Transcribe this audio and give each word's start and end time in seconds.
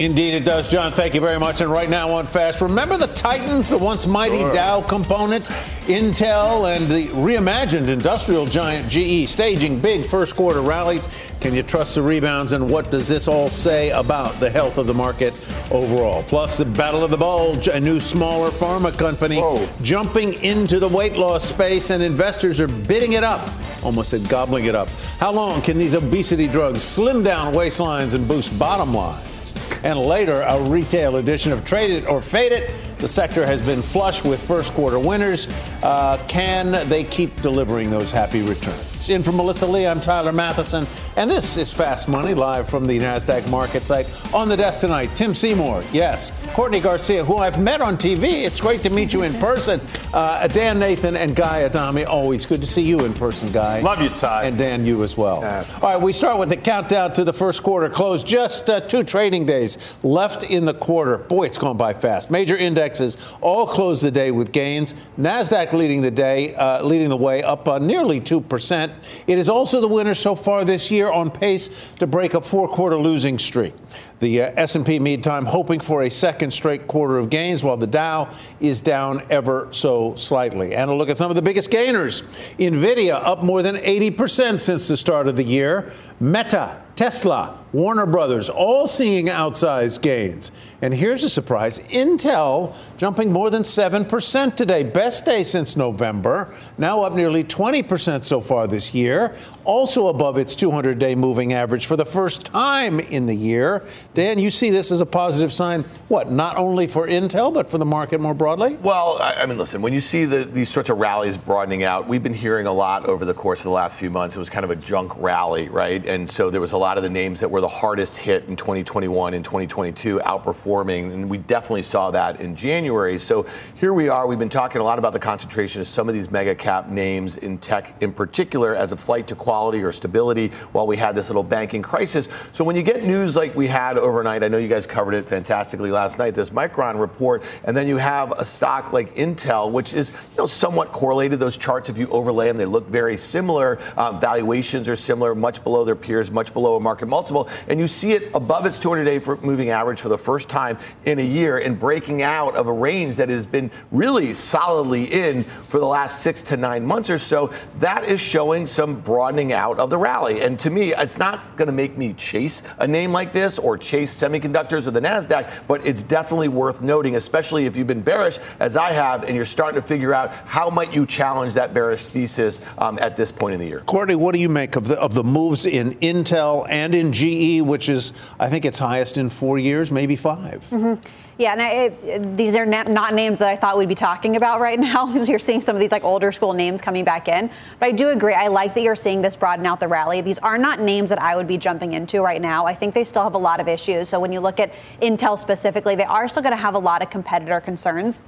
Indeed, 0.00 0.34
it 0.34 0.44
does, 0.44 0.68
John. 0.68 0.90
Thank 0.90 1.14
you 1.14 1.20
very 1.20 1.38
much. 1.38 1.60
And 1.60 1.70
right 1.70 1.88
now 1.88 2.10
on 2.10 2.26
Fast, 2.26 2.60
remember 2.60 2.96
the 2.96 3.06
Titans, 3.08 3.68
the 3.68 3.78
once 3.78 4.08
mighty 4.08 4.38
sure. 4.38 4.52
Dow 4.52 4.82
component, 4.82 5.44
Intel, 5.86 6.74
and 6.74 6.88
the 6.88 7.06
reimagined 7.10 7.86
industrial 7.86 8.44
giant 8.44 8.88
GE 8.88 9.28
staging 9.28 9.78
big 9.78 10.04
first 10.04 10.34
quarter 10.34 10.62
rallies. 10.62 11.08
Can 11.40 11.54
you 11.54 11.62
trust 11.62 11.94
the 11.94 12.02
rebounds? 12.02 12.50
And 12.50 12.68
what 12.68 12.90
does 12.90 13.06
this 13.06 13.28
all 13.28 13.48
say 13.48 13.90
about 13.90 14.40
the 14.40 14.50
health 14.50 14.78
of 14.78 14.88
the 14.88 14.94
market 14.94 15.34
overall? 15.70 16.24
Plus, 16.24 16.58
the 16.58 16.64
battle 16.64 17.04
of 17.04 17.12
the 17.12 17.16
bulge, 17.16 17.68
a 17.68 17.78
new 17.78 18.00
smaller 18.00 18.50
pharma 18.50 18.96
company 18.98 19.36
Whoa. 19.38 19.68
jumping 19.82 20.34
into 20.42 20.80
the 20.80 20.88
weight 20.88 21.16
loss 21.16 21.44
space, 21.44 21.90
and 21.90 22.02
investors 22.02 22.58
are 22.58 22.66
bidding 22.66 23.12
it 23.12 23.22
up. 23.22 23.48
Almost 23.84 24.10
said 24.10 24.28
gobbling 24.28 24.64
it 24.64 24.74
up. 24.74 24.90
How 25.20 25.30
long 25.30 25.62
can 25.62 25.78
these 25.78 25.94
obesity 25.94 26.48
drugs 26.48 26.82
slim 26.82 27.22
down 27.22 27.54
waistlines 27.54 28.14
and 28.14 28.26
boost 28.26 28.58
bottom 28.58 28.92
lines? 28.92 29.33
And 29.82 29.98
later, 29.98 30.40
a 30.42 30.62
retail 30.62 31.16
edition 31.16 31.52
of 31.52 31.64
Trade 31.64 31.90
It 31.90 32.08
or 32.08 32.22
Fade 32.22 32.52
It. 32.52 32.72
The 32.98 33.08
sector 33.08 33.44
has 33.44 33.60
been 33.60 33.82
flush 33.82 34.24
with 34.24 34.42
first 34.42 34.72
quarter 34.72 34.98
winners. 34.98 35.48
Uh, 35.82 36.18
can 36.28 36.88
they 36.88 37.04
keep 37.04 37.34
delivering 37.42 37.90
those 37.90 38.10
happy 38.10 38.40
returns? 38.40 38.93
In 39.08 39.22
for 39.22 39.32
Melissa 39.32 39.66
Lee, 39.66 39.86
I'm 39.86 40.00
Tyler 40.00 40.32
Mathisen, 40.32 40.86
and 41.18 41.30
this 41.30 41.58
is 41.58 41.70
Fast 41.70 42.08
Money 42.08 42.32
live 42.32 42.70
from 42.70 42.86
the 42.86 42.98
NASDAQ 42.98 43.50
market 43.50 43.82
site. 43.84 44.06
On 44.32 44.48
the 44.48 44.56
desk 44.56 44.80
tonight, 44.80 45.14
Tim 45.14 45.34
Seymour, 45.34 45.84
yes, 45.92 46.32
Courtney 46.54 46.80
Garcia, 46.80 47.22
who 47.22 47.36
I've 47.36 47.60
met 47.60 47.82
on 47.82 47.98
TV. 47.98 48.44
It's 48.44 48.62
great 48.62 48.82
to 48.82 48.88
meet 48.88 49.12
you 49.12 49.22
in 49.22 49.34
person. 49.34 49.78
Uh, 50.14 50.46
Dan 50.48 50.78
Nathan 50.78 51.16
and 51.16 51.36
Guy 51.36 51.64
Adami, 51.64 52.06
always 52.06 52.46
good 52.46 52.62
to 52.62 52.66
see 52.66 52.80
you 52.80 53.04
in 53.04 53.12
person, 53.12 53.52
Guy. 53.52 53.80
Love 53.80 54.00
you, 54.00 54.08
Ty. 54.08 54.44
And 54.44 54.56
Dan, 54.56 54.86
you 54.86 55.04
as 55.04 55.18
well. 55.18 55.44
All 55.44 55.80
right, 55.82 56.00
we 56.00 56.12
start 56.14 56.38
with 56.38 56.48
the 56.48 56.56
countdown 56.56 57.12
to 57.12 57.24
the 57.24 57.32
first 57.32 57.62
quarter 57.62 57.90
close. 57.90 58.24
Just 58.24 58.70
uh, 58.70 58.80
two 58.80 59.02
trading 59.02 59.44
days 59.44 59.96
left 60.02 60.44
in 60.44 60.64
the 60.64 60.74
quarter. 60.74 61.18
Boy, 61.18 61.44
it's 61.44 61.58
gone 61.58 61.76
by 61.76 61.92
fast. 61.92 62.30
Major 62.30 62.56
indexes 62.56 63.18
all 63.42 63.66
closed 63.66 64.02
the 64.02 64.10
day 64.10 64.30
with 64.30 64.50
gains. 64.50 64.94
NASDAQ 65.18 65.74
leading 65.74 66.00
the 66.00 66.10
day, 66.10 66.54
uh, 66.54 66.82
leading 66.82 67.10
the 67.10 67.16
way 67.18 67.42
up 67.42 67.68
uh, 67.68 67.78
nearly 67.78 68.18
2%. 68.18 68.93
It 69.26 69.38
is 69.38 69.48
also 69.48 69.80
the 69.80 69.88
winner 69.88 70.14
so 70.14 70.34
far 70.34 70.64
this 70.64 70.90
year 70.90 71.10
on 71.10 71.30
pace 71.30 71.68
to 71.98 72.06
break 72.06 72.34
a 72.34 72.40
four-quarter 72.40 72.96
losing 72.96 73.38
streak. 73.38 73.74
The 74.20 74.42
uh, 74.42 74.52
S&P 74.56 74.98
meantime 75.00 75.44
hoping 75.44 75.80
for 75.80 76.02
a 76.04 76.10
second 76.10 76.52
straight 76.52 76.86
quarter 76.86 77.18
of 77.18 77.30
gains 77.30 77.62
while 77.64 77.76
the 77.76 77.86
Dow 77.86 78.30
is 78.60 78.80
down 78.80 79.22
ever 79.30 79.68
so 79.72 80.14
slightly. 80.14 80.74
And 80.74 80.90
a 80.90 80.94
look 80.94 81.08
at 81.08 81.18
some 81.18 81.30
of 81.30 81.36
the 81.36 81.42
biggest 81.42 81.70
gainers. 81.70 82.22
Nvidia 82.58 83.14
up 83.14 83.42
more 83.42 83.62
than 83.62 83.76
80% 83.76 84.60
since 84.60 84.88
the 84.88 84.96
start 84.96 85.28
of 85.28 85.36
the 85.36 85.44
year. 85.44 85.92
Meta 86.20 86.80
Tesla, 86.96 87.58
Warner 87.72 88.06
Brothers, 88.06 88.48
all 88.48 88.86
seeing 88.86 89.26
outsized 89.26 90.00
gains. 90.00 90.52
And 90.80 90.94
here's 90.94 91.24
a 91.24 91.28
surprise 91.28 91.80
Intel 91.90 92.76
jumping 92.98 93.32
more 93.32 93.50
than 93.50 93.62
7% 93.62 94.54
today. 94.54 94.84
Best 94.84 95.24
day 95.24 95.42
since 95.42 95.76
November, 95.76 96.54
now 96.78 97.02
up 97.02 97.14
nearly 97.14 97.42
20% 97.42 98.22
so 98.22 98.40
far 98.40 98.68
this 98.68 98.94
year, 98.94 99.34
also 99.64 100.06
above 100.06 100.38
its 100.38 100.54
200 100.54 101.00
day 101.00 101.16
moving 101.16 101.52
average 101.52 101.86
for 101.86 101.96
the 101.96 102.06
first 102.06 102.44
time 102.44 103.00
in 103.00 103.26
the 103.26 103.34
year. 103.34 103.84
Dan, 104.14 104.38
you 104.38 104.48
see 104.48 104.70
this 104.70 104.92
as 104.92 105.00
a 105.00 105.06
positive 105.06 105.52
sign, 105.52 105.82
what, 106.06 106.30
not 106.30 106.56
only 106.56 106.86
for 106.86 107.08
Intel, 107.08 107.52
but 107.52 107.68
for 107.68 107.78
the 107.78 107.84
market 107.84 108.20
more 108.20 108.32
broadly? 108.32 108.76
Well, 108.76 109.18
I, 109.20 109.44
mean, 109.44 109.58
listen, 109.58 109.82
when 109.82 109.92
you 109.92 110.00
see 110.00 110.24
the, 110.24 110.44
these 110.44 110.68
sorts 110.68 110.88
of 110.88 110.98
rallies 110.98 111.36
broadening 111.36 111.82
out, 111.82 112.06
we've 112.06 112.22
been 112.22 112.32
hearing 112.32 112.68
a 112.68 112.72
lot 112.72 113.06
over 113.06 113.24
the 113.24 113.34
course 113.34 113.58
of 113.58 113.64
the 113.64 113.70
last 113.70 113.98
few 113.98 114.10
months. 114.10 114.36
It 114.36 114.38
was 114.38 114.50
kind 114.50 114.62
of 114.62 114.70
a 114.70 114.76
junk 114.76 115.12
rally, 115.16 115.68
right? 115.68 116.06
And 116.06 116.30
so 116.30 116.48
there 116.48 116.60
was 116.60 116.70
a 116.70 116.78
lot 116.78 116.96
of 116.96 117.02
the 117.02 117.10
names 117.10 117.40
that 117.40 117.50
were 117.50 117.60
the 117.60 117.66
hardest 117.66 118.16
hit 118.16 118.44
in 118.44 118.54
2021 118.54 119.34
and 119.34 119.44
2022 119.44 120.20
outperforming, 120.20 121.12
and 121.12 121.28
we 121.28 121.38
definitely 121.38 121.82
saw 121.82 122.12
that 122.12 122.40
in 122.40 122.54
January. 122.54 123.18
So 123.18 123.46
here 123.74 123.92
we 123.92 124.08
are. 124.08 124.28
We've 124.28 124.38
been 124.38 124.48
talking 124.48 124.80
a 124.80 124.84
lot 124.84 125.00
about 125.00 125.12
the 125.12 125.18
concentration 125.18 125.80
of 125.80 125.88
some 125.88 126.08
of 126.08 126.14
these 126.14 126.30
mega 126.30 126.54
cap 126.54 126.88
names 126.88 127.36
in 127.36 127.58
tech, 127.58 128.00
in 128.00 128.12
particular, 128.12 128.76
as 128.76 128.92
a 128.92 128.96
flight 128.96 129.26
to 129.26 129.34
quality 129.34 129.82
or 129.82 129.90
stability, 129.90 130.48
while 130.70 130.86
we 130.86 130.96
had 130.96 131.16
this 131.16 131.28
little 131.28 131.42
banking 131.42 131.82
crisis. 131.82 132.28
So 132.52 132.62
when 132.62 132.76
you 132.76 132.82
get 132.84 133.02
news 133.02 133.34
like 133.34 133.56
we 133.56 133.66
had 133.66 134.03
overnight, 134.04 134.44
I 134.44 134.48
know 134.48 134.58
you 134.58 134.68
guys 134.68 134.86
covered 134.86 135.14
it 135.14 135.24
fantastically 135.24 135.90
last 135.90 136.18
night. 136.18 136.34
This 136.34 136.50
Micron 136.50 137.00
report, 137.00 137.42
and 137.64 137.76
then 137.76 137.88
you 137.88 137.96
have 137.96 138.32
a 138.32 138.44
stock 138.44 138.92
like 138.92 139.14
Intel, 139.16 139.72
which 139.72 139.94
is 139.94 140.10
you 140.10 140.42
know 140.42 140.46
somewhat 140.46 140.92
correlated. 140.92 141.40
Those 141.40 141.56
charts, 141.56 141.88
if 141.88 141.96
you 141.96 142.06
overlay 142.08 142.48
them, 142.48 142.58
they 142.58 142.66
look 142.66 142.86
very 142.86 143.16
similar. 143.16 143.78
Um, 143.96 144.20
valuations 144.20 144.88
are 144.88 144.96
similar, 144.96 145.34
much 145.34 145.64
below 145.64 145.84
their 145.84 145.96
peers, 145.96 146.30
much 146.30 146.52
below 146.52 146.76
a 146.76 146.80
market 146.80 147.06
multiple, 147.06 147.48
and 147.66 147.80
you 147.80 147.88
see 147.88 148.12
it 148.12 148.30
above 148.34 148.66
its 148.66 148.78
200-day 148.78 149.20
moving 149.42 149.70
average 149.70 150.00
for 150.00 150.10
the 150.10 150.18
first 150.18 150.48
time 150.48 150.78
in 151.06 151.18
a 151.18 151.24
year 151.24 151.58
and 151.58 151.80
breaking 151.80 152.20
out 152.22 152.54
of 152.56 152.66
a 152.66 152.72
range 152.72 153.16
that 153.16 153.30
has 153.30 153.46
been 153.46 153.70
really 153.90 154.34
solidly 154.34 155.04
in 155.04 155.42
for 155.42 155.78
the 155.78 155.86
last 155.86 156.22
six 156.22 156.42
to 156.42 156.56
nine 156.56 156.84
months 156.84 157.08
or 157.08 157.18
so. 157.18 157.50
That 157.78 158.04
is 158.04 158.20
showing 158.20 158.66
some 158.66 159.00
broadening 159.00 159.52
out 159.52 159.78
of 159.78 159.88
the 159.88 159.98
rally. 159.98 160.42
And 160.42 160.58
to 160.60 160.70
me, 160.70 160.92
it's 160.94 161.16
not 161.16 161.56
going 161.56 161.66
to 161.66 161.72
make 161.72 161.96
me 161.96 162.12
chase 162.12 162.62
a 162.78 162.86
name 162.86 163.10
like 163.10 163.32
this 163.32 163.58
or 163.58 163.78
chase 163.78 163.93
semiconductors 164.02 164.86
or 164.86 164.90
the 164.90 165.00
NASDAQ, 165.00 165.50
but 165.66 165.86
it's 165.86 166.02
definitely 166.02 166.48
worth 166.48 166.82
noting, 166.82 167.16
especially 167.16 167.66
if 167.66 167.76
you've 167.76 167.86
been 167.86 168.02
bearish, 168.02 168.38
as 168.60 168.76
I 168.76 168.92
have, 168.92 169.24
and 169.24 169.34
you're 169.34 169.44
starting 169.44 169.80
to 169.80 169.86
figure 169.86 170.12
out 170.12 170.32
how 170.46 170.70
might 170.70 170.92
you 170.92 171.06
challenge 171.06 171.54
that 171.54 171.72
bearish 171.72 172.06
thesis 172.08 172.64
um, 172.78 172.98
at 173.00 173.16
this 173.16 173.32
point 173.32 173.54
in 173.54 173.60
the 173.60 173.66
year. 173.66 173.80
Courtney, 173.80 174.14
what 174.14 174.32
do 174.32 174.40
you 174.40 174.48
make 174.48 174.76
of 174.76 174.88
the, 174.88 175.00
of 175.00 175.14
the 175.14 175.24
moves 175.24 175.66
in 175.66 175.94
Intel 175.96 176.66
and 176.68 176.94
in 176.94 177.12
GE, 177.12 177.62
which 177.62 177.88
is, 177.88 178.12
I 178.38 178.48
think, 178.48 178.64
its 178.64 178.78
highest 178.78 179.18
in 179.18 179.30
four 179.30 179.58
years, 179.58 179.90
maybe 179.90 180.16
5 180.16 180.66
mm-hmm. 180.70 181.23
Yeah, 181.36 181.52
and 181.52 181.60
it, 181.60 182.36
these 182.36 182.54
are 182.54 182.64
not 182.64 183.14
names 183.14 183.40
that 183.40 183.48
I 183.48 183.56
thought 183.56 183.76
we'd 183.76 183.88
be 183.88 183.94
talking 183.94 184.36
about 184.36 184.60
right 184.60 184.78
now 184.80 185.06
because 185.06 185.28
you're 185.28 185.38
seeing 185.38 185.60
some 185.60 185.74
of 185.74 185.80
these 185.80 185.90
like 185.90 186.04
older 186.04 186.30
school 186.32 186.52
names 186.52 186.80
coming 186.80 187.04
back 187.04 187.28
in. 187.28 187.50
But 187.80 187.86
I 187.86 187.92
do 187.92 188.10
agree. 188.10 188.34
I 188.34 188.48
like 188.48 188.74
that 188.74 188.82
you're 188.82 188.96
seeing 188.96 189.22
this 189.22 189.34
broaden 189.36 189.66
out 189.66 189.80
the 189.80 189.88
rally. 189.88 190.20
These 190.20 190.38
are 190.38 190.58
not 190.58 190.80
names 190.80 191.10
that 191.10 191.20
I 191.20 191.34
would 191.36 191.48
be 191.48 191.58
jumping 191.58 191.92
into 191.92 192.22
right 192.22 192.40
now. 192.40 192.66
I 192.66 192.74
think 192.74 192.94
they 192.94 193.04
still 193.04 193.24
have 193.24 193.34
a 193.34 193.38
lot 193.38 193.60
of 193.60 193.68
issues. 193.68 194.08
So 194.08 194.20
when 194.20 194.32
you 194.32 194.40
look 194.40 194.60
at 194.60 194.72
Intel 195.02 195.38
specifically, 195.38 195.96
they 195.96 196.04
are 196.04 196.28
still 196.28 196.42
going 196.42 196.54
to 196.54 196.62
have 196.62 196.74
a 196.74 196.78
lot 196.78 197.02
of 197.02 197.10
competitor 197.10 197.60
concerns 197.60 198.22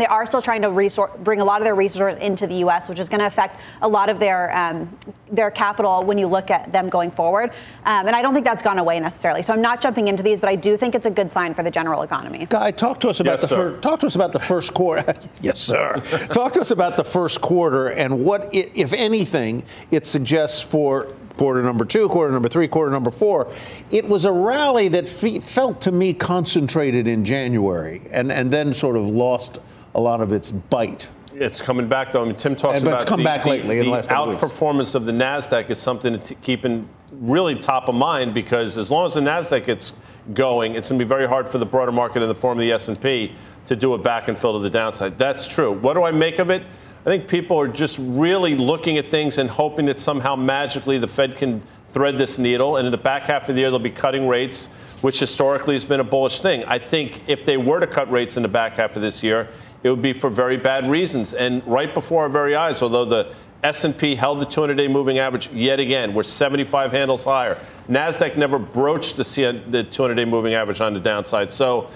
they 0.00 0.06
are 0.06 0.26
still 0.26 0.42
trying 0.42 0.62
to 0.62 0.70
resort, 0.70 1.22
bring 1.24 1.40
a 1.40 1.44
lot 1.44 1.60
of 1.60 1.64
their 1.64 1.74
resources 1.74 2.20
into 2.20 2.46
the 2.46 2.56
U.S., 2.56 2.88
which 2.88 2.98
is 2.98 3.08
going 3.08 3.20
to 3.20 3.26
affect 3.26 3.60
a 3.82 3.88
lot 3.88 4.08
of 4.08 4.18
their 4.18 4.56
um, 4.56 4.96
their 5.30 5.50
capital 5.50 6.04
when 6.04 6.18
you 6.18 6.26
look 6.26 6.50
at 6.50 6.72
them 6.72 6.88
going 6.88 7.10
forward. 7.10 7.50
Um, 7.84 8.06
and 8.06 8.16
I 8.16 8.22
don't 8.22 8.32
think 8.32 8.44
that's 8.44 8.62
gone 8.62 8.78
away 8.78 8.98
necessarily. 9.00 9.42
So 9.42 9.52
I'm 9.52 9.60
not 9.60 9.80
jumping 9.80 10.08
into 10.08 10.22
these, 10.22 10.40
but 10.40 10.48
I 10.48 10.56
do 10.56 10.76
think 10.76 10.94
it's 10.94 11.06
a 11.06 11.10
good 11.10 11.30
sign 11.30 11.54
for 11.54 11.62
the 11.62 11.70
general 11.70 12.02
economy. 12.02 12.46
Guy, 12.48 12.70
talk 12.70 13.00
to 13.00 13.08
us 13.08 13.20
about 13.20 13.40
yes, 13.40 13.42
the 13.42 13.56
first. 13.56 13.82
Talk 13.82 14.00
to 14.00 14.06
us 14.06 14.14
about 14.14 14.32
the 14.32 14.40
first 14.40 14.74
quarter. 14.74 15.14
yes, 15.40 15.58
sir. 15.58 16.00
talk 16.32 16.52
to 16.54 16.60
us 16.60 16.70
about 16.70 16.96
the 16.96 17.04
first 17.04 17.40
quarter 17.40 17.88
and 17.88 18.24
what, 18.24 18.54
it, 18.54 18.70
if 18.74 18.92
anything, 18.92 19.64
it 19.90 20.06
suggests 20.06 20.60
for 20.62 21.12
quarter 21.38 21.62
number 21.62 21.84
two, 21.84 22.08
quarter 22.08 22.32
number 22.32 22.48
three, 22.48 22.68
quarter 22.68 22.90
number 22.90 23.10
four. 23.10 23.50
It 23.90 24.06
was 24.06 24.24
a 24.24 24.32
rally 24.32 24.88
that 24.88 25.08
fe- 25.08 25.40
felt 25.40 25.80
to 25.82 25.92
me 25.92 26.12
concentrated 26.12 27.06
in 27.06 27.24
January 27.24 28.02
and, 28.10 28.30
and 28.30 28.52
then 28.52 28.72
sort 28.72 28.96
of 28.96 29.06
lost 29.06 29.58
a 29.94 30.00
lot 30.00 30.20
of 30.20 30.32
its 30.32 30.50
bite. 30.50 31.08
It's 31.34 31.62
coming 31.62 31.88
back 31.88 32.12
though. 32.12 32.22
I 32.22 32.26
mean, 32.26 32.36
Tim 32.36 32.56
talks 32.56 32.80
but 32.80 32.88
about 32.88 33.00
it's 33.02 33.08
come 33.08 33.20
the, 33.20 33.24
back 33.24 33.46
lately. 33.46 33.76
The, 33.76 33.80
in 33.80 33.86
the 33.86 33.92
last 33.92 34.08
outperformance 34.08 34.94
of 34.94 35.06
the 35.06 35.12
Nasdaq 35.12 35.70
is 35.70 35.78
something 35.78 36.20
to 36.20 36.34
keep 36.36 36.64
in 36.64 36.88
really 37.12 37.54
top 37.54 37.88
of 37.88 37.94
mind 37.94 38.34
because 38.34 38.76
as 38.76 38.90
long 38.90 39.06
as 39.06 39.14
the 39.14 39.20
Nasdaq 39.20 39.66
gets 39.66 39.92
going, 40.34 40.74
it's 40.74 40.88
going 40.88 40.98
to 40.98 41.04
be 41.04 41.08
very 41.08 41.26
hard 41.26 41.48
for 41.48 41.58
the 41.58 41.66
broader 41.66 41.92
market 41.92 42.22
in 42.22 42.28
the 42.28 42.34
form 42.34 42.58
of 42.58 42.62
the 42.62 42.72
S&P 42.72 43.32
to 43.66 43.76
do 43.76 43.94
a 43.94 43.98
back 43.98 44.28
and 44.28 44.38
fill 44.38 44.54
to 44.54 44.58
the 44.58 44.70
downside. 44.70 45.16
That's 45.16 45.46
true. 45.46 45.72
What 45.72 45.94
do 45.94 46.02
I 46.02 46.10
make 46.10 46.38
of 46.38 46.50
it? 46.50 46.62
I 47.06 47.10
think 47.10 47.28
people 47.28 47.58
are 47.58 47.68
just 47.68 47.98
really 48.00 48.56
looking 48.56 48.98
at 48.98 49.06
things 49.06 49.38
and 49.38 49.48
hoping 49.48 49.86
that 49.86 50.00
somehow 50.00 50.36
magically 50.36 50.98
the 50.98 51.08
Fed 51.08 51.36
can 51.36 51.62
thread 51.88 52.18
this 52.18 52.38
needle, 52.38 52.76
and 52.76 52.86
in 52.86 52.92
the 52.92 52.98
back 52.98 53.22
half 53.22 53.48
of 53.48 53.54
the 53.54 53.62
year 53.62 53.70
they'll 53.70 53.78
be 53.78 53.90
cutting 53.90 54.28
rates, 54.28 54.66
which 55.00 55.20
historically 55.20 55.74
has 55.74 55.84
been 55.84 56.00
a 56.00 56.04
bullish 56.04 56.40
thing. 56.40 56.64
I 56.64 56.78
think 56.78 57.22
if 57.26 57.46
they 57.46 57.56
were 57.56 57.80
to 57.80 57.86
cut 57.86 58.10
rates 58.10 58.36
in 58.36 58.42
the 58.42 58.48
back 58.48 58.74
half 58.74 58.94
of 58.96 59.00
this 59.00 59.22
year, 59.22 59.48
it 59.82 59.90
would 59.90 60.02
be 60.02 60.12
for 60.12 60.30
very 60.30 60.56
bad 60.56 60.86
reasons. 60.86 61.34
And 61.34 61.64
right 61.66 61.92
before 61.92 62.22
our 62.22 62.28
very 62.28 62.54
eyes, 62.54 62.82
although 62.82 63.04
the 63.04 63.34
S&P 63.64 64.14
held 64.14 64.40
the 64.40 64.46
200-day 64.46 64.86
moving 64.86 65.18
average 65.18 65.50
yet 65.50 65.80
again. 65.80 66.14
We're 66.14 66.22
75 66.22 66.92
handles 66.92 67.24
higher. 67.24 67.54
Nasdaq 67.88 68.36
never 68.36 68.58
broached 68.58 69.16
the 69.16 69.24
200-day 69.24 70.24
moving 70.24 70.54
average 70.54 70.80
on 70.80 70.94
the 70.94 71.00
downside. 71.00 71.50
So 71.50 71.88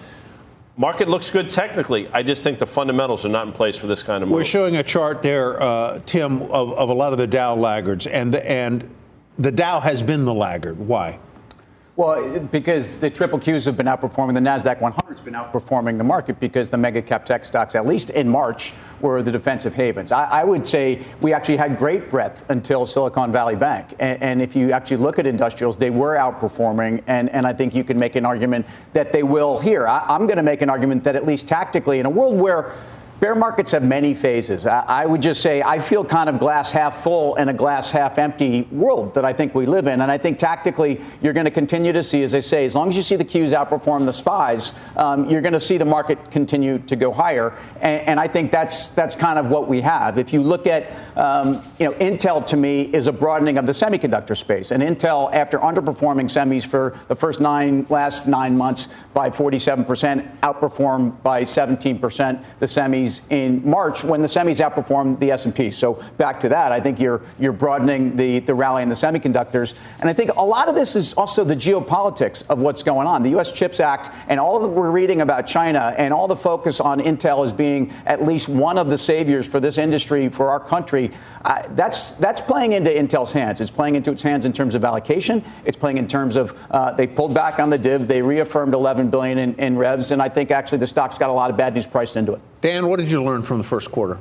market 0.76 1.08
looks 1.08 1.30
good 1.30 1.48
technically. 1.48 2.08
I 2.12 2.24
just 2.24 2.42
think 2.42 2.58
the 2.58 2.66
fundamentals 2.66 3.24
are 3.24 3.28
not 3.28 3.46
in 3.46 3.52
place 3.52 3.78
for 3.78 3.86
this 3.86 4.02
kind 4.02 4.22
of 4.22 4.28
move. 4.28 4.36
We're 4.36 4.44
showing 4.44 4.76
a 4.76 4.82
chart 4.82 5.22
there, 5.22 5.62
uh, 5.62 6.00
Tim, 6.04 6.42
of, 6.42 6.72
of 6.72 6.88
a 6.88 6.94
lot 6.94 7.12
of 7.12 7.18
the 7.18 7.28
Dow 7.28 7.54
laggards, 7.54 8.08
and 8.08 8.34
the, 8.34 8.48
and 8.50 8.88
the 9.38 9.52
Dow 9.52 9.78
has 9.78 10.02
been 10.02 10.24
the 10.24 10.34
laggard. 10.34 10.78
Why? 10.78 11.20
Well, 11.94 12.40
because 12.40 12.96
the 12.96 13.10
triple 13.10 13.38
Qs 13.38 13.66
have 13.66 13.76
been 13.76 13.84
outperforming, 13.84 14.32
the 14.32 14.40
NASDAQ 14.40 14.80
100 14.80 15.12
has 15.14 15.20
been 15.20 15.34
outperforming 15.34 15.98
the 15.98 16.04
market 16.04 16.40
because 16.40 16.70
the 16.70 16.78
mega 16.78 17.02
cap 17.02 17.26
tech 17.26 17.44
stocks, 17.44 17.74
at 17.74 17.84
least 17.84 18.08
in 18.08 18.30
March, 18.30 18.72
were 19.02 19.20
the 19.20 19.30
defensive 19.30 19.74
havens. 19.74 20.10
I, 20.10 20.24
I 20.24 20.44
would 20.44 20.66
say 20.66 21.02
we 21.20 21.34
actually 21.34 21.58
had 21.58 21.76
great 21.76 22.08
breadth 22.08 22.48
until 22.48 22.86
Silicon 22.86 23.30
Valley 23.30 23.56
Bank. 23.56 23.94
And, 24.00 24.22
and, 24.22 24.40
if 24.40 24.56
you 24.56 24.72
actually 24.72 24.96
look 24.96 25.18
at 25.18 25.26
industrials, 25.26 25.76
they 25.76 25.90
were 25.90 26.16
outperforming. 26.16 27.02
And, 27.08 27.28
and 27.28 27.46
I 27.46 27.52
think 27.52 27.74
you 27.74 27.84
can 27.84 27.98
make 27.98 28.16
an 28.16 28.24
argument 28.24 28.64
that 28.94 29.12
they 29.12 29.22
will 29.22 29.58
here. 29.58 29.86
I, 29.86 30.02
I'm 30.08 30.26
going 30.26 30.38
to 30.38 30.42
make 30.42 30.62
an 30.62 30.70
argument 30.70 31.04
that 31.04 31.14
at 31.14 31.26
least 31.26 31.46
tactically, 31.46 32.00
in 32.00 32.06
a 32.06 32.10
world 32.10 32.38
where 32.38 32.72
Bear 33.22 33.36
markets 33.36 33.70
have 33.70 33.84
many 33.84 34.14
phases. 34.14 34.66
I, 34.66 34.80
I, 34.80 35.06
would 35.06 35.22
just 35.22 35.42
say 35.42 35.62
I 35.62 35.78
feel 35.78 36.04
kind 36.04 36.28
of 36.28 36.40
glass 36.40 36.72
half 36.72 37.04
full 37.04 37.36
in 37.36 37.48
a 37.48 37.52
glass 37.52 37.88
half 37.92 38.18
empty 38.18 38.62
world 38.72 39.14
that 39.14 39.24
I 39.24 39.32
think 39.32 39.54
we 39.54 39.64
live 39.64 39.86
in. 39.86 40.00
And 40.00 40.10
I 40.10 40.18
think 40.18 40.40
tactically, 40.40 41.00
you're 41.20 41.32
going 41.32 41.44
to 41.44 41.52
continue 41.52 41.92
to 41.92 42.02
see, 42.02 42.24
as 42.24 42.34
I 42.34 42.40
say, 42.40 42.64
as 42.64 42.74
long 42.74 42.88
as 42.88 42.96
you 42.96 43.02
see 43.02 43.14
the 43.14 43.24
Qs 43.24 43.50
outperform 43.50 44.06
the 44.06 44.12
spies, 44.12 44.72
um, 44.96 45.30
you're 45.30 45.40
going 45.40 45.52
to 45.52 45.60
see 45.60 45.78
the 45.78 45.84
market 45.84 46.32
continue 46.32 46.80
to 46.80 46.96
go 46.96 47.12
higher. 47.12 47.56
And, 47.76 48.08
and, 48.08 48.18
I 48.18 48.26
think 48.26 48.50
that's 48.50 48.88
that's 48.88 49.14
kind 49.14 49.38
of 49.38 49.50
what 49.50 49.68
we 49.68 49.82
have. 49.82 50.18
If 50.18 50.32
you 50.32 50.42
look 50.42 50.66
at, 50.66 50.90
um, 51.16 51.62
you 51.78 51.86
know, 51.86 51.92
Intel 51.98 52.44
to 52.48 52.56
me 52.56 52.92
is 52.92 53.06
a 53.06 53.12
broadening 53.12 53.56
of 53.56 53.66
the 53.66 53.72
semiconductor 53.72 54.36
space. 54.36 54.72
And 54.72 54.82
Intel, 54.82 55.32
after 55.32 55.58
underperforming 55.58 56.24
semis 56.24 56.66
for 56.66 56.98
the 57.06 57.14
first 57.14 57.38
nine 57.38 57.86
last 57.88 58.26
nine 58.26 58.58
months 58.58 58.88
by 59.14 59.30
47%, 59.30 60.40
outperformed 60.40 61.22
by 61.22 61.44
17% 61.44 62.44
the 62.58 62.66
semis 62.66 63.11
semis 63.12 63.20
in 63.30 63.68
March 63.68 64.04
when 64.04 64.22
the 64.22 64.28
semis 64.28 64.60
outperformed 64.60 65.18
the 65.18 65.30
S&P. 65.30 65.70
So 65.70 66.02
back 66.16 66.40
to 66.40 66.48
that, 66.50 66.72
I 66.72 66.80
think 66.80 67.00
you're 67.00 67.22
you're 67.38 67.52
broadening 67.52 68.16
the 68.16 68.40
the 68.40 68.54
rally 68.54 68.82
in 68.82 68.88
the 68.88 68.94
semiconductors, 68.94 69.74
and 70.00 70.08
I 70.08 70.12
think 70.12 70.34
a 70.36 70.44
lot 70.44 70.68
of 70.68 70.74
this 70.74 70.96
is 70.96 71.14
also 71.14 71.44
the 71.44 71.56
geopolitics 71.56 72.48
of 72.48 72.58
what's 72.58 72.82
going 72.82 73.06
on. 73.06 73.22
The 73.22 73.30
U.S. 73.30 73.50
Chips 73.52 73.80
Act 73.80 74.10
and 74.28 74.38
all 74.38 74.58
that 74.60 74.68
we're 74.68 74.90
reading 74.90 75.20
about 75.20 75.46
China 75.46 75.94
and 75.96 76.12
all 76.12 76.28
the 76.28 76.36
focus 76.36 76.80
on 76.80 77.00
Intel 77.00 77.44
as 77.44 77.52
being 77.52 77.92
at 78.06 78.22
least 78.22 78.48
one 78.48 78.78
of 78.78 78.90
the 78.90 78.98
saviors 78.98 79.46
for 79.46 79.60
this 79.60 79.78
industry 79.78 80.28
for 80.28 80.50
our 80.50 80.60
country. 80.60 81.10
Uh, 81.44 81.62
that's 81.70 82.12
that's 82.12 82.40
playing 82.40 82.72
into 82.72 82.90
Intel's 82.90 83.32
hands. 83.32 83.60
It's 83.60 83.70
playing 83.70 83.96
into 83.96 84.10
its 84.10 84.22
hands 84.22 84.46
in 84.46 84.52
terms 84.52 84.74
of 84.74 84.84
allocation. 84.84 85.44
It's 85.64 85.76
playing 85.76 85.98
in 85.98 86.08
terms 86.08 86.36
of 86.36 86.58
uh, 86.70 86.92
they 86.92 87.06
pulled 87.06 87.34
back 87.34 87.58
on 87.58 87.70
the 87.70 87.78
div. 87.78 88.08
They 88.08 88.22
reaffirmed 88.22 88.74
11 88.74 89.10
billion 89.10 89.38
in, 89.38 89.54
in 89.54 89.76
revs, 89.76 90.10
and 90.10 90.22
I 90.22 90.28
think 90.28 90.50
actually 90.50 90.78
the 90.78 90.86
stock's 90.86 91.18
got 91.18 91.30
a 91.30 91.32
lot 91.32 91.50
of 91.50 91.56
bad 91.56 91.74
news 91.74 91.86
priced 91.86 92.16
into 92.16 92.32
it. 92.34 92.42
Dan, 92.62 92.86
what 92.86 93.00
did 93.00 93.10
you 93.10 93.24
learn 93.24 93.42
from 93.42 93.58
the 93.58 93.64
first 93.64 93.90
quarter? 93.90 94.20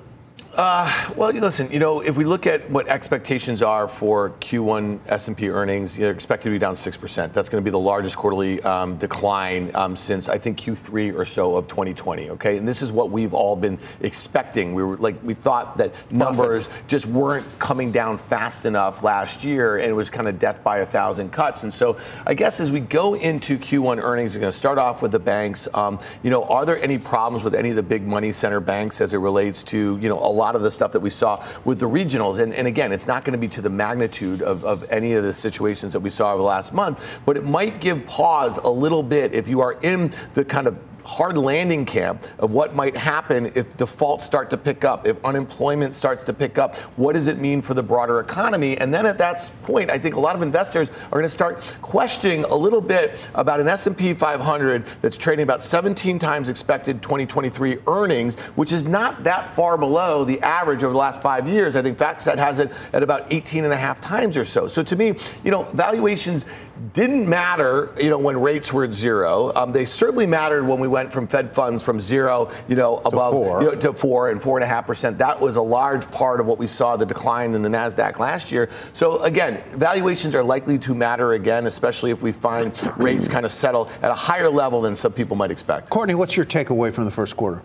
Uh, 0.53 1.09
well, 1.15 1.31
listen, 1.31 1.71
you 1.71 1.79
know, 1.79 2.01
if 2.01 2.17
we 2.17 2.25
look 2.25 2.45
at 2.45 2.69
what 2.69 2.85
expectations 2.89 3.61
are 3.61 3.87
for 3.87 4.31
Q1 4.41 4.99
S&P 5.07 5.47
earnings, 5.47 5.95
they're 5.95 6.11
expected 6.11 6.49
to 6.49 6.53
be 6.53 6.59
down 6.59 6.75
6%. 6.75 7.31
That's 7.31 7.47
going 7.47 7.63
to 7.63 7.65
be 7.65 7.71
the 7.71 7.79
largest 7.79 8.17
quarterly 8.17 8.61
um, 8.63 8.97
decline 8.97 9.73
um, 9.75 9.95
since 9.95 10.27
I 10.27 10.37
think 10.37 10.59
Q3 10.59 11.15
or 11.15 11.23
so 11.23 11.55
of 11.55 11.69
2020. 11.69 12.31
Okay, 12.31 12.57
and 12.57 12.67
this 12.67 12.81
is 12.81 12.91
what 12.91 13.11
we've 13.11 13.33
all 13.33 13.55
been 13.55 13.79
expecting. 14.01 14.73
We 14.73 14.83
were 14.83 14.97
like, 14.97 15.15
we 15.23 15.35
thought 15.35 15.77
that 15.77 15.93
numbers 16.11 16.67
Perfect. 16.67 16.87
just 16.89 17.05
weren't 17.05 17.45
coming 17.57 17.89
down 17.89 18.17
fast 18.17 18.65
enough 18.65 19.03
last 19.03 19.45
year, 19.45 19.77
and 19.77 19.89
it 19.89 19.95
was 19.95 20.09
kind 20.09 20.27
of 20.27 20.37
death 20.37 20.61
by 20.65 20.79
a 20.79 20.85
thousand 20.85 21.31
cuts. 21.31 21.63
And 21.63 21.73
so, 21.73 21.97
I 22.25 22.33
guess 22.33 22.59
as 22.59 22.71
we 22.71 22.81
go 22.81 23.13
into 23.13 23.57
Q1 23.57 24.03
earnings, 24.03 24.35
we're 24.35 24.41
going 24.41 24.51
to 24.51 24.57
start 24.57 24.77
off 24.77 25.01
with 25.01 25.13
the 25.13 25.19
banks. 25.19 25.69
Um, 25.73 25.97
you 26.23 26.29
know, 26.29 26.43
are 26.43 26.65
there 26.65 26.81
any 26.83 26.97
problems 26.97 27.41
with 27.41 27.55
any 27.55 27.69
of 27.69 27.77
the 27.77 27.83
big 27.83 28.05
money 28.05 28.33
center 28.33 28.59
banks 28.59 28.99
as 28.99 29.13
it 29.13 29.17
relates 29.17 29.63
to 29.65 29.97
you 30.01 30.09
know 30.09 30.19
a 30.19 30.40
lot 30.41 30.55
of 30.55 30.61
the 30.61 30.71
stuff 30.71 30.91
that 30.91 30.99
we 30.99 31.09
saw 31.09 31.45
with 31.63 31.79
the 31.79 31.87
regionals. 31.87 32.39
And, 32.39 32.53
and 32.53 32.67
again, 32.67 32.91
it's 32.91 33.07
not 33.07 33.23
going 33.23 33.33
to 33.33 33.39
be 33.39 33.47
to 33.49 33.61
the 33.61 33.69
magnitude 33.69 34.41
of, 34.41 34.65
of 34.65 34.89
any 34.89 35.13
of 35.13 35.23
the 35.23 35.33
situations 35.33 35.93
that 35.93 35.99
we 35.99 36.09
saw 36.09 36.33
over 36.33 36.39
the 36.39 36.43
last 36.43 36.73
month, 36.73 37.03
but 37.25 37.37
it 37.37 37.45
might 37.45 37.79
give 37.79 38.05
pause 38.05 38.57
a 38.57 38.69
little 38.69 39.03
bit 39.03 39.33
if 39.33 39.47
you 39.47 39.61
are 39.61 39.73
in 39.81 40.13
the 40.33 40.43
kind 40.43 40.67
of 40.67 40.83
hard 41.03 41.37
landing 41.37 41.85
camp 41.85 42.25
of 42.39 42.51
what 42.51 42.75
might 42.75 42.95
happen 42.95 43.51
if 43.55 43.75
defaults 43.77 44.25
start 44.25 44.49
to 44.49 44.57
pick 44.57 44.83
up, 44.83 45.07
if 45.07 45.23
unemployment 45.23 45.95
starts 45.95 46.23
to 46.25 46.33
pick 46.33 46.57
up. 46.57 46.77
What 46.97 47.13
does 47.13 47.27
it 47.27 47.39
mean 47.39 47.61
for 47.61 47.73
the 47.73 47.83
broader 47.83 48.19
economy? 48.19 48.77
And 48.77 48.93
then 48.93 49.05
at 49.05 49.17
that 49.17 49.49
point, 49.63 49.89
I 49.89 49.97
think 49.97 50.15
a 50.15 50.19
lot 50.19 50.35
of 50.35 50.41
investors 50.41 50.89
are 50.89 51.19
going 51.19 51.23
to 51.23 51.29
start 51.29 51.61
questioning 51.81 52.43
a 52.45 52.55
little 52.55 52.81
bit 52.81 53.17
about 53.35 53.59
an 53.59 53.67
S&P 53.67 54.13
500 54.13 54.85
that's 55.01 55.17
trading 55.17 55.43
about 55.43 55.63
17 55.63 56.19
times 56.19 56.49
expected 56.49 57.01
2023 57.01 57.77
earnings, 57.87 58.35
which 58.55 58.71
is 58.71 58.83
not 58.83 59.23
that 59.23 59.55
far 59.55 59.77
below 59.77 60.23
the 60.23 60.39
average 60.41 60.83
over 60.83 60.93
the 60.93 60.99
last 60.99 61.21
five 61.21 61.47
years. 61.47 61.75
I 61.75 61.81
think 61.81 61.97
FactSet 61.97 62.37
has 62.37 62.59
it 62.59 62.71
at 62.93 63.03
about 63.03 63.31
18 63.31 63.63
and 63.63 63.73
a 63.73 63.77
half 63.77 64.01
times 64.01 64.37
or 64.37 64.45
so. 64.45 64.67
So 64.67 64.83
to 64.83 64.95
me, 64.95 65.15
you 65.43 65.51
know, 65.51 65.63
valuations 65.73 66.45
didn't 66.93 67.27
matter, 67.27 67.93
you 67.99 68.09
know, 68.09 68.17
when 68.17 68.39
rates 68.39 68.73
were 68.73 68.83
at 68.83 68.93
zero. 68.93 69.53
Um, 69.55 69.71
they 69.71 69.85
certainly 69.85 70.25
mattered 70.25 70.65
when 70.65 70.79
we 70.79 70.87
went 70.87 71.11
from 71.11 71.27
Fed 71.27 71.53
funds 71.53 71.83
from 71.83 72.01
zero, 72.01 72.51
you 72.67 72.75
know, 72.75 72.97
above 72.97 73.33
to 73.33 73.37
four, 73.37 73.63
you 73.63 73.71
know, 73.71 73.75
to 73.75 73.93
four 73.93 74.29
and 74.29 74.41
four 74.41 74.57
and 74.57 74.63
a 74.63 74.67
half 74.67 74.87
percent. 74.87 75.17
That 75.17 75.39
was 75.39 75.55
a 75.55 75.61
large 75.61 76.09
part 76.11 76.39
of 76.39 76.45
what 76.45 76.57
we 76.57 76.67
saw 76.67 76.97
the 76.97 77.05
decline 77.05 77.53
in 77.53 77.61
the 77.61 77.69
Nasdaq 77.69 78.19
last 78.19 78.51
year. 78.51 78.69
So 78.93 79.21
again, 79.23 79.61
valuations 79.71 80.35
are 80.35 80.43
likely 80.43 80.79
to 80.79 80.95
matter 80.95 81.33
again, 81.33 81.67
especially 81.67 82.11
if 82.11 82.21
we 82.21 82.31
find 82.31 82.73
rates 82.97 83.27
kind 83.27 83.45
of 83.45 83.51
settle 83.51 83.89
at 84.01 84.11
a 84.11 84.15
higher 84.15 84.49
level 84.49 84.81
than 84.81 84.95
some 84.95 85.13
people 85.13 85.35
might 85.35 85.51
expect. 85.51 85.89
Courtney, 85.89 86.15
what's 86.15 86.35
your 86.35 86.45
takeaway 86.45 86.93
from 86.93 87.05
the 87.05 87.11
first 87.11 87.37
quarter? 87.37 87.61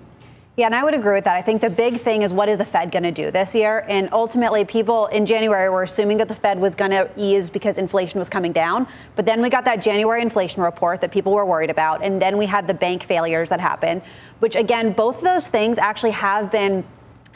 Yeah, 0.56 0.64
and 0.64 0.74
I 0.74 0.84
would 0.84 0.94
agree 0.94 1.12
with 1.12 1.24
that. 1.24 1.36
I 1.36 1.42
think 1.42 1.60
the 1.60 1.68
big 1.68 2.00
thing 2.00 2.22
is 2.22 2.32
what 2.32 2.48
is 2.48 2.56
the 2.56 2.64
Fed 2.64 2.90
going 2.90 3.02
to 3.02 3.10
do 3.10 3.30
this 3.30 3.54
year? 3.54 3.84
And 3.88 4.08
ultimately, 4.10 4.64
people 4.64 5.04
in 5.08 5.26
January 5.26 5.68
were 5.68 5.82
assuming 5.82 6.16
that 6.16 6.28
the 6.28 6.34
Fed 6.34 6.58
was 6.58 6.74
going 6.74 6.92
to 6.92 7.10
ease 7.14 7.50
because 7.50 7.76
inflation 7.76 8.18
was 8.18 8.30
coming 8.30 8.52
down. 8.52 8.88
But 9.16 9.26
then 9.26 9.42
we 9.42 9.50
got 9.50 9.66
that 9.66 9.82
January 9.82 10.22
inflation 10.22 10.62
report 10.62 11.02
that 11.02 11.12
people 11.12 11.32
were 11.32 11.44
worried 11.44 11.68
about. 11.68 12.02
And 12.02 12.22
then 12.22 12.38
we 12.38 12.46
had 12.46 12.66
the 12.66 12.72
bank 12.72 13.04
failures 13.04 13.50
that 13.50 13.60
happened, 13.60 14.00
which 14.38 14.56
again, 14.56 14.92
both 14.92 15.18
of 15.18 15.24
those 15.24 15.46
things 15.46 15.76
actually 15.76 16.12
have 16.12 16.50
been 16.50 16.84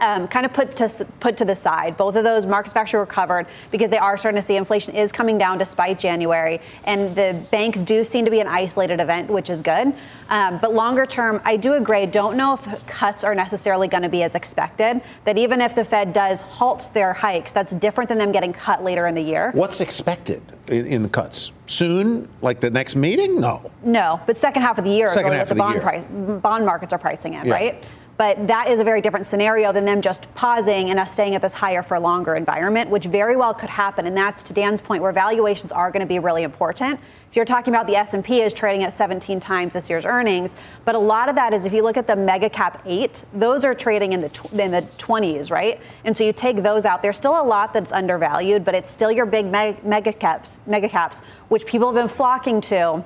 um, 0.00 0.28
kind 0.28 0.46
of 0.46 0.52
put 0.52 0.76
to 0.76 0.88
put 1.20 1.36
to 1.36 1.44
the 1.44 1.54
side. 1.54 1.96
Both 1.96 2.16
of 2.16 2.24
those 2.24 2.46
markets 2.46 2.74
have 2.74 2.82
actually 2.82 3.00
recovered 3.00 3.46
because 3.70 3.90
they 3.90 3.98
are 3.98 4.16
starting 4.16 4.40
to 4.40 4.46
see 4.46 4.56
inflation 4.56 4.94
is 4.94 5.12
coming 5.12 5.38
down 5.38 5.58
despite 5.58 5.98
January, 5.98 6.60
and 6.84 7.14
the 7.14 7.46
banks 7.50 7.82
do 7.82 8.04
seem 8.04 8.24
to 8.24 8.30
be 8.30 8.40
an 8.40 8.46
isolated 8.46 9.00
event, 9.00 9.30
which 9.30 9.50
is 9.50 9.62
good. 9.62 9.94
Um, 10.28 10.58
but 10.58 10.74
longer 10.74 11.06
term, 11.06 11.40
I 11.44 11.56
do 11.56 11.74
agree. 11.74 12.06
Don't 12.06 12.36
know 12.36 12.54
if 12.54 12.86
cuts 12.86 13.24
are 13.24 13.34
necessarily 13.34 13.88
going 13.88 14.02
to 14.02 14.08
be 14.08 14.22
as 14.22 14.34
expected. 14.34 15.00
That 15.24 15.38
even 15.38 15.60
if 15.60 15.74
the 15.74 15.84
Fed 15.84 16.12
does 16.12 16.42
halt 16.42 16.90
their 16.94 17.12
hikes, 17.12 17.52
that's 17.52 17.72
different 17.74 18.08
than 18.08 18.18
them 18.18 18.32
getting 18.32 18.52
cut 18.52 18.82
later 18.82 19.06
in 19.06 19.14
the 19.14 19.22
year. 19.22 19.50
What's 19.54 19.80
expected 19.80 20.42
in, 20.68 20.86
in 20.86 21.02
the 21.02 21.08
cuts? 21.08 21.52
Soon, 21.66 22.28
like 22.42 22.60
the 22.60 22.70
next 22.70 22.96
meeting? 22.96 23.40
No. 23.40 23.70
No, 23.82 24.20
but 24.26 24.36
second 24.36 24.62
half 24.62 24.78
of 24.78 24.84
the 24.84 24.90
year, 24.90 25.12
second 25.12 25.32
half 25.32 25.48
the, 25.48 25.52
of 25.52 25.56
the 25.56 25.62
bond 25.62 25.74
year. 25.74 25.82
price, 25.82 26.04
bond 26.42 26.66
markets 26.66 26.92
are 26.92 26.98
pricing 26.98 27.34
in, 27.34 27.46
yeah. 27.46 27.52
right? 27.52 27.84
But 28.20 28.48
that 28.48 28.68
is 28.68 28.80
a 28.80 28.84
very 28.84 29.00
different 29.00 29.24
scenario 29.24 29.72
than 29.72 29.86
them 29.86 30.02
just 30.02 30.26
pausing 30.34 30.90
and 30.90 31.00
us 31.00 31.10
staying 31.10 31.34
at 31.36 31.40
this 31.40 31.54
higher 31.54 31.82
for 31.82 31.98
longer 31.98 32.34
environment, 32.34 32.90
which 32.90 33.06
very 33.06 33.34
well 33.34 33.54
could 33.54 33.70
happen. 33.70 34.06
And 34.06 34.14
that's 34.14 34.42
to 34.42 34.52
Dan's 34.52 34.82
point, 34.82 35.02
where 35.02 35.10
valuations 35.10 35.72
are 35.72 35.90
going 35.90 36.02
to 36.02 36.06
be 36.06 36.18
really 36.18 36.42
important. 36.42 37.00
So 37.00 37.36
you're 37.36 37.46
talking 37.46 37.72
about 37.72 37.86
the 37.86 37.96
S&P 37.96 38.42
is 38.42 38.52
trading 38.52 38.84
at 38.84 38.92
17 38.92 39.40
times 39.40 39.72
this 39.72 39.88
year's 39.88 40.04
earnings, 40.04 40.54
but 40.84 40.94
a 40.94 40.98
lot 40.98 41.30
of 41.30 41.34
that 41.36 41.54
is 41.54 41.64
if 41.64 41.72
you 41.72 41.82
look 41.82 41.96
at 41.96 42.06
the 42.06 42.14
mega 42.14 42.50
cap 42.50 42.82
eight, 42.84 43.24
those 43.32 43.64
are 43.64 43.74
trading 43.74 44.12
in 44.12 44.20
the 44.20 44.28
tw- 44.28 44.52
in 44.52 44.70
the 44.70 44.82
20s, 44.82 45.50
right? 45.50 45.80
And 46.04 46.14
so 46.14 46.22
you 46.22 46.34
take 46.34 46.62
those 46.62 46.84
out. 46.84 47.00
There's 47.00 47.16
still 47.16 47.40
a 47.40 47.42
lot 47.42 47.72
that's 47.72 47.90
undervalued, 47.90 48.66
but 48.66 48.74
it's 48.74 48.90
still 48.90 49.10
your 49.10 49.24
big 49.24 49.46
mega 49.46 50.12
caps, 50.12 50.60
mega 50.66 50.90
caps, 50.90 51.20
which 51.48 51.64
people 51.64 51.88
have 51.88 51.94
been 51.94 52.14
flocking 52.14 52.60
to 52.62 53.02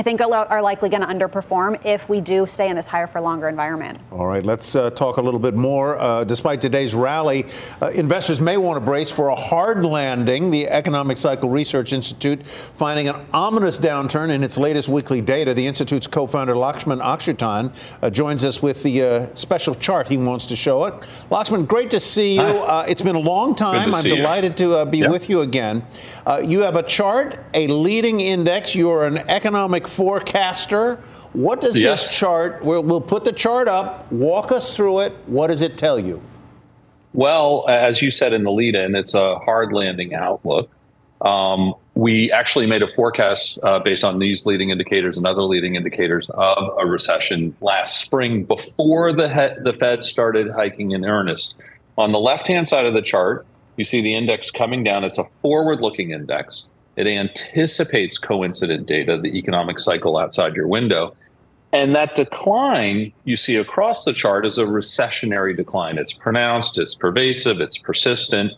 I 0.00 0.02
think 0.02 0.22
are 0.22 0.62
likely 0.62 0.88
going 0.88 1.02
to 1.02 1.06
underperform 1.06 1.78
if 1.84 2.08
we 2.08 2.22
do 2.22 2.46
stay 2.46 2.70
in 2.70 2.76
this 2.76 2.86
higher 2.86 3.06
for 3.06 3.20
longer 3.20 3.50
environment. 3.50 4.00
All 4.10 4.26
right, 4.26 4.42
let's 4.42 4.74
uh, 4.74 4.88
talk 4.88 5.18
a 5.18 5.20
little 5.20 5.38
bit 5.38 5.54
more. 5.54 5.98
Uh, 5.98 6.24
despite 6.24 6.62
today's 6.62 6.94
rally, 6.94 7.44
uh, 7.82 7.88
investors 7.88 8.40
may 8.40 8.56
want 8.56 8.78
to 8.78 8.80
brace 8.80 9.10
for 9.10 9.28
a 9.28 9.34
hard 9.34 9.84
landing. 9.84 10.50
The 10.50 10.68
Economic 10.68 11.18
Cycle 11.18 11.50
Research 11.50 11.92
Institute 11.92 12.46
finding 12.46 13.08
an 13.08 13.26
ominous 13.34 13.78
downturn 13.78 14.30
in 14.30 14.42
its 14.42 14.56
latest 14.56 14.88
weekly 14.88 15.20
data. 15.20 15.52
The 15.52 15.66
institute's 15.66 16.06
co-founder 16.06 16.54
Lakshman 16.54 17.02
Achuthan 17.02 17.70
uh, 18.02 18.08
joins 18.08 18.42
us 18.42 18.62
with 18.62 18.82
the 18.82 19.02
uh, 19.02 19.34
special 19.34 19.74
chart 19.74 20.08
he 20.08 20.16
wants 20.16 20.46
to 20.46 20.56
show 20.56 20.86
it. 20.86 20.94
Lakshman, 21.30 21.66
great 21.66 21.90
to 21.90 22.00
see 22.00 22.36
you. 22.36 22.40
Uh, 22.40 22.86
it's 22.88 23.02
been 23.02 23.16
a 23.16 23.18
long 23.18 23.54
time. 23.54 23.94
I'm 23.94 24.02
delighted 24.02 24.58
you. 24.58 24.70
to 24.70 24.86
be 24.86 25.06
with 25.06 25.28
you 25.28 25.42
again. 25.42 25.84
you 26.42 26.60
have 26.60 26.76
a 26.76 26.82
chart, 26.82 27.38
a 27.52 27.66
leading 27.66 28.20
index. 28.20 28.74
You're 28.74 29.04
an 29.04 29.18
economic 29.28 29.89
forecaster. 29.90 30.96
What 31.32 31.60
does 31.60 31.80
yes. 31.80 32.06
this 32.06 32.18
chart, 32.18 32.64
we'll, 32.64 32.82
we'll 32.82 33.00
put 33.00 33.24
the 33.24 33.32
chart 33.32 33.68
up, 33.68 34.10
walk 34.10 34.50
us 34.50 34.76
through 34.76 35.00
it. 35.00 35.12
What 35.26 35.48
does 35.48 35.62
it 35.62 35.76
tell 35.76 35.98
you? 35.98 36.20
Well, 37.12 37.66
as 37.68 38.02
you 38.02 38.10
said 38.10 38.32
in 38.32 38.44
the 38.44 38.52
lead 38.52 38.74
in, 38.74 38.94
it's 38.94 39.14
a 39.14 39.38
hard 39.38 39.72
landing 39.72 40.14
outlook. 40.14 40.70
Um, 41.20 41.74
we 41.94 42.32
actually 42.32 42.66
made 42.66 42.82
a 42.82 42.88
forecast 42.88 43.58
uh, 43.62 43.78
based 43.80 44.04
on 44.04 44.18
these 44.18 44.46
leading 44.46 44.70
indicators 44.70 45.18
and 45.18 45.26
other 45.26 45.42
leading 45.42 45.74
indicators 45.74 46.30
of 46.30 46.70
a 46.80 46.86
recession 46.86 47.54
last 47.60 48.00
spring 48.00 48.44
before 48.44 49.12
the, 49.12 49.28
he- 49.28 49.62
the 49.62 49.72
Fed 49.72 50.02
started 50.02 50.50
hiking 50.50 50.92
in 50.92 51.04
earnest. 51.04 51.56
On 51.98 52.12
the 52.12 52.18
left 52.18 52.46
hand 52.46 52.68
side 52.68 52.86
of 52.86 52.94
the 52.94 53.02
chart, 53.02 53.46
you 53.76 53.84
see 53.84 54.00
the 54.00 54.14
index 54.14 54.50
coming 54.50 54.82
down. 54.82 55.04
It's 55.04 55.18
a 55.18 55.24
forward 55.24 55.80
looking 55.80 56.10
index. 56.12 56.70
It 56.96 57.06
anticipates 57.06 58.18
coincident 58.18 58.86
data, 58.86 59.18
the 59.18 59.38
economic 59.38 59.78
cycle 59.78 60.18
outside 60.18 60.54
your 60.54 60.66
window. 60.66 61.14
And 61.72 61.94
that 61.94 62.14
decline 62.14 63.12
you 63.24 63.36
see 63.36 63.56
across 63.56 64.04
the 64.04 64.12
chart 64.12 64.44
is 64.44 64.58
a 64.58 64.64
recessionary 64.64 65.56
decline. 65.56 65.98
It's 65.98 66.12
pronounced, 66.12 66.78
it's 66.78 66.94
pervasive, 66.94 67.60
it's 67.60 67.78
persistent. 67.78 68.52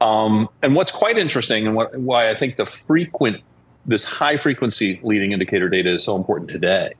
Um, 0.00 0.48
and 0.62 0.74
what's 0.74 0.92
quite 0.92 1.16
interesting 1.16 1.66
and 1.66 1.74
what, 1.74 1.96
why 1.98 2.30
I 2.30 2.34
think 2.34 2.56
the 2.56 2.66
frequent, 2.66 3.40
this 3.86 4.04
high 4.04 4.36
frequency 4.36 5.00
leading 5.02 5.32
indicator 5.32 5.68
data 5.68 5.94
is 5.94 6.04
so 6.04 6.16
important 6.16 6.50
today 6.50 6.94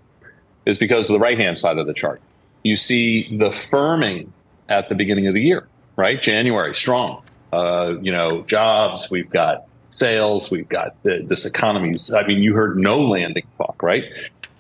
is 0.65 0.79
because 0.79 1.11
of 1.11 1.15
the 1.15 1.21
right 1.21 1.39
hand 1.39 1.59
side 1.59 1.79
of 1.79 1.87
the 1.87 1.95
chart. 1.95 2.23
You 2.63 2.77
see 2.77 3.37
the 3.37 3.51
firming 3.51 4.29
at 4.69 4.89
the 4.89 4.95
beginning 4.95 5.27
of 5.27 5.35
the 5.35 5.43
year, 5.43 5.67
right? 5.97 6.23
January, 6.23 6.75
strong. 6.75 7.23
Uh, 7.53 7.97
you 8.01 8.13
know, 8.13 8.43
jobs, 8.43 9.11
we've 9.11 9.29
got 9.29 9.67
sales, 9.93 10.51
we've 10.51 10.69
got 10.69 11.01
the, 11.03 11.23
this 11.27 11.45
economy's, 11.45 12.13
I 12.13 12.27
mean, 12.27 12.39
you 12.39 12.55
heard 12.55 12.77
no 12.79 13.01
landing 13.01 13.47
talk, 13.59 13.83
right? 13.83 14.05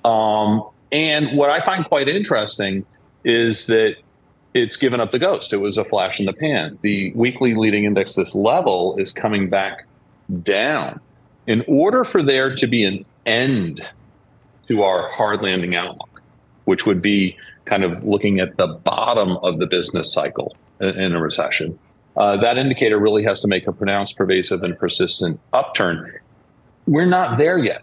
Um, 0.04 0.68
and 0.90 1.36
what 1.36 1.50
I 1.50 1.60
find 1.60 1.84
quite 1.84 2.08
interesting 2.08 2.84
is 3.24 3.66
that 3.66 3.96
it's 4.54 4.76
given 4.76 5.00
up 5.00 5.10
the 5.10 5.18
ghost. 5.18 5.52
It 5.52 5.58
was 5.58 5.78
a 5.78 5.84
flash 5.84 6.20
in 6.20 6.26
the 6.26 6.32
pan. 6.32 6.78
The 6.82 7.12
weekly 7.14 7.54
leading 7.54 7.84
index, 7.84 8.14
this 8.14 8.34
level, 8.34 8.96
is 8.98 9.12
coming 9.12 9.48
back 9.48 9.86
down. 10.42 11.00
In 11.46 11.64
order 11.66 12.04
for 12.04 12.22
there 12.22 12.54
to 12.54 12.66
be 12.66 12.84
an 12.84 13.04
end 13.24 13.80
to 14.66 14.82
our 14.82 15.08
hard 15.08 15.42
landing 15.42 15.74
outlook, 15.74 16.22
which 16.66 16.84
would 16.86 17.00
be 17.00 17.36
kind 17.64 17.84
of 17.84 18.04
looking 18.04 18.40
at 18.40 18.56
the 18.58 18.66
bottom 18.66 19.38
of 19.38 19.58
the 19.58 19.66
business 19.66 20.12
cycle 20.12 20.54
in 20.80 21.14
a 21.14 21.20
recession, 21.20 21.78
uh, 22.16 22.36
that 22.38 22.58
indicator 22.58 22.98
really 22.98 23.22
has 23.24 23.40
to 23.40 23.48
make 23.48 23.66
a 23.66 23.72
pronounced, 23.72 24.16
pervasive, 24.16 24.62
and 24.62 24.78
persistent 24.78 25.40
upturn. 25.52 26.12
We're 26.86 27.06
not 27.06 27.38
there 27.38 27.58
yet. 27.58 27.82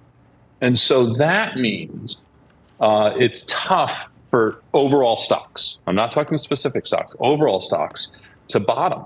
And 0.62 0.78
so 0.78 1.06
that 1.14 1.58
means 1.58 2.22
uh, 2.80 3.14
it's 3.18 3.44
tough 3.48 4.10
for 4.30 4.62
overall 4.74 5.18
stocks. 5.18 5.80
I'm 5.88 5.96
not 5.96 6.12
talking 6.12 6.38
specific 6.38 6.86
stocks, 6.86 7.16
overall 7.20 7.62
stocks 7.62 8.12
to 8.50 8.60
bottom. 8.60 9.06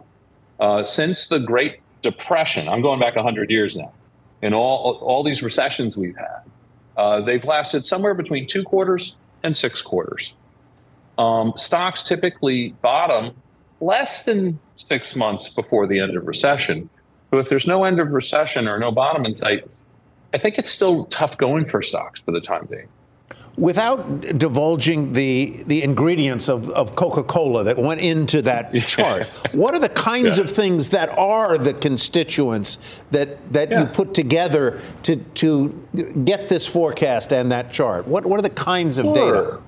Uh, 0.60 0.84
since 0.84 1.28
the 1.28 1.40
Great 1.40 1.80
Depression, 2.02 2.68
I'm 2.68 2.82
going 2.82 3.00
back 3.00 3.16
100 3.16 3.50
years 3.50 3.78
now, 3.78 3.92
and 4.42 4.54
all, 4.54 4.98
all 5.02 5.24
these 5.24 5.42
recessions 5.42 5.96
we've 5.96 6.18
had, 6.18 6.42
uh, 6.98 7.22
they've 7.22 7.46
lasted 7.46 7.86
somewhere 7.86 8.14
between 8.14 8.46
two 8.46 8.64
quarters 8.64 9.16
and 9.44 9.56
six 9.56 9.82
quarters. 9.82 10.34
Um, 11.18 11.54
stocks 11.56 12.04
typically 12.04 12.70
bottom 12.82 13.36
less 13.84 14.24
than 14.24 14.60
six 14.78 15.16
months 15.16 15.50
before 15.50 15.88
the 15.88 16.00
end 16.00 16.16
of 16.16 16.26
recession. 16.26 16.90
So 17.32 17.40
if 17.40 17.50
there's 17.50 17.68
no 17.68 17.84
end 17.84 18.00
of 18.00 18.12
recession 18.12 18.68
or 18.68 18.80
no 18.80 18.92
bottom 18.92 19.26
in 19.26 19.34
sight, 19.34 19.76
I 20.34 20.38
think 20.38 20.58
it's 20.58 20.70
still 20.70 21.06
tough 21.06 21.38
going 21.38 21.66
for 21.66 21.82
stocks 21.82 22.22
for 22.22 22.32
the 22.32 22.42
time 22.42 22.68
being. 22.70 22.88
Without 23.56 24.22
divulging 24.40 25.14
the 25.14 25.64
the 25.68 25.84
ingredients 25.84 26.50
of, 26.50 26.72
of 26.72 26.96
Coca-Cola 26.96 27.64
that 27.66 27.78
went 27.78 28.02
into 28.02 28.42
that 28.42 28.74
chart, 28.88 29.28
what 29.52 29.76
are 29.76 29.80
the 29.80 29.90
kinds 29.90 30.38
yeah. 30.38 30.44
of 30.44 30.50
things 30.50 30.90
that 30.90 31.10
are 31.10 31.60
the 31.60 31.74
constituents 31.74 32.80
that 33.12 33.54
that 33.54 33.70
yeah. 33.70 33.82
you 33.82 33.86
put 33.86 34.16
together 34.16 34.82
to 35.04 35.18
to 35.18 35.70
get 36.26 36.50
this 36.50 36.66
forecast 36.66 37.32
and 37.32 37.52
that 37.52 37.72
chart? 37.72 38.08
What 38.08 38.26
what 38.26 38.40
are 38.40 38.44
the 38.44 38.50
kinds 38.50 38.98
of 38.98 39.06
sure. 39.06 39.14
data? 39.14 39.63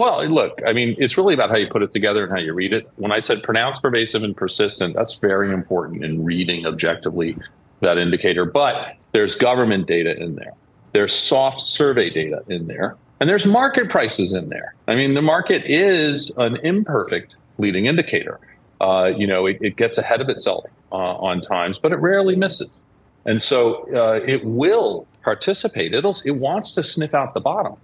Well, 0.00 0.26
look, 0.28 0.62
I 0.66 0.72
mean, 0.72 0.94
it's 0.96 1.18
really 1.18 1.34
about 1.34 1.50
how 1.50 1.56
you 1.56 1.68
put 1.68 1.82
it 1.82 1.92
together 1.92 2.24
and 2.24 2.32
how 2.32 2.38
you 2.38 2.54
read 2.54 2.72
it. 2.72 2.88
When 2.96 3.12
I 3.12 3.18
said 3.18 3.42
pronounced, 3.42 3.82
pervasive, 3.82 4.22
and 4.22 4.34
persistent, 4.34 4.94
that's 4.94 5.16
very 5.16 5.52
important 5.52 6.02
in 6.02 6.24
reading 6.24 6.64
objectively 6.64 7.36
that 7.80 7.98
indicator. 7.98 8.46
But 8.46 8.88
there's 9.12 9.34
government 9.34 9.86
data 9.86 10.18
in 10.18 10.36
there, 10.36 10.54
there's 10.92 11.12
soft 11.12 11.60
survey 11.60 12.08
data 12.08 12.42
in 12.48 12.66
there, 12.66 12.96
and 13.20 13.28
there's 13.28 13.44
market 13.44 13.90
prices 13.90 14.32
in 14.32 14.48
there. 14.48 14.74
I 14.88 14.94
mean, 14.94 15.12
the 15.12 15.20
market 15.20 15.64
is 15.66 16.30
an 16.38 16.56
imperfect 16.64 17.36
leading 17.58 17.84
indicator. 17.84 18.40
Uh, 18.80 19.12
you 19.14 19.26
know, 19.26 19.44
it, 19.44 19.58
it, 19.60 19.76
gets 19.76 19.98
ahead 19.98 20.22
of 20.22 20.30
itself 20.30 20.64
uh, 20.92 20.94
on 20.94 21.42
times, 21.42 21.78
but 21.78 21.92
it 21.92 21.96
rarely 21.96 22.36
misses. 22.36 22.78
And 23.26 23.42
so 23.42 23.86
uh, 23.94 24.24
it 24.26 24.46
will 24.46 25.06
participate. 25.22 25.92
It'll, 25.92 26.16
it 26.24 26.36
wants 26.36 26.72
to 26.76 26.82
sniff 26.82 27.12
out 27.12 27.34
the 27.34 27.42
bottom. 27.42 27.76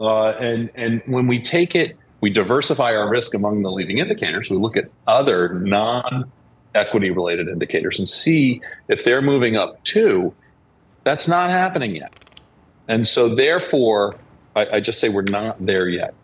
Uh, 0.00 0.30
and, 0.30 0.70
and 0.74 1.02
when 1.06 1.26
we 1.26 1.40
take 1.40 1.74
it, 1.74 1.96
we 2.20 2.30
diversify 2.30 2.94
our 2.94 3.08
risk 3.08 3.34
among 3.34 3.62
the 3.62 3.70
leading 3.70 3.98
indicators. 3.98 4.50
We 4.50 4.56
look 4.56 4.76
at 4.76 4.90
other 5.06 5.54
non 5.54 6.30
equity 6.74 7.10
related 7.10 7.48
indicators 7.48 7.98
and 7.98 8.08
see 8.08 8.60
if 8.88 9.04
they're 9.04 9.22
moving 9.22 9.56
up 9.56 9.82
too. 9.84 10.34
That's 11.04 11.28
not 11.28 11.50
happening 11.50 11.96
yet. 11.96 12.12
And 12.88 13.06
so, 13.06 13.34
therefore, 13.34 14.16
I, 14.56 14.66
I 14.76 14.80
just 14.80 15.00
say 15.00 15.08
we're 15.08 15.22
not 15.22 15.64
there 15.64 15.88
yet. 15.88 16.14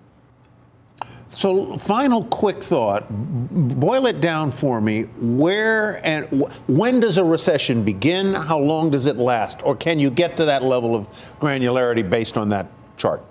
So, 1.30 1.76
final 1.78 2.24
quick 2.24 2.62
thought. 2.62 3.06
Boil 3.10 4.06
it 4.06 4.20
down 4.20 4.52
for 4.52 4.80
me. 4.80 5.02
Where 5.18 6.04
and 6.06 6.26
when 6.66 7.00
does 7.00 7.18
a 7.18 7.24
recession 7.24 7.84
begin? 7.84 8.34
How 8.34 8.58
long 8.58 8.90
does 8.90 9.06
it 9.06 9.16
last? 9.16 9.62
Or 9.64 9.76
can 9.76 9.98
you 9.98 10.10
get 10.10 10.36
to 10.38 10.44
that 10.46 10.62
level 10.62 10.94
of 10.94 11.08
granularity 11.40 12.08
based 12.08 12.38
on 12.38 12.48
that 12.50 12.68
chart? 12.96 13.22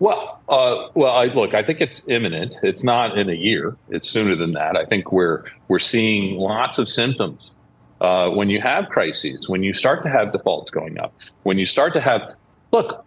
Well, 0.00 0.40
uh, 0.48 0.88
well, 0.94 1.12
I, 1.12 1.26
look, 1.26 1.54
I 1.54 1.62
think 1.62 1.80
it's 1.80 2.08
imminent. 2.08 2.56
It's 2.62 2.84
not 2.84 3.18
in 3.18 3.28
a 3.28 3.34
year. 3.34 3.76
It's 3.88 4.08
sooner 4.08 4.36
than 4.36 4.52
that. 4.52 4.76
I 4.76 4.84
think 4.84 5.12
we're 5.12 5.44
we're 5.66 5.80
seeing 5.80 6.38
lots 6.38 6.78
of 6.78 6.88
symptoms 6.88 7.58
uh, 8.00 8.30
when 8.30 8.48
you 8.48 8.60
have 8.60 8.88
crises, 8.90 9.48
when 9.48 9.62
you 9.62 9.72
start 9.72 10.02
to 10.04 10.08
have 10.08 10.32
defaults 10.32 10.70
going 10.70 10.98
up, 10.98 11.12
when 11.42 11.58
you 11.58 11.64
start 11.64 11.92
to 11.94 12.00
have. 12.00 12.32
Look, 12.70 13.04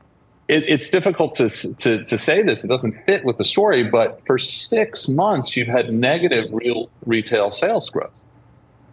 it, 0.50 0.66
it's 0.68 0.90
difficult 0.90 1.34
to, 1.36 1.50
to 1.76 2.04
to 2.04 2.18
say 2.18 2.42
this. 2.42 2.64
It 2.64 2.68
doesn't 2.68 3.06
fit 3.06 3.24
with 3.24 3.38
the 3.38 3.46
story, 3.46 3.84
but 3.84 4.22
for 4.26 4.38
six 4.38 5.08
months 5.08 5.56
you've 5.56 5.70
had 5.70 5.94
negative 5.94 6.50
real 6.52 6.90
retail 7.06 7.52
sales 7.52 7.90
growth. 7.90 8.20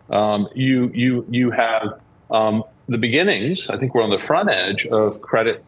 Um, 0.08 0.48
you 0.54 0.90
you 0.94 1.26
you 1.28 1.50
have 1.50 2.00
um, 2.30 2.62
the 2.88 2.98
beginnings. 2.98 3.68
I 3.68 3.76
think 3.76 3.94
we're 3.94 4.04
on 4.04 4.10
the 4.10 4.20
front 4.20 4.50
edge 4.50 4.86
of 4.86 5.20
credit 5.20 5.64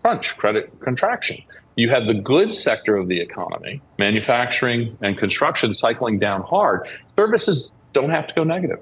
crunch, 0.00 0.36
credit 0.36 0.78
contraction. 0.80 1.42
You 1.80 1.88
have 1.88 2.06
the 2.06 2.12
goods 2.12 2.62
sector 2.62 2.94
of 2.94 3.08
the 3.08 3.20
economy, 3.20 3.80
manufacturing 3.98 4.98
and 5.00 5.16
construction 5.16 5.72
cycling 5.72 6.18
down 6.18 6.42
hard. 6.42 6.86
Services 7.16 7.72
don't 7.94 8.10
have 8.10 8.26
to 8.26 8.34
go 8.34 8.44
negative 8.44 8.80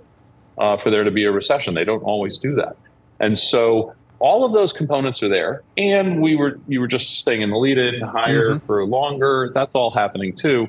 uh, 0.58 0.76
for 0.78 0.90
there 0.90 1.04
to 1.04 1.12
be 1.12 1.22
a 1.22 1.30
recession. 1.30 1.74
They 1.74 1.84
don't 1.84 2.02
always 2.02 2.38
do 2.38 2.56
that. 2.56 2.76
And 3.20 3.38
so 3.38 3.94
all 4.18 4.44
of 4.44 4.52
those 4.52 4.72
components 4.72 5.22
are 5.22 5.28
there. 5.28 5.62
And 5.76 6.20
we 6.20 6.34
were 6.34 6.58
you 6.66 6.80
were 6.80 6.88
just 6.88 7.20
staying 7.20 7.42
in 7.42 7.50
the 7.50 7.56
lead 7.56 7.78
in 7.78 8.00
higher 8.00 8.56
mm-hmm. 8.56 8.66
for 8.66 8.84
longer. 8.84 9.52
That's 9.54 9.70
all 9.74 9.92
happening 9.92 10.34
too. 10.34 10.66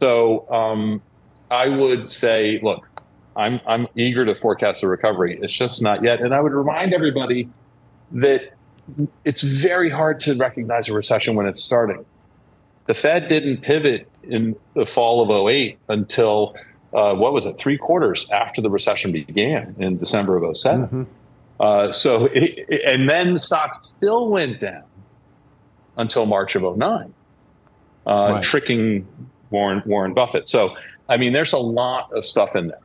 So 0.00 0.50
um, 0.50 1.00
I 1.48 1.68
would 1.68 2.08
say, 2.08 2.58
look, 2.60 2.88
I'm 3.36 3.60
I'm 3.68 3.86
eager 3.94 4.24
to 4.24 4.34
forecast 4.34 4.82
a 4.82 4.88
recovery. 4.88 5.38
It's 5.40 5.52
just 5.52 5.80
not 5.80 6.02
yet. 6.02 6.22
And 6.22 6.34
I 6.34 6.40
would 6.40 6.54
remind 6.54 6.92
everybody 6.92 7.48
that 8.10 8.54
it's 9.24 9.42
very 9.42 9.90
hard 9.90 10.20
to 10.20 10.34
recognize 10.34 10.88
a 10.88 10.94
recession 10.94 11.34
when 11.34 11.46
it's 11.46 11.62
starting. 11.62 12.04
The 12.86 12.94
Fed 12.94 13.28
didn't 13.28 13.58
pivot 13.58 14.08
in 14.22 14.56
the 14.74 14.86
fall 14.86 15.22
of 15.22 15.48
08 15.50 15.78
until, 15.88 16.56
uh, 16.92 17.14
what 17.14 17.32
was 17.32 17.46
it, 17.46 17.54
three 17.54 17.76
quarters 17.76 18.28
after 18.30 18.60
the 18.60 18.70
recession 18.70 19.12
began 19.12 19.74
in 19.78 19.98
December 19.98 20.42
of 20.42 20.56
7 20.56 20.86
mm-hmm. 20.86 21.02
uh, 21.60 21.92
so, 21.92 22.26
it, 22.26 22.66
it, 22.68 22.82
and 22.86 23.08
then 23.08 23.34
the 23.34 23.38
stock 23.38 23.82
still 23.84 24.28
went 24.28 24.60
down 24.60 24.84
until 25.96 26.26
March 26.26 26.54
of 26.54 26.62
09, 26.78 27.12
uh, 28.06 28.10
right. 28.10 28.42
tricking 28.42 29.06
Warren, 29.50 29.82
Warren 29.84 30.14
Buffett. 30.14 30.48
So, 30.48 30.76
I 31.08 31.16
mean, 31.16 31.32
there's 31.32 31.52
a 31.52 31.58
lot 31.58 32.12
of 32.12 32.24
stuff 32.24 32.56
in 32.56 32.68
there. 32.68 32.78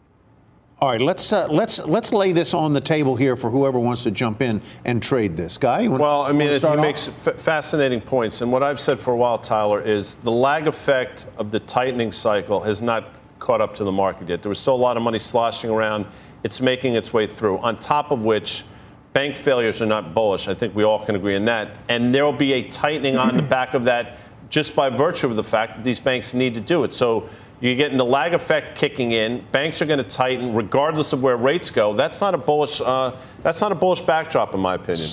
All 0.83 0.89
right, 0.89 0.99
let's 0.99 1.31
uh, 1.31 1.47
let's 1.47 1.79
let's 1.79 2.11
lay 2.11 2.33
this 2.33 2.53
on 2.53 2.73
the 2.73 2.81
table 2.81 3.15
here 3.15 3.37
for 3.37 3.49
whoever 3.49 3.79
wants 3.79 4.03
to 4.03 4.11
jump 4.11 4.41
in 4.41 4.61
and 4.83 5.01
trade 5.01 5.37
this 5.37 5.57
guy. 5.57 5.87
well, 5.87 6.23
I 6.23 6.33
mean, 6.33 6.51
he 6.51 6.75
makes 6.75 7.07
f- 7.07 7.39
fascinating 7.39 8.01
points, 8.01 8.41
and 8.41 8.51
what 8.51 8.63
I've 8.63 8.81
said 8.81 8.99
for 8.99 9.13
a 9.13 9.15
while, 9.15 9.37
Tyler, 9.37 9.79
is 9.79 10.15
the 10.15 10.31
lag 10.31 10.67
effect 10.67 11.25
of 11.37 11.51
the 11.51 11.61
tightening 11.61 12.11
cycle 12.11 12.59
has 12.59 12.81
not 12.81 13.13
caught 13.39 13.61
up 13.61 13.73
to 13.75 13.85
the 13.85 13.93
market 13.93 14.27
yet. 14.27 14.41
There 14.41 14.49
was 14.49 14.59
still 14.59 14.75
a 14.75 14.83
lot 14.83 14.97
of 14.97 15.03
money 15.03 15.19
sloshing 15.19 15.69
around. 15.69 16.05
It's 16.43 16.59
making 16.59 16.95
its 16.95 17.13
way 17.13 17.27
through. 17.27 17.59
On 17.59 17.79
top 17.79 18.11
of 18.11 18.25
which, 18.25 18.65
bank 19.13 19.37
failures 19.37 19.81
are 19.81 19.85
not 19.85 20.13
bullish. 20.13 20.49
I 20.49 20.53
think 20.53 20.75
we 20.75 20.83
all 20.83 21.05
can 21.05 21.15
agree 21.15 21.37
on 21.37 21.45
that. 21.45 21.77
And 21.87 22.13
there 22.13 22.25
will 22.25 22.33
be 22.33 22.51
a 22.51 22.67
tightening 22.67 23.15
on 23.15 23.37
the 23.37 23.43
back 23.43 23.73
of 23.73 23.85
that 23.85 24.17
just 24.53 24.75
by 24.75 24.87
virtue 24.87 25.25
of 25.25 25.35
the 25.35 25.43
fact 25.43 25.75
that 25.75 25.83
these 25.83 25.99
banks 25.99 26.35
need 26.35 26.53
to 26.53 26.61
do 26.61 26.83
it. 26.83 26.93
So 26.93 27.27
you're 27.59 27.73
getting 27.73 27.97
the 27.97 28.05
lag 28.05 28.35
effect 28.35 28.77
kicking 28.77 29.11
in. 29.11 29.43
Banks 29.51 29.81
are 29.81 29.87
going 29.87 29.97
to 29.97 30.07
tighten 30.07 30.53
regardless 30.53 31.11
of 31.11 31.23
where 31.23 31.37
rates 31.37 31.71
go. 31.71 31.93
That's 31.93 32.21
not 32.21 32.35
a 32.35 32.37
bullish. 32.37 32.79
Uh, 32.79 33.15
that's 33.41 33.61
not 33.61 33.71
a 33.71 33.75
bullish 33.75 34.01
backdrop, 34.01 34.53
in 34.53 34.59
my 34.59 34.75
opinion. 34.75 35.09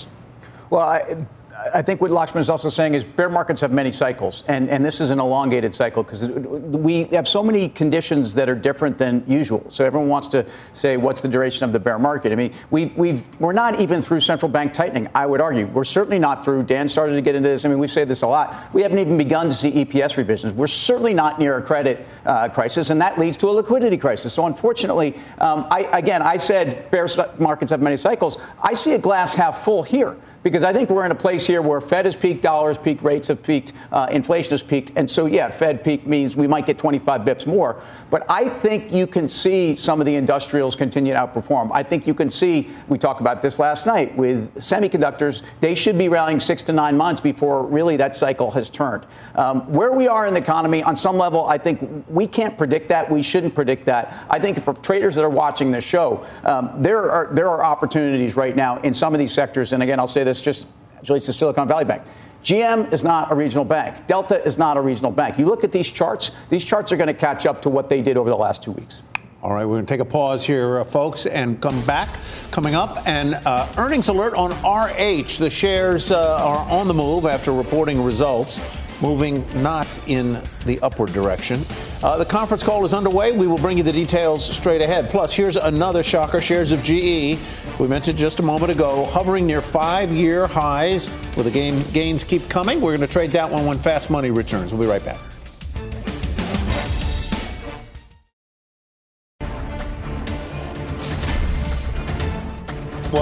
Well, 0.68 0.82
I, 0.82 1.26
I 1.74 1.82
think 1.82 2.00
what 2.00 2.10
Lakshman 2.10 2.40
is 2.40 2.48
also 2.48 2.68
saying 2.68 2.94
is 2.94 3.04
bear 3.04 3.28
markets 3.28 3.60
have 3.60 3.72
many 3.72 3.90
cycles, 3.90 4.44
and, 4.48 4.70
and 4.70 4.84
this 4.84 5.00
is 5.00 5.10
an 5.10 5.18
elongated 5.18 5.74
cycle 5.74 6.02
because 6.02 6.26
we 6.26 7.04
have 7.04 7.28
so 7.28 7.42
many 7.42 7.68
conditions 7.68 8.34
that 8.34 8.48
are 8.48 8.54
different 8.54 8.98
than 8.98 9.24
usual. 9.26 9.64
So 9.68 9.84
everyone 9.84 10.08
wants 10.08 10.28
to 10.28 10.46
say, 10.72 10.96
what's 10.96 11.20
the 11.20 11.28
duration 11.28 11.64
of 11.64 11.72
the 11.72 11.78
bear 11.78 11.98
market? 11.98 12.32
I 12.32 12.36
mean, 12.36 12.54
we, 12.70 12.86
we've, 12.96 13.28
we're 13.40 13.52
not 13.52 13.78
even 13.80 14.00
through 14.00 14.20
central 14.20 14.48
bank 14.48 14.72
tightening, 14.72 15.08
I 15.14 15.26
would 15.26 15.40
argue. 15.40 15.66
We're 15.66 15.84
certainly 15.84 16.18
not 16.18 16.44
through. 16.44 16.62
Dan 16.64 16.88
started 16.88 17.14
to 17.14 17.22
get 17.22 17.34
into 17.34 17.48
this. 17.48 17.64
I 17.64 17.68
mean, 17.68 17.78
we 17.78 17.88
say 17.88 18.04
this 18.04 18.22
a 18.22 18.26
lot. 18.26 18.72
We 18.72 18.82
haven't 18.82 18.98
even 18.98 19.18
begun 19.18 19.48
to 19.48 19.54
see 19.54 19.70
EPS 19.84 20.16
revisions. 20.16 20.54
We're 20.54 20.66
certainly 20.66 21.14
not 21.14 21.38
near 21.38 21.58
a 21.58 21.62
credit 21.62 22.06
uh, 22.24 22.48
crisis, 22.48 22.90
and 22.90 23.00
that 23.00 23.18
leads 23.18 23.36
to 23.38 23.48
a 23.48 23.52
liquidity 23.52 23.96
crisis. 23.96 24.32
So 24.32 24.46
unfortunately, 24.46 25.16
um, 25.38 25.66
I, 25.70 25.88
again, 25.92 26.22
I 26.22 26.36
said 26.36 26.90
bear 26.90 27.06
markets 27.38 27.70
have 27.70 27.82
many 27.82 27.96
cycles. 27.96 28.38
I 28.62 28.74
see 28.74 28.94
a 28.94 28.98
glass 28.98 29.34
half 29.34 29.64
full 29.64 29.82
here 29.82 30.16
because 30.42 30.64
I 30.64 30.72
think 30.72 30.88
we're 30.88 31.04
in 31.04 31.12
a 31.12 31.16
place 31.16 31.46
here 31.46 31.60
where 31.60 31.80
Fed 31.80 32.06
has 32.06 32.16
peaked, 32.16 32.42
dollars 32.42 32.78
peaked, 32.78 33.02
rates 33.02 33.28
have 33.28 33.42
peaked, 33.42 33.72
uh, 33.92 34.08
inflation 34.10 34.50
has 34.50 34.62
peaked, 34.62 34.92
and 34.96 35.10
so 35.10 35.26
yeah, 35.26 35.50
Fed 35.50 35.84
peak 35.84 36.06
means 36.06 36.36
we 36.36 36.46
might 36.46 36.66
get 36.66 36.78
25 36.78 37.22
bips 37.22 37.46
more. 37.46 37.82
But 38.10 38.24
I 38.30 38.48
think 38.48 38.92
you 38.92 39.06
can 39.06 39.28
see 39.28 39.76
some 39.76 40.00
of 40.00 40.06
the 40.06 40.14
industrials 40.14 40.74
continue 40.74 41.12
to 41.12 41.18
outperform. 41.18 41.70
I 41.72 41.82
think 41.82 42.06
you 42.06 42.14
can 42.14 42.30
see 42.30 42.68
we 42.88 42.98
talked 42.98 43.20
about 43.20 43.42
this 43.42 43.58
last 43.58 43.86
night 43.86 44.16
with 44.16 44.54
semiconductors. 44.54 45.42
They 45.60 45.74
should 45.74 45.98
be 45.98 46.08
rallying 46.08 46.40
six 46.40 46.62
to 46.64 46.72
nine 46.72 46.96
months 46.96 47.20
before 47.20 47.64
really 47.66 47.96
that 47.98 48.16
cycle 48.16 48.50
has 48.52 48.70
turned. 48.70 49.06
Um, 49.34 49.70
where 49.72 49.92
we 49.92 50.08
are 50.08 50.26
in 50.26 50.34
the 50.34 50.40
economy, 50.40 50.82
on 50.82 50.96
some 50.96 51.18
level, 51.18 51.46
I 51.46 51.58
think 51.58 52.04
we 52.08 52.26
can't 52.26 52.56
predict 52.56 52.88
that. 52.88 53.10
We 53.10 53.22
shouldn't 53.22 53.54
predict 53.54 53.84
that. 53.86 54.14
I 54.30 54.38
think 54.38 54.62
for 54.62 54.72
traders 54.72 55.14
that 55.16 55.24
are 55.24 55.30
watching 55.30 55.70
this 55.70 55.84
show, 55.84 56.24
um, 56.44 56.70
there 56.78 57.10
are 57.10 57.28
there 57.32 57.48
are 57.48 57.64
opportunities 57.64 58.36
right 58.36 58.56
now 58.56 58.80
in 58.80 58.94
some 58.94 59.12
of 59.12 59.18
these 59.18 59.32
sectors. 59.32 59.72
And 59.72 59.82
again, 59.82 60.00
I'll 60.00 60.06
say 60.06 60.24
this 60.24 60.29
this 60.30 60.42
just 60.42 60.66
relates 61.08 61.26
to 61.26 61.32
Silicon 61.32 61.66
Valley 61.66 61.84
Bank. 61.84 62.02
GM 62.44 62.92
is 62.92 63.04
not 63.04 63.30
a 63.30 63.34
regional 63.34 63.64
bank. 63.64 64.06
Delta 64.06 64.42
is 64.44 64.58
not 64.58 64.76
a 64.76 64.80
regional 64.80 65.10
bank. 65.10 65.38
You 65.38 65.46
look 65.46 65.64
at 65.64 65.72
these 65.72 65.90
charts, 65.90 66.30
these 66.48 66.64
charts 66.64 66.92
are 66.92 66.96
going 66.96 67.08
to 67.08 67.14
catch 67.14 67.44
up 67.46 67.60
to 67.62 67.68
what 67.68 67.88
they 67.88 68.00
did 68.00 68.16
over 68.16 68.30
the 68.30 68.36
last 68.36 68.62
two 68.62 68.72
weeks. 68.72 69.02
All 69.42 69.52
right, 69.52 69.64
we're 69.64 69.76
going 69.76 69.86
to 69.86 69.92
take 69.92 70.00
a 70.00 70.04
pause 70.04 70.44
here, 70.44 70.80
uh, 70.80 70.84
folks, 70.84 71.26
and 71.26 71.60
come 71.60 71.84
back. 71.86 72.08
Coming 72.50 72.74
up, 72.74 73.06
and 73.06 73.34
uh, 73.34 73.66
earnings 73.76 74.08
alert 74.08 74.34
on 74.34 74.50
RH. 74.62 75.38
The 75.38 75.50
shares 75.50 76.10
uh, 76.10 76.38
are 76.42 76.70
on 76.70 76.88
the 76.88 76.94
move 76.94 77.24
after 77.24 77.52
reporting 77.52 78.02
results 78.02 78.60
moving 79.00 79.44
not 79.62 79.86
in 80.06 80.40
the 80.66 80.78
upward 80.80 81.12
direction. 81.12 81.64
Uh, 82.02 82.18
the 82.18 82.24
conference 82.24 82.62
call 82.62 82.84
is 82.84 82.94
underway. 82.94 83.32
We 83.32 83.46
will 83.46 83.58
bring 83.58 83.78
you 83.78 83.84
the 83.84 83.92
details 83.92 84.44
straight 84.44 84.80
ahead. 84.80 85.10
Plus, 85.10 85.32
here's 85.32 85.56
another 85.56 86.02
shocker 86.02 86.40
shares 86.40 86.72
of 86.72 86.82
GE, 86.82 87.38
we 87.78 87.88
mentioned 87.88 88.18
just 88.18 88.40
a 88.40 88.42
moment 88.42 88.72
ago, 88.72 89.06
hovering 89.06 89.46
near 89.46 89.62
five 89.62 90.10
year 90.10 90.46
highs. 90.46 91.10
Will 91.36 91.44
the 91.44 91.50
gain, 91.50 91.82
gains 91.92 92.24
keep 92.24 92.48
coming? 92.48 92.80
We're 92.80 92.96
going 92.96 93.00
to 93.00 93.12
trade 93.12 93.30
that 93.30 93.50
one 93.50 93.66
when 93.66 93.78
fast 93.78 94.10
money 94.10 94.30
returns. 94.30 94.72
We'll 94.72 94.82
be 94.82 94.88
right 94.88 95.04
back. 95.04 95.18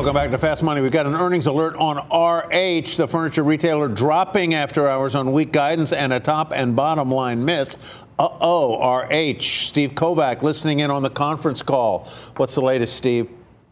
Welcome 0.09 0.23
back 0.23 0.31
to 0.31 0.39
Fast 0.39 0.63
Money. 0.63 0.81
We've 0.81 0.91
got 0.91 1.05
an 1.05 1.15
earnings 1.15 1.47
alert 1.47 1.77
on 1.77 1.99
RH, 1.99 2.97
the 2.97 3.07
furniture 3.07 3.43
retailer 3.43 3.89
dropping 3.89 4.55
after 4.55 4.89
hours 4.89 5.15
on 5.15 5.33
weak 5.33 5.53
guidance 5.53 5.93
and 5.93 6.15
a 6.15 6.19
top 6.19 6.51
and 6.51 6.75
bottom 6.75 7.11
line 7.11 7.45
miss. 7.45 7.77
Uh 8.19 8.31
oh, 8.41 9.03
RH. 9.03 9.43
Steve 9.43 9.91
Kovach 9.91 10.41
listening 10.41 10.81
in 10.81 10.91
on 10.91 11.03
the 11.03 11.11
conference 11.11 11.61
call. 11.61 12.09
What's 12.39 12.55
the 12.55 12.63
latest, 12.63 12.97
Steve? 12.97 13.29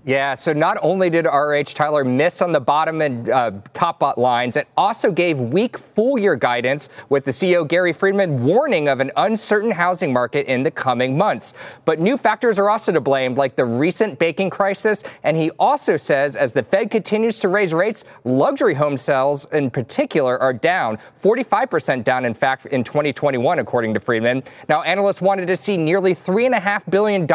Yeah, 0.06 0.36
so 0.36 0.52
not 0.52 0.78
only 0.82 1.10
did 1.10 1.26
RH 1.26 1.74
Tyler 1.74 2.04
miss 2.04 2.40
on 2.40 2.52
the 2.52 2.60
bottom 2.60 3.02
and 3.02 3.28
uh, 3.28 3.50
top 3.72 4.16
lines, 4.16 4.56
it 4.56 4.68
also 4.76 5.10
gave 5.10 5.40
weak 5.40 5.76
full 5.76 6.16
year 6.16 6.36
guidance 6.36 6.90
with 7.08 7.24
the 7.24 7.32
CEO 7.32 7.66
Gary 7.66 7.92
Friedman 7.92 8.44
warning 8.44 8.86
of 8.86 9.00
an 9.00 9.10
uncertain 9.16 9.72
housing 9.72 10.12
market 10.12 10.46
in 10.46 10.62
the 10.62 10.70
coming 10.70 11.18
months. 11.18 11.54
But 11.84 11.98
new 11.98 12.16
factors 12.16 12.60
are 12.60 12.70
also 12.70 12.92
to 12.92 13.00
blame, 13.00 13.34
like 13.34 13.56
the 13.56 13.64
recent 13.64 14.20
baking 14.20 14.50
crisis. 14.50 15.02
And 15.24 15.36
he 15.36 15.50
also 15.58 15.96
says 15.96 16.36
as 16.36 16.52
the 16.52 16.62
Fed 16.62 16.88
continues 16.92 17.40
to 17.40 17.48
raise 17.48 17.74
rates, 17.74 18.04
luxury 18.22 18.74
home 18.74 18.96
sales 18.96 19.46
in 19.46 19.70
particular 19.70 20.38
are 20.38 20.52
down, 20.52 20.98
45% 21.20 22.04
down, 22.04 22.24
in 22.24 22.34
fact, 22.34 22.66
in 22.66 22.84
2021, 22.84 23.58
according 23.58 23.92
to 23.94 23.98
Friedman. 23.98 24.44
Now, 24.68 24.82
analysts 24.82 25.20
wanted 25.20 25.48
to 25.48 25.56
see 25.56 25.76
nearly 25.76 26.14
$3.5 26.14 26.88
billion 26.88 27.26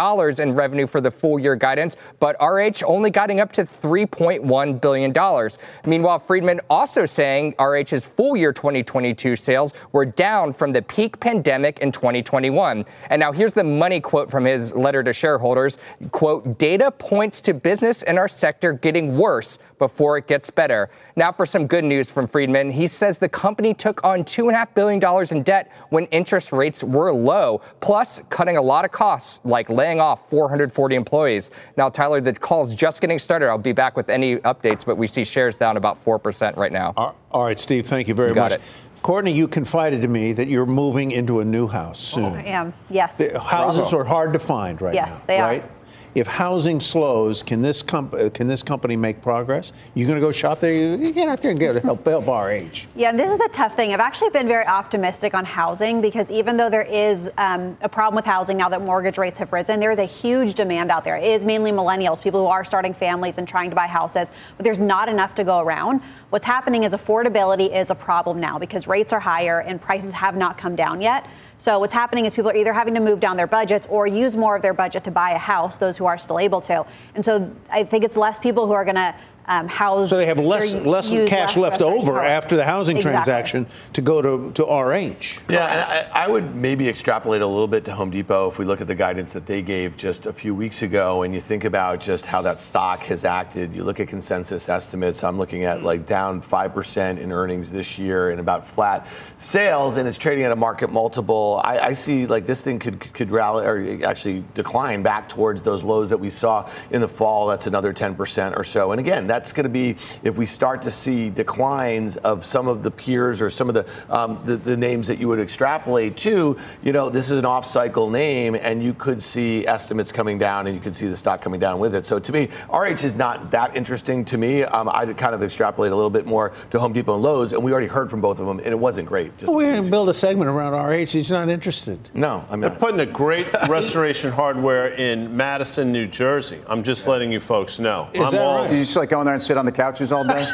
in 0.41 0.55
revenue 0.55 0.87
for 0.87 1.01
the 1.01 1.11
full 1.11 1.37
year 1.37 1.57
guidance, 1.57 1.97
but 2.21 2.37
RH 2.41 2.60
RH 2.67 2.83
only 2.85 3.09
getting 3.09 3.39
up 3.39 3.51
to 3.53 3.61
$3.1 3.61 4.81
billion. 4.81 5.49
Meanwhile, 5.85 6.19
Friedman 6.19 6.61
also 6.69 7.05
saying 7.05 7.55
RH's 7.59 8.07
full 8.07 8.35
year 8.35 8.53
2022 8.53 9.35
sales 9.35 9.73
were 9.91 10.05
down 10.05 10.53
from 10.53 10.71
the 10.71 10.81
peak 10.81 11.19
pandemic 11.19 11.79
in 11.79 11.91
2021. 11.91 12.85
And 13.09 13.19
now 13.19 13.31
here's 13.31 13.53
the 13.53 13.63
money 13.63 13.99
quote 13.99 14.29
from 14.29 14.45
his 14.45 14.75
letter 14.75 15.03
to 15.03 15.13
shareholders. 15.13 15.77
Quote, 16.11 16.57
data 16.57 16.91
points 16.91 17.41
to 17.41 17.53
business 17.53 18.03
in 18.03 18.17
our 18.17 18.27
sector 18.27 18.73
getting 18.73 19.17
worse 19.17 19.59
before 19.79 20.17
it 20.17 20.27
gets 20.27 20.49
better. 20.49 20.89
Now 21.15 21.31
for 21.31 21.45
some 21.45 21.67
good 21.67 21.83
news 21.83 22.11
from 22.11 22.27
Friedman. 22.27 22.71
He 22.71 22.87
says 22.87 23.17
the 23.17 23.29
company 23.29 23.73
took 23.73 24.03
on 24.03 24.23
$2.5 24.23 24.75
billion 24.75 25.27
in 25.31 25.43
debt 25.43 25.71
when 25.89 26.05
interest 26.05 26.51
rates 26.51 26.83
were 26.83 27.11
low, 27.11 27.61
plus 27.79 28.21
cutting 28.29 28.57
a 28.57 28.61
lot 28.61 28.85
of 28.85 28.91
costs 28.91 29.41
like 29.43 29.69
laying 29.69 29.99
off 29.99 30.29
440 30.29 30.95
employees. 30.95 31.51
Now, 31.77 31.89
Tyler, 31.89 32.21
the 32.21 32.33
call's 32.51 32.75
just 32.75 32.99
getting 32.99 33.17
started. 33.17 33.47
I'll 33.47 33.57
be 33.57 33.71
back 33.71 33.95
with 33.95 34.09
any 34.09 34.35
updates, 34.39 34.85
but 34.85 34.97
we 34.97 35.07
see 35.07 35.23
shares 35.23 35.57
down 35.57 35.77
about 35.77 36.03
4% 36.03 36.57
right 36.57 36.71
now. 36.73 37.15
All 37.31 37.45
right, 37.45 37.57
Steve, 37.57 37.85
thank 37.85 38.09
you 38.09 38.13
very 38.13 38.31
you 38.31 38.35
much. 38.35 38.51
It. 38.51 38.61
Courtney, 39.03 39.31
you 39.31 39.47
confided 39.47 40.01
to 40.01 40.09
me 40.09 40.33
that 40.33 40.49
you're 40.49 40.65
moving 40.65 41.11
into 41.11 41.39
a 41.39 41.45
new 41.45 41.65
house 41.65 41.97
soon. 41.97 42.25
I 42.25 42.43
am, 42.43 42.73
yes. 42.89 43.17
The 43.17 43.39
houses 43.39 43.91
Bravo. 43.91 43.97
are 43.99 44.03
hard 44.03 44.33
to 44.33 44.39
find 44.39 44.81
right 44.81 44.93
yes, 44.93 45.07
now. 45.07 45.13
Yes, 45.13 45.23
they 45.23 45.39
right? 45.39 45.63
are 45.63 45.69
if 46.13 46.27
housing 46.27 46.79
slows, 46.79 47.41
can 47.41 47.61
this 47.61 47.81
comp- 47.81 48.13
uh, 48.13 48.29
can 48.29 48.47
this 48.47 48.63
company 48.63 48.95
make 48.95 49.21
progress? 49.21 49.71
You're 49.93 50.07
going 50.07 50.19
to 50.19 50.25
go 50.25 50.31
shop 50.31 50.59
there? 50.59 50.73
You 50.73 51.11
get 51.11 51.27
out 51.27 51.41
there 51.41 51.51
and 51.51 51.59
get 51.59 51.75
help 51.83 52.05
help 52.05 52.27
age. 52.49 52.87
Yeah, 52.95 53.09
and 53.09 53.19
this 53.19 53.31
is 53.31 53.37
the 53.37 53.49
tough 53.53 53.75
thing. 53.75 53.93
I've 53.93 53.99
actually 53.99 54.29
been 54.29 54.47
very 54.47 54.65
optimistic 54.65 55.33
on 55.33 55.45
housing 55.45 56.01
because 56.01 56.29
even 56.29 56.57
though 56.57 56.69
there 56.69 56.81
is 56.81 57.29
um, 57.37 57.77
a 57.81 57.89
problem 57.89 58.15
with 58.15 58.25
housing 58.25 58.57
now 58.57 58.69
that 58.69 58.81
mortgage 58.81 59.17
rates 59.17 59.39
have 59.39 59.53
risen, 59.53 59.79
there 59.79 59.91
is 59.91 59.99
a 59.99 60.05
huge 60.05 60.55
demand 60.55 60.91
out 60.91 61.03
there. 61.03 61.17
It 61.17 61.25
is 61.25 61.45
mainly 61.45 61.71
millennials, 61.71 62.21
people 62.21 62.41
who 62.41 62.47
are 62.47 62.65
starting 62.65 62.93
families 62.93 63.37
and 63.37 63.47
trying 63.47 63.69
to 63.69 63.75
buy 63.75 63.87
houses, 63.87 64.31
but 64.57 64.63
there's 64.63 64.79
not 64.79 65.07
enough 65.07 65.33
to 65.35 65.43
go 65.43 65.59
around. 65.59 66.01
What's 66.29 66.45
happening 66.45 66.83
is 66.83 66.93
affordability 66.93 67.75
is 67.75 67.89
a 67.89 67.95
problem 67.95 68.39
now 68.39 68.59
because 68.59 68.87
rates 68.87 69.13
are 69.13 69.19
higher 69.19 69.59
and 69.61 69.81
prices 69.81 70.13
have 70.13 70.35
not 70.35 70.57
come 70.57 70.75
down 70.75 71.01
yet. 71.01 71.27
So 71.61 71.77
what's 71.77 71.93
happening 71.93 72.25
is 72.25 72.33
people 72.33 72.49
are 72.49 72.55
either 72.55 72.73
having 72.73 72.95
to 72.95 72.99
move 72.99 73.19
down 73.19 73.37
their 73.37 73.45
budgets 73.45 73.85
or 73.91 74.07
use 74.07 74.35
more 74.35 74.55
of 74.55 74.63
their 74.63 74.73
budget 74.73 75.03
to 75.03 75.11
buy 75.11 75.29
a 75.29 75.37
house, 75.37 75.77
those 75.77 75.95
who 75.95 76.07
are 76.07 76.17
still 76.17 76.39
able 76.39 76.59
to. 76.61 76.83
And 77.13 77.23
so 77.23 77.55
I 77.69 77.83
think 77.83 78.03
it's 78.03 78.17
less 78.17 78.39
people 78.39 78.65
who 78.65 78.73
are 78.73 78.83
going 78.83 78.95
to 78.95 79.13
um, 79.47 79.67
house. 79.67 80.09
So 80.09 80.17
they 80.17 80.25
have 80.27 80.39
less 80.39 80.73
less 80.73 81.09
cash 81.09 81.57
less 81.57 81.57
left 81.57 81.81
over 81.81 82.19
after 82.19 82.55
the 82.55 82.63
housing 82.63 82.97
exactly. 82.97 83.13
transaction 83.13 83.67
to 83.93 84.01
go 84.01 84.21
to, 84.21 84.51
to 84.53 84.63
RH. 84.63 85.41
Yeah, 85.49 86.09
I, 86.13 86.25
I, 86.25 86.27
would 86.27 86.55
maybe 86.55 86.87
extrapolate 86.87 87.41
a 87.41 87.47
little 87.47 87.67
bit 87.67 87.83
to 87.85 87.93
Home 87.93 88.11
Depot 88.11 88.49
if 88.49 88.59
we 88.59 88.65
look 88.65 88.81
at 88.81 88.87
the 88.87 88.95
guidance 88.95 89.33
that 89.33 89.45
they 89.45 89.61
gave 89.61 89.97
just 89.97 90.25
a 90.25 90.33
few 90.33 90.53
weeks 90.53 90.83
ago, 90.83 91.23
and 91.23 91.33
you 91.33 91.41
think 91.41 91.63
about 91.63 91.99
just 91.99 92.25
how 92.25 92.41
that 92.43 92.59
stock 92.59 92.99
has 93.01 93.25
acted. 93.25 93.73
You 93.75 93.83
look 93.83 93.99
at 93.99 94.07
consensus 94.07 94.69
estimates. 94.69 95.23
I'm 95.23 95.37
looking 95.37 95.63
at 95.63 95.83
like 95.83 96.05
down 96.05 96.41
five 96.41 96.73
percent 96.73 97.19
in 97.19 97.31
earnings 97.31 97.71
this 97.71 97.97
year 97.97 98.29
and 98.29 98.39
about 98.39 98.67
flat 98.67 99.07
sales, 99.37 99.97
and 99.97 100.07
it's 100.07 100.17
trading 100.17 100.43
at 100.43 100.51
a 100.51 100.55
market 100.55 100.91
multiple. 100.91 101.59
I, 101.63 101.79
I 101.79 101.93
see 101.93 102.27
like 102.27 102.45
this 102.45 102.61
thing 102.61 102.79
could 102.79 103.13
could 103.13 103.31
rally 103.31 103.65
or 103.65 104.05
actually 104.05 104.43
decline 104.53 105.01
back 105.01 105.27
towards 105.27 105.61
those 105.61 105.83
lows 105.83 106.09
that 106.09 106.17
we 106.17 106.29
saw 106.29 106.69
in 106.91 107.01
the 107.01 107.09
fall. 107.09 107.47
That's 107.47 107.67
another 107.67 107.91
10 107.91 108.15
percent 108.15 108.55
or 108.55 108.63
so. 108.63 108.91
And 108.91 108.99
again, 108.99 109.27
that's 109.31 109.53
going 109.53 109.63
to 109.63 109.69
be 109.69 109.95
if 110.23 110.35
we 110.35 110.45
start 110.45 110.81
to 110.81 110.91
see 110.91 111.29
declines 111.29 112.17
of 112.17 112.43
some 112.43 112.67
of 112.67 112.83
the 112.83 112.91
peers 112.91 113.41
or 113.41 113.49
some 113.49 113.69
of 113.69 113.75
the, 113.75 113.85
um, 114.09 114.37
the, 114.43 114.57
the 114.57 114.75
names 114.75 115.07
that 115.07 115.19
you 115.19 115.29
would 115.29 115.39
extrapolate 115.39 116.17
to. 116.17 116.57
You 116.83 116.91
know, 116.91 117.09
this 117.09 117.31
is 117.31 117.39
an 117.39 117.45
off-cycle 117.45 118.09
name, 118.09 118.55
and 118.55 118.83
you 118.83 118.93
could 118.93 119.23
see 119.23 119.65
estimates 119.65 120.11
coming 120.11 120.37
down, 120.37 120.67
and 120.67 120.75
you 120.75 120.81
could 120.81 120.93
see 120.93 121.07
the 121.07 121.15
stock 121.15 121.41
coming 121.41 121.61
down 121.61 121.79
with 121.79 121.95
it. 121.95 122.05
So 122.05 122.19
to 122.19 122.31
me, 122.33 122.49
RH 122.69 123.05
is 123.05 123.15
not 123.15 123.51
that 123.51 123.77
interesting 123.77 124.25
to 124.25 124.37
me. 124.37 124.63
Um, 124.63 124.89
I'd 124.89 125.15
kind 125.15 125.33
of 125.33 125.41
extrapolate 125.41 125.93
a 125.93 125.95
little 125.95 126.09
bit 126.09 126.25
more 126.25 126.51
to 126.71 126.79
Home 126.81 126.91
Depot 126.91 127.13
and 127.13 127.23
Lowe's, 127.23 127.53
and 127.53 127.63
we 127.63 127.71
already 127.71 127.87
heard 127.87 128.09
from 128.09 128.19
both 128.19 128.37
of 128.37 128.45
them, 128.45 128.59
and 128.59 128.67
it 128.67 128.79
wasn't 128.79 129.07
great. 129.07 129.31
Well, 129.43 129.55
we 129.55 129.63
didn't 129.63 129.89
build 129.89 130.09
a 130.09 130.13
segment 130.13 130.49
around 130.49 130.73
RH. 130.73 131.11
He's 131.11 131.31
not 131.31 131.47
interested. 131.47 132.09
No, 132.13 132.43
I'm 132.49 132.59
not. 132.59 132.71
They're 132.71 132.79
putting 132.79 132.99
a 132.99 133.05
great 133.05 133.47
restoration 133.69 134.29
hardware 134.29 134.89
in 134.89 135.37
Madison, 135.37 135.93
New 135.93 136.07
Jersey. 136.07 136.59
I'm 136.67 136.83
just 136.83 137.07
letting 137.07 137.31
you 137.31 137.39
folks 137.39 137.79
know. 137.79 138.09
Is 138.13 138.19
I'm 138.19 138.31
that 138.31 138.41
all, 138.41 138.65
right? 138.65 138.73
It's 138.73 138.97
like 138.97 139.13
in 139.21 139.25
there 139.25 139.33
and 139.33 139.43
sit 139.43 139.57
on 139.57 139.65
the 139.65 139.71
couches 139.71 140.11
all 140.11 140.23
day? 140.23 140.41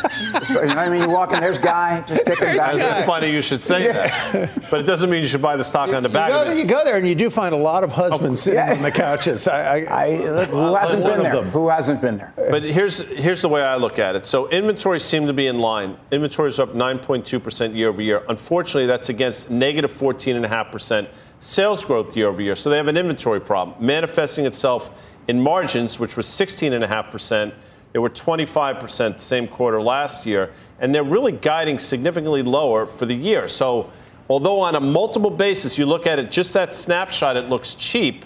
you 0.49 0.55
know 0.55 0.67
what 0.67 0.77
I 0.77 0.89
mean? 0.89 1.01
You 1.01 1.09
walk 1.09 1.33
in, 1.33 1.39
there's 1.39 1.57
Guy, 1.57 2.01
just 2.01 2.25
kicking 2.25 2.57
back. 2.57 2.75
It's 2.75 3.07
funny 3.07 3.31
you 3.31 3.41
should 3.41 3.63
say 3.63 3.91
that, 3.91 4.67
but 4.69 4.79
it 4.79 4.85
doesn't 4.85 5.09
mean 5.09 5.21
you 5.21 5.27
should 5.27 5.41
buy 5.41 5.57
the 5.57 5.63
stock 5.63 5.93
on 5.93 6.03
the 6.03 6.09
back. 6.09 6.29
You 6.29 6.35
go, 6.35 6.41
of 6.43 6.47
it. 6.49 6.57
you 6.57 6.65
go 6.65 6.83
there 6.83 6.97
and 6.97 7.07
you 7.07 7.15
do 7.15 7.29
find 7.29 7.53
a 7.53 7.57
lot 7.57 7.83
of 7.83 7.91
husbands 7.91 8.41
oh, 8.41 8.51
sitting 8.51 8.59
Yeah. 8.59 8.73
on 8.73 8.81
the 8.83 8.91
couches. 8.91 9.47
I, 9.47 9.79
I, 9.79 10.03
I, 10.03 10.45
who 10.45 10.75
hasn't 10.75 11.03
been 11.03 11.23
there? 11.23 11.33
them. 11.33 11.49
Who 11.51 11.69
hasn't 11.69 12.01
been 12.01 12.17
there? 12.17 12.33
But 12.35 12.63
here's 12.63 12.99
here's 12.99 13.41
the 13.41 13.49
way 13.49 13.61
I 13.63 13.75
look 13.75 13.99
at 13.99 14.15
it. 14.15 14.25
So 14.25 14.47
inventories 14.49 15.03
seem 15.03 15.27
to 15.27 15.33
be 15.33 15.47
in 15.47 15.59
line. 15.59 15.97
Inventories 16.11 16.59
are 16.59 16.63
up 16.63 16.73
9.2% 16.73 17.75
year 17.75 17.89
over 17.89 18.01
year. 18.01 18.23
Unfortunately, 18.29 18.85
that's 18.85 19.09
against 19.09 19.49
negative 19.49 19.91
14.5% 19.91 21.07
sales 21.39 21.85
growth 21.85 22.15
year 22.15 22.27
over 22.27 22.41
year. 22.41 22.55
So 22.55 22.69
they 22.69 22.77
have 22.77 22.87
an 22.87 22.97
inventory 22.97 23.39
problem 23.39 23.77
manifesting 23.83 24.45
itself 24.45 24.91
in 25.27 25.41
margins, 25.41 25.99
which 25.99 26.17
was 26.17 26.25
16.5%. 26.25 27.53
They 27.97 28.01
were 28.01 28.11
25% 28.11 29.15
the 29.15 29.19
same 29.19 29.47
quarter 29.47 29.81
last 29.81 30.23
year, 30.27 30.51
and 30.79 30.93
they're 30.93 31.03
really 31.03 31.31
guiding 31.31 31.79
significantly 31.79 32.43
lower 32.43 32.85
for 32.85 33.07
the 33.07 33.15
year. 33.15 33.47
So 33.47 33.91
although 34.29 34.59
on 34.59 34.75
a 34.75 34.79
multiple 34.79 35.31
basis 35.31 35.79
you 35.79 35.87
look 35.87 36.05
at 36.05 36.19
it, 36.19 36.29
just 36.29 36.53
that 36.53 36.75
snapshot, 36.75 37.37
it 37.37 37.49
looks 37.49 37.73
cheap. 37.73 38.23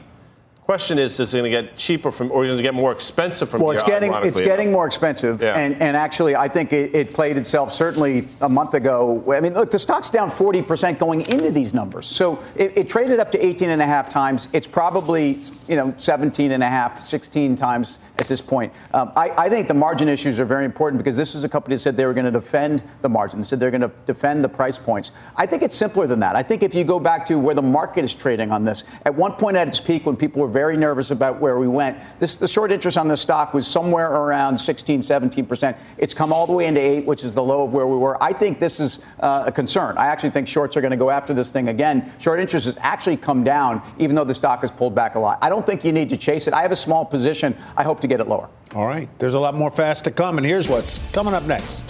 Question 0.64 1.00
is, 1.00 1.20
is 1.20 1.34
it 1.34 1.40
going 1.40 1.52
to 1.52 1.62
get 1.62 1.76
cheaper 1.76 2.12
from, 2.12 2.32
or 2.32 2.46
is 2.46 2.48
it 2.48 2.50
going 2.50 2.58
to 2.58 2.64
get 2.64 2.74
more 2.74 2.92
expensive 2.94 3.50
from 3.50 3.62
Well, 3.62 3.72
here? 3.72 3.80
it's 3.80 3.84
getting 3.84 4.14
it's 4.14 4.40
getting 4.40 4.68
enough? 4.68 4.74
more 4.74 4.86
expensive, 4.86 5.42
Yeah. 5.42 5.58
and 5.58 5.82
and 5.82 5.98
actually, 5.98 6.36
I 6.36 6.48
think 6.48 6.72
it, 6.72 6.96
it 6.96 7.14
played 7.14 7.38
itself 7.38 7.74
certainly 7.74 8.26
a 8.42 8.48
month 8.48 8.74
ago. 8.74 9.22
I 9.34 9.42
mean, 9.42 9.54
look, 9.54 9.72
the 9.72 9.80
stock's 9.80 10.10
down 10.10 10.30
40 10.30 10.62
percent 10.62 11.00
going 11.00 11.22
into 11.22 11.52
these 11.52 11.74
numbers, 11.74 12.06
so 12.06 12.42
it, 12.56 12.78
it 12.78 12.88
traded 12.88 13.20
up 13.20 13.32
to 13.32 13.46
18 13.46 13.70
and 13.70 13.82
a 13.82 13.86
half 13.86 14.08
times. 14.08 14.48
It's 14.54 14.68
probably 14.68 15.40
you 15.68 15.76
know 15.76 15.94
17 15.98 16.52
and 16.52 16.64
a 16.64 16.70
half, 16.70 17.02
16 17.02 17.56
times 17.58 17.98
at 18.22 18.28
this 18.28 18.40
point. 18.40 18.72
Um, 18.94 19.12
I, 19.16 19.32
I 19.32 19.50
think 19.50 19.68
the 19.68 19.74
margin 19.74 20.08
issues 20.08 20.40
are 20.40 20.46
very 20.46 20.64
important 20.64 21.00
because 21.00 21.18
this 21.18 21.36
is 21.36 21.44
a 21.44 21.50
company 21.50 21.76
that 21.76 21.80
said 21.80 21.98
they 21.98 22.06
were 22.06 22.14
going 22.14 22.26
to 22.26 22.32
defend 22.32 22.84
the 23.02 23.10
margin, 23.10 23.42
they 23.42 23.48
said 23.48 23.60
they're 23.60 23.72
going 23.72 23.82
to 23.82 23.92
defend 24.06 24.44
the 24.44 24.50
price 24.50 24.78
points. 24.78 25.12
I 25.36 25.46
think 25.46 25.64
it's 25.64 25.76
simpler 25.76 26.08
than 26.08 26.20
that. 26.20 26.36
I 26.36 26.44
think 26.44 26.64
if 26.64 26.76
you 26.76 26.84
go 26.84 27.00
back 27.00 27.26
to 27.26 27.40
where 27.40 27.56
the 27.56 27.62
market 27.62 28.06
is 28.06 28.14
trading 28.14 28.52
on 28.52 28.64
this, 28.64 28.84
at 29.06 29.14
one 29.14 29.34
point 29.34 29.58
at 29.58 29.68
its 29.68 29.82
peak 29.82 30.06
when 30.06 30.16
people 30.16 30.42
were 30.42 30.48
very 30.48 30.78
nervous 30.78 31.12
about 31.12 31.42
where 31.42 31.58
we 31.58 31.68
went, 31.68 31.98
this 32.20 32.38
the 32.38 32.48
short 32.48 32.72
interest 32.72 32.98
on 32.98 33.08
the 33.08 33.18
stock 33.18 33.54
was 33.54 33.68
somewhere 33.68 34.12
around 34.12 34.58
16, 34.58 35.02
17 35.02 35.46
percent. 35.46 35.76
It's 35.98 36.14
come 36.14 36.32
all 36.32 36.46
the 36.46 36.54
way 36.54 36.68
into 36.68 36.80
eight, 36.80 37.06
which 37.08 37.24
is 37.24 37.34
the 37.34 37.44
low 37.44 37.64
of 37.64 37.74
where 37.74 37.88
we 37.88 37.98
were. 37.98 38.22
I 38.24 38.34
think 38.34 38.60
this 38.60 38.80
is 38.80 39.00
uh, 39.20 39.46
a 39.48 39.52
concern. 39.52 39.98
I 39.98 40.08
actually 40.08 40.30
think 40.30 40.48
shorts 40.48 40.78
are 40.78 40.82
going 40.82 40.92
to 40.92 40.98
go 40.98 41.10
after 41.10 41.34
this 41.34 41.52
thing 41.52 41.70
again. 41.70 42.12
Short 42.20 42.40
interest 42.40 42.66
has 42.66 42.78
actually 42.82 43.18
come 43.18 43.44
down, 43.44 43.82
even 43.98 44.16
though 44.16 44.24
the 44.24 44.36
stock 44.36 44.62
has 44.62 44.72
pulled 44.72 44.94
back 44.94 45.16
a 45.16 45.20
lot. 45.20 45.40
I 45.42 45.50
don't 45.50 45.66
think 45.66 45.84
you 45.84 45.92
need 45.92 46.10
to 46.10 46.18
chase 46.18 46.48
it. 46.48 46.54
I 46.54 46.62
have 46.62 46.72
a 46.72 46.76
small 46.76 47.04
position. 47.04 47.58
I 47.76 47.84
hope 47.84 48.00
to 48.02 48.11
get 48.12 48.20
it 48.20 48.28
lower. 48.28 48.50
all 48.76 48.86
right. 48.86 49.08
There's 49.20 49.36
a 49.36 49.40
lot 49.40 49.56
more 49.56 49.72
fast 49.72 50.04
to 50.04 50.12
come, 50.12 50.38
and 50.38 50.46
here's 50.46 50.68
what's 50.68 50.98
coming 51.14 51.34
up 51.34 51.44
next. 51.44 51.84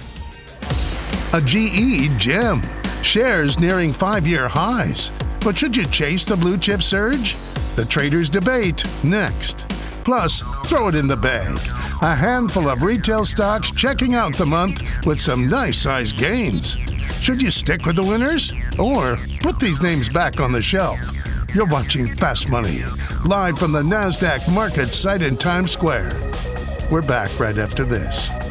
A 1.33 1.41
GE 1.41 2.15
gem. 2.19 2.61
Shares 3.01 3.59
nearing 3.59 3.91
five 3.91 4.27
year 4.27 4.47
highs. 4.47 5.11
But 5.39 5.57
should 5.57 5.75
you 5.75 5.87
chase 5.87 6.23
the 6.23 6.35
blue 6.35 6.59
chip 6.59 6.83
surge? 6.83 7.35
The 7.75 7.85
traders 7.85 8.29
debate 8.29 8.83
next. 9.03 9.67
Plus, 10.03 10.41
throw 10.67 10.89
it 10.89 10.95
in 10.95 11.07
the 11.07 11.17
bag. 11.17 11.57
A 12.03 12.15
handful 12.15 12.69
of 12.69 12.83
retail 12.83 13.25
stocks 13.25 13.73
checking 13.73 14.13
out 14.13 14.35
the 14.35 14.45
month 14.45 14.83
with 15.05 15.19
some 15.19 15.47
nice 15.47 15.79
sized 15.79 16.17
gains. 16.17 16.77
Should 17.21 17.41
you 17.41 17.49
stick 17.49 17.85
with 17.87 17.95
the 17.95 18.03
winners 18.03 18.53
or 18.77 19.17
put 19.41 19.59
these 19.59 19.81
names 19.81 20.09
back 20.09 20.39
on 20.39 20.51
the 20.51 20.61
shelf? 20.61 20.99
You're 21.53 21.65
watching 21.65 22.07
Fast 22.07 22.47
Money, 22.49 22.83
live 23.25 23.59
from 23.59 23.73
the 23.73 23.81
NASDAQ 23.81 24.53
market 24.53 24.87
site 24.87 25.21
in 25.21 25.35
Times 25.35 25.71
Square. 25.71 26.11
We're 26.89 27.01
back 27.01 27.37
right 27.41 27.57
after 27.57 27.83
this. 27.83 28.50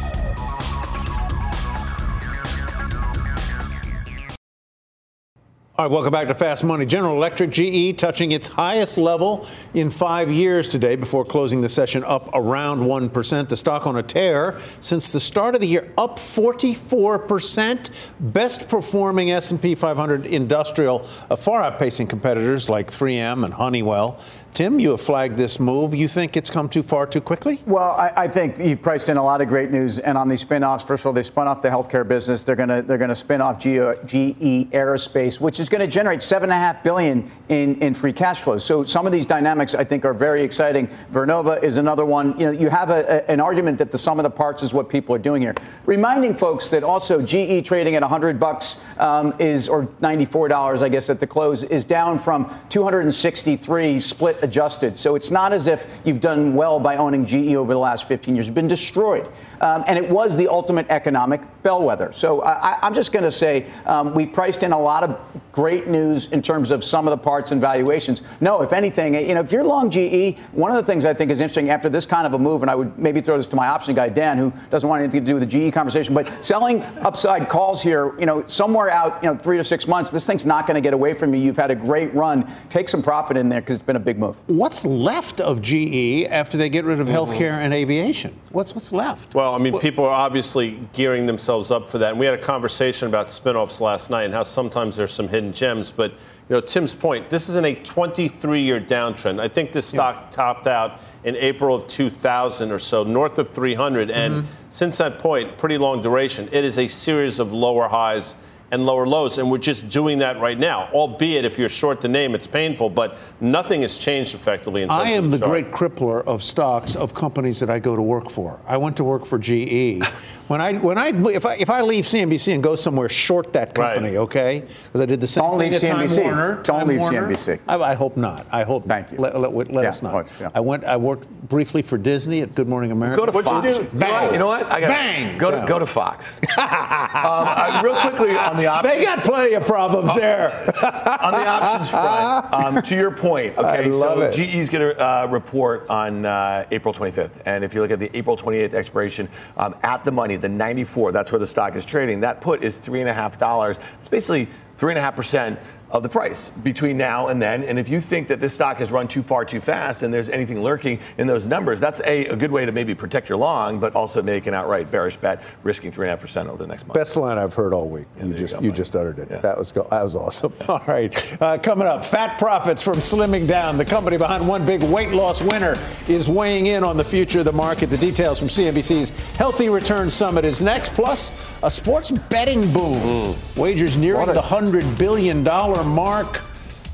All 5.81 5.87
right, 5.87 5.93
welcome 5.93 6.11
back 6.11 6.27
to 6.27 6.35
Fast 6.35 6.63
Money. 6.63 6.85
General 6.85 7.15
Electric 7.15 7.49
GE 7.49 7.97
touching 7.97 8.33
its 8.33 8.47
highest 8.47 8.99
level 8.99 9.47
in 9.73 9.89
five 9.89 10.29
years 10.29 10.69
today 10.69 10.95
before 10.95 11.25
closing 11.25 11.61
the 11.61 11.69
session 11.69 12.03
up 12.03 12.29
around 12.35 12.81
1%. 12.81 13.47
The 13.47 13.57
stock 13.57 13.87
on 13.87 13.95
a 13.95 14.03
tear 14.03 14.59
since 14.79 15.11
the 15.11 15.19
start 15.19 15.55
of 15.55 15.61
the 15.61 15.65
year, 15.65 15.91
up 15.97 16.19
44%. 16.19 17.89
Best 18.19 18.69
performing 18.69 19.31
S&P 19.31 19.73
500 19.73 20.27
industrial, 20.27 21.07
uh, 21.31 21.35
far 21.35 21.63
outpacing 21.63 22.07
competitors 22.07 22.69
like 22.69 22.91
3M 22.91 23.43
and 23.43 23.51
Honeywell. 23.51 24.19
Tim, 24.53 24.81
you 24.81 24.89
have 24.91 24.99
flagged 24.99 25.37
this 25.37 25.61
move. 25.61 25.95
You 25.95 26.09
think 26.09 26.35
it's 26.35 26.49
come 26.49 26.67
too 26.67 26.83
far 26.83 27.07
too 27.07 27.21
quickly? 27.21 27.61
Well, 27.65 27.91
I, 27.91 28.11
I 28.23 28.27
think 28.27 28.59
you've 28.59 28.81
priced 28.81 29.07
in 29.07 29.15
a 29.15 29.23
lot 29.23 29.39
of 29.39 29.47
great 29.47 29.71
news, 29.71 29.97
and 29.97 30.17
on 30.17 30.27
these 30.27 30.41
spin-offs, 30.41 30.83
first 30.83 31.03
of 31.03 31.07
all, 31.07 31.13
they 31.13 31.23
spun 31.23 31.47
off 31.47 31.61
the 31.61 31.69
healthcare 31.69 32.05
business. 32.05 32.43
They're 32.43 32.57
gonna 32.57 32.81
they're 32.81 32.97
gonna 32.97 33.15
spin 33.15 33.39
off 33.39 33.59
GE, 33.59 33.79
GE 34.05 34.69
Aerospace, 34.71 35.39
which 35.39 35.61
is 35.61 35.69
going 35.69 35.79
to 35.79 35.87
generate 35.87 36.21
seven 36.21 36.49
and 36.49 36.53
a 36.53 36.59
half 36.59 36.83
billion 36.83 37.31
in, 37.47 37.79
in 37.81 37.93
free 37.93 38.11
cash 38.11 38.41
flow. 38.41 38.57
So 38.57 38.83
some 38.83 39.05
of 39.05 39.13
these 39.13 39.25
dynamics 39.25 39.73
I 39.73 39.85
think 39.85 40.03
are 40.03 40.13
very 40.13 40.41
exciting. 40.43 40.87
Vernova 41.13 41.63
is 41.63 41.77
another 41.77 42.03
one. 42.05 42.37
You 42.37 42.47
know, 42.47 42.51
you 42.51 42.69
have 42.69 42.89
a, 42.89 43.05
a- 43.07 43.31
an 43.31 43.39
argument 43.39 43.77
that 43.77 43.91
the 43.91 43.97
sum 43.97 44.19
of 44.19 44.23
the 44.23 44.29
parts 44.29 44.63
is 44.63 44.73
what 44.73 44.89
people 44.89 45.15
are 45.15 45.19
doing 45.19 45.41
here. 45.41 45.55
Reminding 45.85 46.33
folks 46.33 46.69
that 46.71 46.83
also 46.83 47.21
GE 47.25 47.65
trading 47.65 47.95
at 47.95 48.01
100 48.01 48.37
bucks 48.37 48.81
um, 48.97 49.33
is 49.39 49.67
or 49.67 49.87
94 50.01 50.47
dollars, 50.47 50.81
I 50.81 50.89
guess, 50.89 51.09
at 51.09 51.19
the 51.19 51.27
close 51.27 51.63
is 51.63 51.85
down 51.85 52.19
from 52.19 52.53
263 52.69 53.99
split 53.99 54.37
adjusted. 54.41 54.97
So 54.97 55.15
it's 55.15 55.31
not 55.31 55.53
as 55.53 55.67
if 55.67 55.99
you've 56.03 56.19
done 56.19 56.55
well 56.55 56.79
by 56.79 56.97
owning 56.97 57.25
GE 57.25 57.55
over 57.55 57.73
the 57.73 57.79
last 57.79 58.07
15 58.07 58.35
years. 58.35 58.47
You've 58.47 58.55
been 58.55 58.67
destroyed. 58.67 59.29
Um, 59.61 59.83
and 59.87 59.97
it 59.97 60.09
was 60.09 60.35
the 60.35 60.47
ultimate 60.47 60.87
economic 60.89 61.41
bellwether. 61.61 62.11
So 62.11 62.41
I, 62.43 62.77
I'm 62.81 62.95
just 62.95 63.11
going 63.11 63.23
to 63.23 63.31
say 63.31 63.67
um, 63.85 64.13
we 64.13 64.25
priced 64.25 64.63
in 64.63 64.71
a 64.71 64.79
lot 64.79 65.03
of 65.03 65.19
great 65.51 65.87
news 65.87 66.31
in 66.31 66.41
terms 66.41 66.71
of 66.71 66.83
some 66.83 67.07
of 67.07 67.11
the 67.11 67.17
parts 67.17 67.51
and 67.51 67.61
valuations. 67.61 68.21
No, 68.39 68.61
if 68.61 68.73
anything, 68.73 69.13
you 69.13 69.35
know, 69.35 69.41
if 69.41 69.51
you're 69.51 69.63
long 69.63 69.91
GE, 69.91 70.37
one 70.53 70.71
of 70.71 70.77
the 70.77 70.83
things 70.83 71.05
I 71.05 71.13
think 71.13 71.29
is 71.29 71.41
interesting 71.41 71.69
after 71.69 71.89
this 71.89 72.05
kind 72.05 72.25
of 72.25 72.33
a 72.33 72.39
move, 72.39 72.61
and 72.61 72.71
I 72.71 72.75
would 72.75 72.97
maybe 72.97 73.21
throw 73.21 73.37
this 73.37 73.47
to 73.47 73.55
my 73.55 73.67
option 73.67 73.93
guy 73.93 74.09
Dan, 74.09 74.37
who 74.37 74.53
doesn't 74.69 74.89
want 74.89 75.03
anything 75.03 75.21
to 75.21 75.27
do 75.27 75.39
with 75.39 75.49
the 75.49 75.69
GE 75.69 75.73
conversation, 75.73 76.13
but 76.13 76.27
selling 76.43 76.81
upside 77.01 77.49
calls 77.49 77.83
here, 77.83 78.17
you 78.19 78.25
know, 78.25 78.45
somewhere 78.47 78.80
out, 78.89 79.21
you 79.23 79.29
know, 79.31 79.37
three 79.37 79.57
to 79.57 79.63
six 79.63 79.87
months, 79.87 80.11
this 80.11 80.25
thing's 80.25 80.45
not 80.45 80.65
going 80.65 80.75
to 80.75 80.81
get 80.81 80.93
away 80.93 81.13
from 81.13 81.33
you. 81.33 81.41
You've 81.41 81.57
had 81.57 81.71
a 81.71 81.75
great 81.75 82.13
run. 82.13 82.51
Take 82.69 82.89
some 82.89 83.03
profit 83.03 83.37
in 83.37 83.49
there 83.49 83.61
because 83.61 83.75
it's 83.77 83.85
been 83.85 83.95
a 83.95 83.99
big 83.99 84.17
move. 84.17 84.37
What's 84.47 84.85
left 84.85 85.39
of 85.39 85.61
GE 85.61 86.25
after 86.29 86.57
they 86.57 86.69
get 86.69 86.85
rid 86.85 86.99
of 86.99 87.07
healthcare 87.07 87.53
and 87.53 87.73
aviation? 87.73 88.35
What's 88.51 88.73
what's 88.73 88.91
left? 88.91 89.35
Well, 89.35 89.53
I 89.53 89.57
mean, 89.57 89.77
people 89.79 90.05
are 90.05 90.13
obviously 90.13 90.79
gearing 90.93 91.25
themselves 91.25 91.71
up 91.71 91.89
for 91.89 91.97
that. 91.99 92.11
And 92.11 92.19
we 92.19 92.25
had 92.25 92.35
a 92.35 92.41
conversation 92.41 93.07
about 93.07 93.27
spinoffs 93.27 93.81
last 93.81 94.09
night 94.09 94.23
and 94.23 94.33
how 94.33 94.43
sometimes 94.43 94.95
there's 94.95 95.11
some 95.11 95.27
hidden 95.27 95.53
gems. 95.53 95.91
But, 95.91 96.11
you 96.11 96.55
know, 96.55 96.61
Tim's 96.61 96.95
point, 96.95 97.29
this 97.29 97.49
is 97.49 97.55
in 97.55 97.65
a 97.65 97.75
23 97.75 98.61
year 98.61 98.79
downtrend. 98.79 99.39
I 99.39 99.47
think 99.47 99.71
this 99.71 99.85
stock 99.85 100.31
topped 100.31 100.67
out 100.67 100.99
in 101.23 101.35
April 101.35 101.75
of 101.75 101.87
2000 101.87 102.71
or 102.71 102.79
so, 102.79 103.03
north 103.03 103.37
of 103.39 103.49
300. 103.49 104.11
And 104.11 104.43
mm-hmm. 104.43 104.47
since 104.69 104.97
that 104.97 105.19
point, 105.19 105.57
pretty 105.57 105.77
long 105.77 106.01
duration, 106.01 106.49
it 106.51 106.65
is 106.65 106.77
a 106.77 106.87
series 106.87 107.39
of 107.39 107.53
lower 107.53 107.87
highs 107.87 108.35
and 108.71 108.85
lower 108.85 109.05
lows. 109.05 109.37
And 109.37 109.51
we're 109.51 109.57
just 109.57 109.89
doing 109.89 110.19
that 110.19 110.39
right 110.39 110.57
now. 110.57 110.89
Albeit, 110.93 111.45
if 111.45 111.57
you're 111.59 111.69
short 111.69 112.01
the 112.01 112.07
name, 112.07 112.33
it's 112.35 112.47
painful, 112.47 112.89
but 112.89 113.17
nothing 113.39 113.81
has 113.81 113.97
changed 113.97 114.33
effectively 114.35 114.81
in 114.83 114.89
terms 114.89 115.01
I 115.01 115.09
of 115.11 115.17
am 115.25 115.31
the 115.31 115.39
chart. 115.39 115.49
great 115.49 115.71
crippler 115.71 116.23
of 116.25 116.41
stocks 116.43 116.95
of 116.95 117.13
companies 117.13 117.59
that 117.59 117.69
I 117.69 117.79
go 117.79 117.95
to 117.95 118.01
work 118.01 118.29
for. 118.29 118.61
I 118.67 118.77
went 118.77 118.97
to 118.97 119.03
work 119.03 119.25
for 119.25 119.37
GE. 119.37 120.03
when 120.47 120.59
I 120.61 120.73
when 120.73 120.97
I 120.97 121.09
if 121.31 121.45
I 121.45 121.55
if 121.55 121.69
I 121.69 121.81
leave 121.81 122.05
CNBC 122.05 122.53
and 122.53 122.63
go 122.63 122.75
somewhere 122.75 123.09
short 123.09 123.53
that 123.53 123.73
company, 123.75 124.09
Right. 124.09 124.17
okay? 124.17 124.63
Because 124.85 125.01
I 125.01 125.05
did 125.05 125.21
the 125.21 125.27
same 125.27 125.43
Don't 125.43 125.59
thing 125.59 125.71
leave 125.73 125.83
at 125.83 125.89
Time 125.89 126.23
Warner. 126.23 126.55
Don't 126.55 126.79
Time 126.79 126.87
leave 126.87 126.99
Warner. 126.99 127.27
CNBC. 127.29 127.59
I, 127.67 127.75
I 127.75 127.93
hope 127.93 128.17
not. 128.17 128.47
I 128.51 128.63
hope. 128.63 128.87
Thank 128.87 129.11
you. 129.11 129.17
Let, 129.17 129.39
let, 129.39 129.53
let 129.53 129.83
Yeah, 129.83 129.89
us 129.89 130.01
know. 130.01 130.15
let's- 130.15 130.39
yeah. 130.39 130.49
I 130.53 130.59
went. 130.59 130.83
I 130.85 130.97
worked 130.97 131.27
briefly 131.49 131.81
for 131.81 131.97
Disney 131.97 132.41
at 132.41 132.55
Good 132.55 132.67
Morning 132.67 132.91
America. 132.91 133.17
Go 133.19 133.25
to 133.25 133.31
What'd 133.31 133.51
you 133.51 133.61
Fox. 133.83 133.93
You 133.93 133.99
know 133.99 134.11
what? 134.11 134.33
You 134.33 134.39
know 134.39 134.47
what? 134.47 134.71
I 134.71 134.79
got 134.79 134.87
Bang! 134.89 135.37
Go 135.37 135.51
to 135.51 135.65
go 135.67 135.79
to 135.79 135.85
Fox. 135.85 136.37
um, 136.57 136.63
uh, 136.67 137.81
real 137.83 137.95
quickly 138.01 138.31
on 138.37 138.55
the 138.61 138.67
options. 138.67 138.95
They 138.95 139.03
got 139.03 139.23
plenty 139.23 139.53
of 139.53 139.65
problems 139.65 140.15
there. 140.15 140.51
on 140.51 141.33
the 141.33 141.47
options 141.47 141.89
front, 141.91 142.53
um, 142.53 142.81
to 142.81 142.95
your 142.95 143.11
point, 143.11 143.57
okay, 143.57 143.67
I 143.67 143.81
love 143.87 144.19
so 144.19 144.21
it. 144.21 144.33
GE 144.33 144.55
is 144.55 144.69
going 144.69 144.95
to 144.95 144.99
uh, 144.99 145.27
report 145.29 145.89
on 145.89 146.25
uh, 146.25 146.65
April 146.71 146.93
25th. 146.93 147.31
And 147.45 147.63
if 147.63 147.73
you 147.73 147.81
look 147.81 147.91
at 147.91 147.99
the 147.99 148.15
April 148.15 148.37
28th 148.37 148.73
expiration, 148.73 149.29
um, 149.57 149.75
at 149.83 150.03
the 150.03 150.11
money, 150.11 150.37
the 150.37 150.49
94, 150.49 151.11
that's 151.11 151.31
where 151.31 151.39
the 151.39 151.47
stock 151.47 151.75
is 151.75 151.85
trading. 151.85 152.21
That 152.21 152.41
put 152.41 152.63
is 152.63 152.79
$3.5. 152.79 153.79
It's 153.99 154.09
basically 154.09 154.47
3.5% 154.77 155.57
of 155.91 156.03
the 156.03 156.09
price 156.09 156.49
between 156.63 156.97
now 156.97 157.27
and 157.27 157.41
then. 157.41 157.63
And 157.63 157.77
if 157.77 157.89
you 157.89 158.01
think 158.01 158.27
that 158.29 158.39
this 158.39 158.53
stock 158.53 158.77
has 158.77 158.91
run 158.91 159.07
too 159.07 159.23
far 159.23 159.45
too 159.45 159.59
fast 159.59 160.03
and 160.03 160.13
there's 160.13 160.29
anything 160.29 160.63
lurking 160.63 160.99
in 161.17 161.27
those 161.27 161.45
numbers, 161.45 161.79
that's 161.79 161.99
a, 162.01 162.25
a 162.27 162.35
good 162.35 162.51
way 162.51 162.65
to 162.65 162.71
maybe 162.71 162.95
protect 162.95 163.27
your 163.29 163.37
long, 163.37 163.79
but 163.79 163.93
also 163.95 164.21
make 164.21 164.47
an 164.47 164.53
outright 164.53 164.89
bearish 164.89 165.17
bet, 165.17 165.41
risking 165.63 165.91
3.5% 165.91 166.47
over 166.47 166.57
the 166.57 166.67
next 166.67 166.87
month. 166.87 166.93
Best 166.93 167.17
line 167.17 167.37
I've 167.37 167.53
heard 167.53 167.73
all 167.73 167.87
week. 167.87 168.07
Yeah, 168.17 168.23
you 168.23 168.29
there 168.29 168.39
you 168.39 168.47
just 168.47 168.55
go, 168.59 168.65
you, 168.65 168.71
just 168.71 168.95
uttered 168.95 169.19
it. 169.19 169.27
Yeah. 169.29 169.37
That 169.39 169.57
was 169.57 169.71
that 169.71 169.89
was 169.89 170.15
awesome. 170.15 170.53
All 170.67 170.81
right, 170.87 171.41
uh, 171.41 171.57
coming 171.57 171.87
up, 171.87 172.05
fat 172.05 172.37
profits 172.37 172.81
from 172.81 172.95
slimming 172.95 173.47
down. 173.47 173.77
The 173.77 173.85
company 173.85 174.17
behind 174.17 174.47
one 174.47 174.65
big 174.65 174.83
weight 174.83 175.11
loss 175.11 175.41
winner 175.41 175.75
is 176.07 176.29
weighing 176.29 176.67
in 176.67 176.83
on 176.83 176.97
the 176.97 177.03
future 177.03 177.39
of 177.39 177.45
the 177.45 177.51
market. 177.51 177.87
The 177.87 177.97
details 177.97 178.39
from 178.39 178.47
CNBC's 178.47 179.09
Healthy 179.35 179.69
Return 179.69 180.09
Summit 180.09 180.45
is 180.45 180.61
next. 180.61 180.93
Plus, 180.93 181.31
a 181.63 181.71
sports 181.71 182.11
betting 182.11 182.71
boom. 182.71 183.35
Wagers 183.55 183.97
nearing 183.97 184.33
the 184.33 184.41
hundred 184.41 184.85
billion 184.97 185.43
dollar 185.43 185.80
mark. 185.83 186.41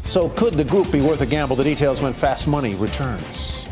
So 0.04 0.30
could 0.30 0.54
the 0.54 0.64
group 0.64 0.92
be 0.92 1.02
worth 1.02 1.22
a 1.22 1.26
gamble? 1.26 1.56
The 1.56 1.64
details 1.64 2.02
when 2.02 2.14
Fast 2.14 2.48
Money 2.48 2.76
returns. 2.76 3.67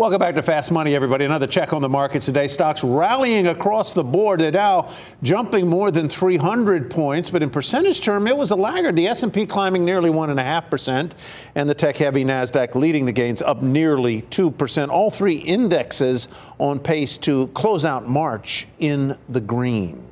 Welcome 0.00 0.18
back 0.18 0.34
to 0.36 0.42
Fast 0.42 0.72
Money, 0.72 0.94
everybody. 0.94 1.26
Another 1.26 1.46
check 1.46 1.74
on 1.74 1.82
the 1.82 1.88
markets 1.90 2.24
today. 2.24 2.46
Stocks 2.46 2.82
rallying 2.82 3.48
across 3.48 3.92
the 3.92 4.02
board. 4.02 4.40
The 4.40 4.50
Dow 4.50 4.90
jumping 5.22 5.68
more 5.68 5.90
than 5.90 6.08
300 6.08 6.90
points, 6.90 7.28
but 7.28 7.42
in 7.42 7.50
percentage 7.50 8.00
term, 8.00 8.26
it 8.26 8.34
was 8.34 8.50
a 8.50 8.56
laggard. 8.56 8.96
The 8.96 9.08
S&P 9.08 9.44
climbing 9.44 9.84
nearly 9.84 10.08
one 10.08 10.30
and 10.30 10.40
a 10.40 10.42
half 10.42 10.70
percent, 10.70 11.14
and 11.54 11.68
the 11.68 11.74
tech-heavy 11.74 12.24
Nasdaq 12.24 12.74
leading 12.74 13.04
the 13.04 13.12
gains, 13.12 13.42
up 13.42 13.60
nearly 13.60 14.22
two 14.22 14.50
percent. 14.50 14.90
All 14.90 15.10
three 15.10 15.36
indexes 15.36 16.28
on 16.58 16.78
pace 16.78 17.18
to 17.18 17.48
close 17.48 17.84
out 17.84 18.08
March 18.08 18.68
in 18.78 19.18
the 19.28 19.42
green. 19.42 20.09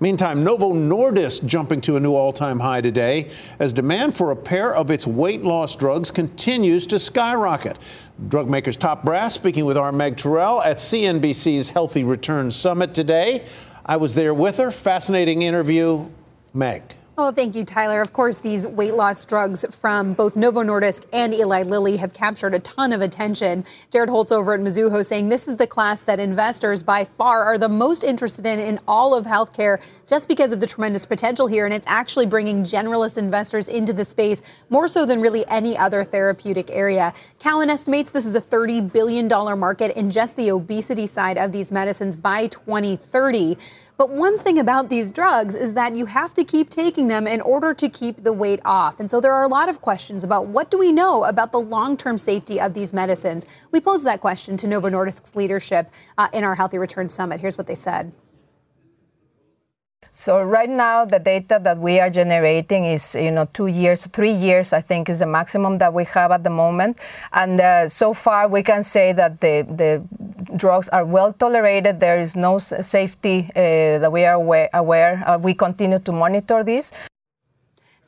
Meantime, 0.00 0.44
Novo 0.44 0.72
Nordisk 0.72 1.44
jumping 1.46 1.80
to 1.82 1.96
a 1.96 2.00
new 2.00 2.14
all 2.14 2.32
time 2.32 2.60
high 2.60 2.80
today 2.80 3.30
as 3.58 3.72
demand 3.72 4.16
for 4.16 4.30
a 4.30 4.36
pair 4.36 4.74
of 4.74 4.90
its 4.90 5.06
weight 5.06 5.42
loss 5.42 5.76
drugs 5.76 6.10
continues 6.10 6.86
to 6.88 6.98
skyrocket. 6.98 7.78
Drug 8.28 8.48
maker's 8.48 8.76
top 8.76 9.04
brass 9.04 9.34
speaking 9.34 9.64
with 9.64 9.76
our 9.76 9.92
Meg 9.92 10.16
Terrell 10.16 10.62
at 10.62 10.76
CNBC's 10.76 11.70
Healthy 11.70 12.04
Returns 12.04 12.54
Summit 12.54 12.94
today. 12.94 13.46
I 13.86 13.96
was 13.96 14.14
there 14.14 14.34
with 14.34 14.58
her. 14.58 14.70
Fascinating 14.70 15.42
interview. 15.42 16.08
Meg. 16.52 16.82
Well, 17.20 17.32
thank 17.32 17.54
you, 17.54 17.66
Tyler. 17.66 18.00
Of 18.00 18.14
course, 18.14 18.40
these 18.40 18.66
weight 18.66 18.94
loss 18.94 19.26
drugs 19.26 19.62
from 19.76 20.14
both 20.14 20.36
Novo 20.36 20.62
Nordisk 20.62 21.04
and 21.12 21.34
Eli 21.34 21.64
Lilly 21.64 21.98
have 21.98 22.14
captured 22.14 22.54
a 22.54 22.60
ton 22.60 22.94
of 22.94 23.02
attention. 23.02 23.66
Jared 23.92 24.08
Holz 24.08 24.32
over 24.32 24.54
at 24.54 24.60
Mizuho 24.60 25.04
saying 25.04 25.28
this 25.28 25.46
is 25.46 25.56
the 25.56 25.66
class 25.66 26.02
that 26.04 26.18
investors 26.18 26.82
by 26.82 27.04
far 27.04 27.44
are 27.44 27.58
the 27.58 27.68
most 27.68 28.04
interested 28.04 28.46
in 28.46 28.58
in 28.58 28.78
all 28.88 29.14
of 29.14 29.26
healthcare 29.26 29.82
just 30.06 30.28
because 30.28 30.50
of 30.50 30.60
the 30.60 30.66
tremendous 30.66 31.04
potential 31.04 31.46
here. 31.46 31.66
And 31.66 31.74
it's 31.74 31.86
actually 31.86 32.24
bringing 32.24 32.62
generalist 32.62 33.18
investors 33.18 33.68
into 33.68 33.92
the 33.92 34.06
space 34.06 34.42
more 34.70 34.88
so 34.88 35.04
than 35.04 35.20
really 35.20 35.44
any 35.50 35.76
other 35.76 36.04
therapeutic 36.04 36.70
area. 36.70 37.12
Cowen 37.38 37.68
estimates 37.68 38.10
this 38.10 38.24
is 38.24 38.34
a 38.34 38.40
$30 38.40 38.94
billion 38.94 39.28
market 39.28 39.94
in 39.94 40.10
just 40.10 40.38
the 40.38 40.50
obesity 40.52 41.06
side 41.06 41.36
of 41.36 41.52
these 41.52 41.70
medicines 41.70 42.16
by 42.16 42.46
2030. 42.46 43.58
But 44.00 44.08
one 44.08 44.38
thing 44.38 44.58
about 44.58 44.88
these 44.88 45.10
drugs 45.10 45.54
is 45.54 45.74
that 45.74 45.94
you 45.94 46.06
have 46.06 46.32
to 46.32 46.42
keep 46.42 46.70
taking 46.70 47.08
them 47.08 47.26
in 47.26 47.42
order 47.42 47.74
to 47.74 47.86
keep 47.86 48.24
the 48.24 48.32
weight 48.32 48.60
off. 48.64 48.98
And 48.98 49.10
so 49.10 49.20
there 49.20 49.34
are 49.34 49.42
a 49.42 49.48
lot 49.48 49.68
of 49.68 49.82
questions 49.82 50.24
about 50.24 50.46
what 50.46 50.70
do 50.70 50.78
we 50.78 50.90
know 50.90 51.24
about 51.24 51.52
the 51.52 51.60
long 51.60 51.98
term 51.98 52.16
safety 52.16 52.58
of 52.58 52.72
these 52.72 52.94
medicines. 52.94 53.44
We 53.72 53.80
posed 53.82 54.06
that 54.06 54.22
question 54.22 54.56
to 54.56 54.66
Novo 54.66 54.88
Nordisk's 54.88 55.36
leadership 55.36 55.90
uh, 56.16 56.28
in 56.32 56.44
our 56.44 56.54
Healthy 56.54 56.78
Return 56.78 57.10
Summit. 57.10 57.40
Here's 57.40 57.58
what 57.58 57.66
they 57.66 57.74
said. 57.74 58.14
So 60.12 60.42
right 60.42 60.68
now, 60.68 61.04
the 61.04 61.18
data 61.20 61.60
that 61.62 61.78
we 61.78 62.00
are 62.00 62.10
generating 62.10 62.84
is, 62.84 63.14
you 63.14 63.30
know, 63.30 63.46
two 63.52 63.68
years, 63.68 64.06
three 64.08 64.32
years, 64.32 64.72
I 64.72 64.80
think, 64.80 65.08
is 65.08 65.20
the 65.20 65.26
maximum 65.26 65.78
that 65.78 65.94
we 65.94 66.04
have 66.04 66.32
at 66.32 66.42
the 66.42 66.50
moment. 66.50 66.98
And 67.32 67.60
uh, 67.60 67.88
so 67.88 68.12
far, 68.12 68.48
we 68.48 68.62
can 68.62 68.82
say 68.82 69.12
that 69.12 69.40
the, 69.40 69.62
the 69.62 70.02
drugs 70.56 70.88
are 70.88 71.04
well 71.04 71.32
tolerated. 71.32 72.00
There 72.00 72.18
is 72.18 72.34
no 72.34 72.58
safety 72.58 73.50
uh, 73.54 73.98
that 74.00 74.10
we 74.10 74.24
are 74.24 74.34
aware. 74.74 75.22
Uh, 75.26 75.38
we 75.38 75.54
continue 75.54 76.00
to 76.00 76.12
monitor 76.12 76.64
this. 76.64 76.92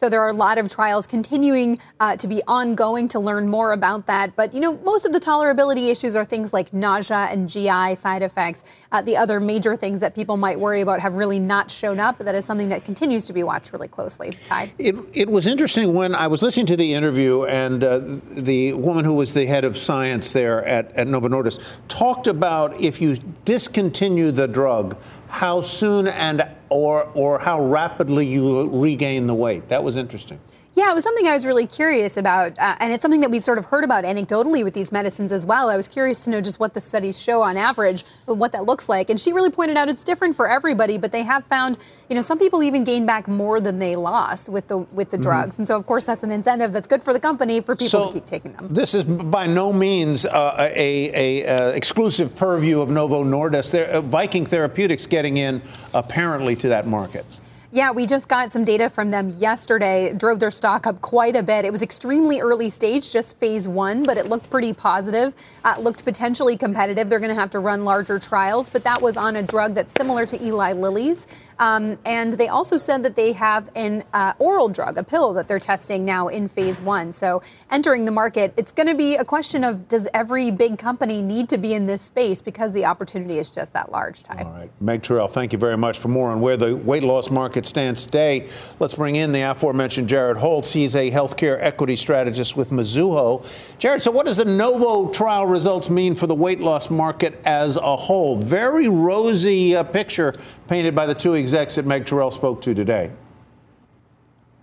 So 0.03 0.09
there 0.09 0.21
are 0.21 0.31
a 0.31 0.33
lot 0.33 0.59
of 0.59 0.69
trials 0.69 1.07
continuing 1.07 1.79
uh, 2.01 2.17
to 2.17 2.27
be 2.27 2.43
ongoing 2.49 3.07
to 3.07 3.21
learn 3.21 3.49
more 3.49 3.71
about 3.71 4.07
that. 4.09 4.35
But 4.35 4.53
you 4.53 4.59
know, 4.59 4.77
most 4.79 5.07
of 5.07 5.13
the 5.13 5.21
tolerability 5.21 5.93
issues 5.93 6.17
are 6.17 6.25
things 6.25 6.53
like 6.53 6.75
nausea 6.75 7.29
and 7.31 7.49
GI 7.49 7.95
side 7.95 8.25
effects. 8.25 8.65
Uh, 8.91 9.01
the 9.01 9.17
other 9.17 9.39
major 9.39 9.77
things 9.77 10.01
that 10.01 10.17
people 10.17 10.37
might 10.37 10.59
worry 10.59 10.81
about 10.81 10.99
have 10.99 11.15
really 11.15 11.39
not 11.39 11.71
shown 11.71 12.01
up. 12.01 12.19
That 12.19 12.35
is 12.35 12.45
something 12.45 12.69
that 12.71 12.85
continues 12.85 13.29
to 13.29 13.33
be 13.33 13.45
watched 13.45 13.73
really 13.73 13.87
closely. 13.87 14.33
Ty. 14.49 14.73
It, 14.77 14.97
it 15.13 15.31
was 15.31 15.47
interesting 15.47 15.95
when 15.95 16.17
I 16.17 16.27
was 16.27 16.43
listening 16.43 16.67
to 16.67 16.77
the 16.77 16.95
interview, 16.95 17.45
and 17.45 17.85
uh, 17.85 18.01
the 18.27 18.73
woman 18.73 19.05
who 19.05 19.15
was 19.15 19.35
the 19.35 19.47
head 19.47 19.65
of 19.65 19.77
science 19.77 20.33
there 20.33 20.65
at, 20.65 20.91
at 20.97 21.07
Novo 21.07 21.29
Nordisk 21.29 21.61
talked 21.87 22.27
about 22.27 22.81
if 22.81 23.01
you 23.01 23.15
discontinue 23.45 24.33
the 24.33 24.49
drug, 24.49 25.01
how 25.29 25.61
soon 25.61 26.09
and 26.09 26.45
or 26.73 27.09
or 27.15 27.39
how 27.39 27.63
rapidly 27.63 28.27
you 28.27 28.69
regain 28.71 29.27
the 29.27 29.35
weight. 29.35 29.69
That 29.69 29.85
was 29.85 29.97
interesting. 29.97 30.41
Yeah, 30.75 30.91
it 30.91 30.95
was 30.95 31.05
something 31.05 31.27
I 31.27 31.35
was 31.35 31.45
really 31.45 31.67
curious 31.67 32.17
about, 32.17 32.59
uh, 32.59 32.77
and 32.81 32.95
it's 32.95 33.03
something 33.03 33.21
that 33.21 33.31
we've 33.31 33.43
sort 33.43 33.59
of 33.59 33.67
heard 33.67 33.85
about 33.85 34.05
anecdotally 34.05 34.65
with 34.65 34.73
these 34.73 34.91
medicines 34.91 35.31
as 35.31 35.45
well. 35.45 35.69
I 35.69 35.77
was 35.77 35.87
curious 35.87 36.25
to 36.25 36.31
know 36.31 36.41
just 36.41 36.61
what 36.61 36.73
the 36.73 36.81
studies 36.81 37.21
show 37.21 37.43
on 37.43 37.59
average, 37.59 38.05
what 38.25 38.53
that 38.53 38.65
looks 38.65 38.89
like. 38.89 39.11
And 39.11 39.21
she 39.21 39.35
really 39.35 39.51
pointed 39.51 39.77
out 39.77 39.91
it's 39.91 40.03
different 40.03 40.35
for 40.35 40.49
everybody, 40.49 40.97
but 40.97 41.13
they 41.13 41.25
have 41.25 41.45
found, 41.45 41.77
you 42.09 42.17
know, 42.17 42.23
some 42.23 42.39
people 42.39 42.63
even 42.63 42.85
gain 42.85 43.05
back 43.05 43.29
more 43.29 43.61
than 43.61 43.81
they 43.81 43.97
lost 43.97 44.49
with 44.49 44.69
the 44.69 44.79
with 44.79 45.11
the 45.11 45.19
drugs. 45.19 45.59
And 45.59 45.69
so, 45.69 45.77
of 45.77 45.87
course, 45.87 46.05
that's 46.05 46.23
an 46.23 46.31
incentive 46.31 46.73
that's 46.73 46.89
good 46.89 47.03
for 47.03 47.13
the 47.13 47.21
company 47.21 47.61
for 47.61 47.77
people 47.77 47.89
So 47.89 48.07
to 48.07 48.15
keep 48.15 48.25
taking 48.25 48.55
them. 48.55 48.69
This 48.71 48.95
is 48.95 49.05
by 49.05 49.47
no 49.47 49.75
means 49.75 50.25
uh, 50.25 50.71
a, 50.75 51.43
a, 51.45 51.47
uh 51.47 51.69
exclusive 51.73 52.35
purview 52.35 52.81
of 52.81 52.91
Novo 52.91 53.25
Nordisk. 53.25 53.75
Uh, 53.75 54.01
Viking 54.01 54.47
Therapeutics 54.47 55.05
getting 55.05 55.37
in 55.37 55.61
apparently 55.95 56.57
to 56.57 56.69
that 56.69 56.87
market. 56.87 57.27
Yeah, 57.75 57.91
we 57.91 58.05
just 58.05 58.29
got 58.29 58.53
some 58.53 58.65
data 58.65 58.91
from 58.91 59.09
them 59.09 59.31
yesterday. 59.39 60.13
Drove 60.13 60.39
their 60.41 60.51
stock 60.51 60.87
up 60.87 61.01
quite 61.01 61.35
a 61.35 61.43
bit. 61.43 61.65
It 61.65 61.73
was 61.73 61.83
extremely 61.83 62.39
early 62.39 62.69
stage, 62.69 63.11
just 63.11 63.39
phase 63.39 63.67
one, 63.67 64.03
but 64.03 64.19
it 64.19 64.27
looked 64.27 64.51
pretty 64.51 64.75
positive. 64.75 65.35
Uh, 65.65 65.77
looked 65.79 66.05
potentially 66.05 66.55
competitive. 66.55 67.09
They're 67.09 67.19
going 67.19 67.35
to 67.35 67.41
have 67.41 67.49
to 67.53 67.61
run 67.61 67.87
larger 67.87 68.19
trials, 68.19 68.69
but 68.69 68.85
that 68.85 69.01
was 69.01 69.17
on 69.17 69.37
a 69.37 69.43
drug 69.43 69.73
that's 69.73 69.95
similar 69.95 70.27
to 70.27 70.45
Eli 70.45 70.75
Lilly's. 70.75 71.27
Um, 71.63 71.97
and 72.05 72.33
they 72.33 72.49
also 72.49 72.77
said 72.77 73.05
that 73.05 73.15
they 73.15 73.33
have 73.35 73.71
an 73.77 74.03
uh, 74.13 74.33
oral 74.41 74.69
drug, 74.69 74.99
a 74.99 75.05
pill 75.05 75.33
that 75.35 75.47
they're 75.47 75.61
testing 75.61 76.05
now 76.05 76.27
in 76.27 76.49
phase 76.49 76.81
one. 76.81 77.13
So 77.13 77.41
entering 77.71 78.05
the 78.05 78.11
market, 78.11 78.53
it's 78.57 78.73
going 78.73 78.89
to 78.89 78.97
be 78.97 79.15
a 79.15 79.25
question 79.25 79.63
of 79.63 79.87
does 79.87 80.09
every 80.13 80.51
big 80.51 80.77
company 80.77 81.23
need 81.23 81.49
to 81.51 81.59
be 81.59 81.75
in 81.75 81.87
this 81.87 82.03
space 82.03 82.43
because 82.43 82.73
the 82.73 82.85
opportunity 82.85 83.39
is 83.39 83.49
just 83.49 83.73
that 83.75 83.93
large. 83.93 84.23
All 84.29 84.45
right. 84.45 84.71
Meg 84.81 85.05
Terrell, 85.05 85.29
thank 85.29 85.53
you 85.53 85.59
very 85.59 85.77
much. 85.77 86.01
For 86.01 86.09
more 86.09 86.31
on 86.33 86.41
where 86.41 86.57
the 86.57 86.75
weight 86.75 87.05
loss 87.05 87.31
market 87.31 87.65
stands 87.65 88.05
today, 88.05 88.49
let's 88.81 88.95
bring 88.95 89.15
in 89.15 89.31
the 89.31 89.43
aforementioned 89.43 90.09
Jared 90.09 90.39
Holz. 90.39 90.73
He's 90.73 90.97
a 90.97 91.13
healthcare 91.13 91.59
equity 91.61 91.95
strategist 91.95 92.57
with 92.57 92.71
Mizuho. 92.71 93.47
Jared, 93.79 94.03
so 94.03 94.11
what 94.11 94.27
does 94.27 94.39
the 94.39 94.45
Novo 94.45 95.13
trial 95.13 95.47
results 95.47 95.89
mean 95.89 96.17
for 96.17 96.27
the 96.27 96.35
weight 96.35 96.59
loss 96.59 96.91
market 96.91 97.41
as 97.45 97.77
a 97.77 97.97
whole? 97.97 98.37
Very 98.37 98.89
rosy 98.89 99.77
uh, 99.77 99.85
picture 99.85 100.35
painted 100.67 100.95
by 100.95 101.07
the 101.07 101.15
two 101.15 101.37
execs 101.53 101.75
that 101.75 101.85
Meg 101.85 102.07
Terrell 102.07 102.31
spoke 102.31 102.63
to 102.63 102.75
today. 102.75 103.13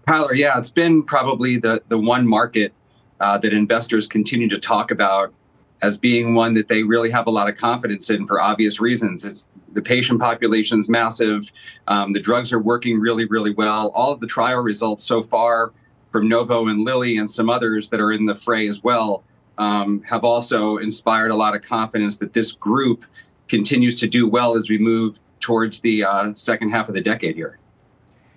Tyler, 0.07 0.33
yeah, 0.33 0.57
it's 0.57 0.71
been 0.71 1.03
probably 1.03 1.57
the 1.57 1.83
the 1.87 1.97
one 1.99 2.27
market 2.27 2.73
uh, 3.19 3.37
that 3.37 3.53
investors 3.53 4.07
continue 4.07 4.49
to 4.49 4.57
talk 4.57 4.89
about 4.89 5.31
as 5.83 5.99
being 5.99 6.33
one 6.33 6.55
that 6.55 6.67
they 6.67 6.81
really 6.81 7.11
have 7.11 7.27
a 7.27 7.29
lot 7.29 7.47
of 7.47 7.55
confidence 7.55 8.09
in 8.09 8.25
for 8.25 8.41
obvious 8.41 8.81
reasons. 8.81 9.23
It's 9.23 9.47
the 9.73 9.83
patient 9.83 10.19
population's 10.19 10.89
massive, 10.89 11.51
um, 11.87 12.11
the 12.11 12.19
drugs 12.19 12.51
are 12.51 12.59
working 12.59 12.99
really, 12.99 13.25
really 13.25 13.53
well. 13.53 13.91
All 13.93 14.11
of 14.11 14.19
the 14.19 14.27
trial 14.27 14.61
results 14.61 15.03
so 15.03 15.21
far 15.21 15.71
from 16.09 16.27
Novo 16.27 16.67
and 16.67 16.83
Lilly 16.83 17.17
and 17.17 17.29
some 17.29 17.51
others 17.51 17.87
that 17.89 17.99
are 17.99 18.11
in 18.11 18.25
the 18.25 18.33
fray 18.33 18.67
as 18.67 18.83
well 18.83 19.23
um, 19.59 20.01
have 20.01 20.23
also 20.23 20.77
inspired 20.77 21.29
a 21.29 21.35
lot 21.35 21.55
of 21.55 21.61
confidence 21.61 22.17
that 22.17 22.33
this 22.33 22.51
group 22.51 23.05
continues 23.47 23.99
to 23.99 24.07
do 24.07 24.27
well 24.27 24.57
as 24.57 24.69
we 24.69 24.79
move 24.79 25.19
towards 25.39 25.81
the 25.81 26.03
uh, 26.03 26.33
second 26.35 26.69
half 26.71 26.87
of 26.87 26.95
the 26.95 27.01
decade 27.01 27.35
here. 27.35 27.59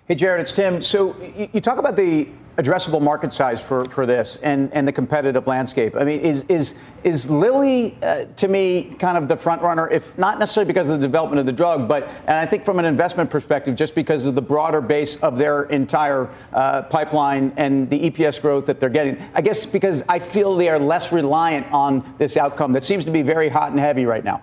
Hey, 0.05 0.15
Jared, 0.15 0.41
it's 0.41 0.51
Tim. 0.51 0.81
So 0.81 1.15
you, 1.53 1.61
talk 1.61 1.77
about 1.77 1.95
the 1.95 2.27
addressable 2.57 3.01
market 3.01 3.33
size 3.33 3.61
for, 3.61 3.85
for 3.85 4.05
this 4.05 4.37
and, 4.43 4.71
and 4.73 4.85
the 4.85 4.91
competitive 4.91 5.47
landscape. 5.47 5.95
I 5.97 6.03
mean, 6.03 6.19
is 6.19 6.43
is 6.49 6.75
is 7.05 7.29
Lilly 7.29 7.97
uh, 8.03 8.25
to 8.25 8.49
me 8.49 8.93
kind 8.99 9.17
of 9.17 9.29
the 9.29 9.37
front 9.37 9.61
runner, 9.61 9.89
if 9.89 10.17
not 10.17 10.39
necessarily 10.39 10.67
because 10.67 10.89
of 10.89 10.99
the 10.99 11.07
development 11.07 11.39
of 11.39 11.45
the 11.45 11.53
drug, 11.53 11.87
but 11.87 12.07
and 12.27 12.31
I 12.31 12.45
think 12.45 12.65
from 12.65 12.79
an 12.79 12.85
investment 12.85 13.29
perspective, 13.29 13.77
just 13.77 13.95
because 13.95 14.25
of 14.25 14.35
the 14.35 14.41
broader 14.41 14.81
base 14.81 15.15
of 15.23 15.37
their 15.37 15.63
entire 15.63 16.29
uh, 16.51 16.81
pipeline 16.81 17.53
and 17.55 17.89
the 17.89 18.09
EPS 18.09 18.41
growth 18.41 18.65
that 18.65 18.81
they're 18.81 18.89
getting. 18.89 19.17
I 19.33 19.39
guess 19.39 19.65
because 19.65 20.03
I 20.09 20.19
feel 20.19 20.57
they 20.57 20.67
are 20.67 20.79
less 20.79 21.13
reliant 21.13 21.71
on 21.71 22.03
this 22.17 22.35
outcome 22.35 22.73
that 22.73 22.83
seems 22.83 23.05
to 23.05 23.11
be 23.11 23.21
very 23.21 23.47
hot 23.47 23.71
and 23.71 23.79
heavy 23.79 24.05
right 24.05 24.25
now. 24.25 24.41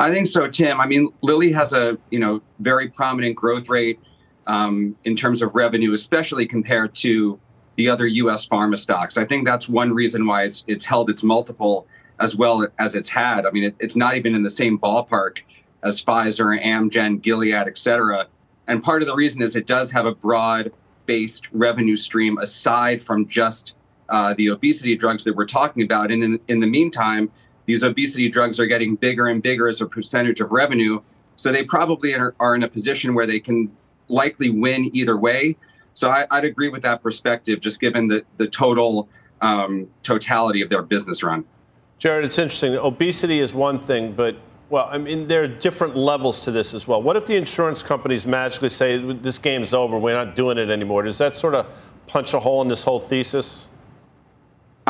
I 0.00 0.10
think 0.10 0.26
so, 0.26 0.48
Tim. 0.48 0.80
I 0.80 0.86
mean, 0.86 1.10
Lilly 1.20 1.52
has 1.52 1.74
a 1.74 1.98
you 2.10 2.18
know 2.18 2.40
very 2.58 2.88
prominent 2.88 3.36
growth 3.36 3.68
rate 3.68 4.00
um, 4.46 4.96
in 5.04 5.14
terms 5.14 5.42
of 5.42 5.54
revenue, 5.54 5.92
especially 5.92 6.46
compared 6.46 6.94
to 6.96 7.38
the 7.76 7.90
other 7.90 8.06
U.S. 8.06 8.48
pharma 8.48 8.78
stocks. 8.78 9.18
I 9.18 9.26
think 9.26 9.46
that's 9.46 9.68
one 9.68 9.92
reason 9.92 10.26
why 10.26 10.44
it's 10.44 10.64
it's 10.66 10.86
held 10.86 11.10
its 11.10 11.22
multiple 11.22 11.86
as 12.18 12.34
well 12.34 12.66
as 12.78 12.94
it's 12.94 13.10
had. 13.10 13.44
I 13.44 13.50
mean, 13.50 13.64
it, 13.64 13.76
it's 13.78 13.94
not 13.94 14.16
even 14.16 14.34
in 14.34 14.42
the 14.42 14.50
same 14.50 14.78
ballpark 14.78 15.40
as 15.82 16.02
Pfizer, 16.02 16.62
Amgen, 16.62 17.20
Gilead, 17.20 17.52
et 17.66 17.76
cetera. 17.76 18.26
And 18.66 18.82
part 18.82 19.02
of 19.02 19.08
the 19.08 19.14
reason 19.14 19.42
is 19.42 19.54
it 19.54 19.66
does 19.66 19.90
have 19.90 20.06
a 20.06 20.14
broad 20.14 20.72
based 21.04 21.46
revenue 21.52 21.96
stream 21.96 22.38
aside 22.38 23.02
from 23.02 23.28
just 23.28 23.74
uh, 24.08 24.32
the 24.34 24.48
obesity 24.48 24.96
drugs 24.96 25.24
that 25.24 25.36
we're 25.36 25.46
talking 25.46 25.82
about. 25.82 26.10
And 26.10 26.24
in, 26.24 26.40
in 26.48 26.60
the 26.60 26.66
meantime, 26.66 27.30
these 27.70 27.84
obesity 27.84 28.28
drugs 28.28 28.58
are 28.58 28.66
getting 28.66 28.96
bigger 28.96 29.28
and 29.28 29.40
bigger 29.40 29.68
as 29.68 29.80
a 29.80 29.86
percentage 29.86 30.40
of 30.40 30.50
revenue. 30.50 31.00
So 31.36 31.52
they 31.52 31.62
probably 31.64 32.14
are, 32.14 32.34
are 32.40 32.56
in 32.56 32.64
a 32.64 32.68
position 32.68 33.14
where 33.14 33.26
they 33.26 33.38
can 33.38 33.70
likely 34.08 34.50
win 34.50 34.90
either 34.92 35.16
way. 35.16 35.56
So 35.94 36.10
I, 36.10 36.26
would 36.32 36.44
agree 36.44 36.68
with 36.68 36.82
that 36.82 37.00
perspective, 37.00 37.60
just 37.60 37.80
given 37.80 38.08
the, 38.08 38.24
the 38.38 38.48
total 38.48 39.08
um, 39.40 39.88
totality 40.02 40.62
of 40.62 40.68
their 40.68 40.82
business 40.82 41.22
run. 41.22 41.44
Jared, 41.98 42.24
it's 42.24 42.38
interesting. 42.38 42.74
Obesity 42.76 43.38
is 43.38 43.54
one 43.54 43.78
thing, 43.78 44.14
but 44.14 44.36
well, 44.68 44.88
I 44.90 44.98
mean, 44.98 45.28
there 45.28 45.42
are 45.42 45.48
different 45.48 45.96
levels 45.96 46.40
to 46.40 46.50
this 46.50 46.74
as 46.74 46.88
well. 46.88 47.02
What 47.02 47.16
if 47.16 47.26
the 47.26 47.36
insurance 47.36 47.82
companies 47.82 48.26
magically 48.26 48.68
say 48.68 48.98
this 49.14 49.38
game's 49.38 49.72
over, 49.72 49.96
we're 49.96 50.14
not 50.14 50.34
doing 50.34 50.58
it 50.58 50.70
anymore? 50.70 51.02
Does 51.02 51.18
that 51.18 51.36
sort 51.36 51.54
of 51.54 51.66
punch 52.06 52.34
a 52.34 52.40
hole 52.40 52.62
in 52.62 52.68
this 52.68 52.82
whole 52.82 53.00
thesis? 53.00 53.68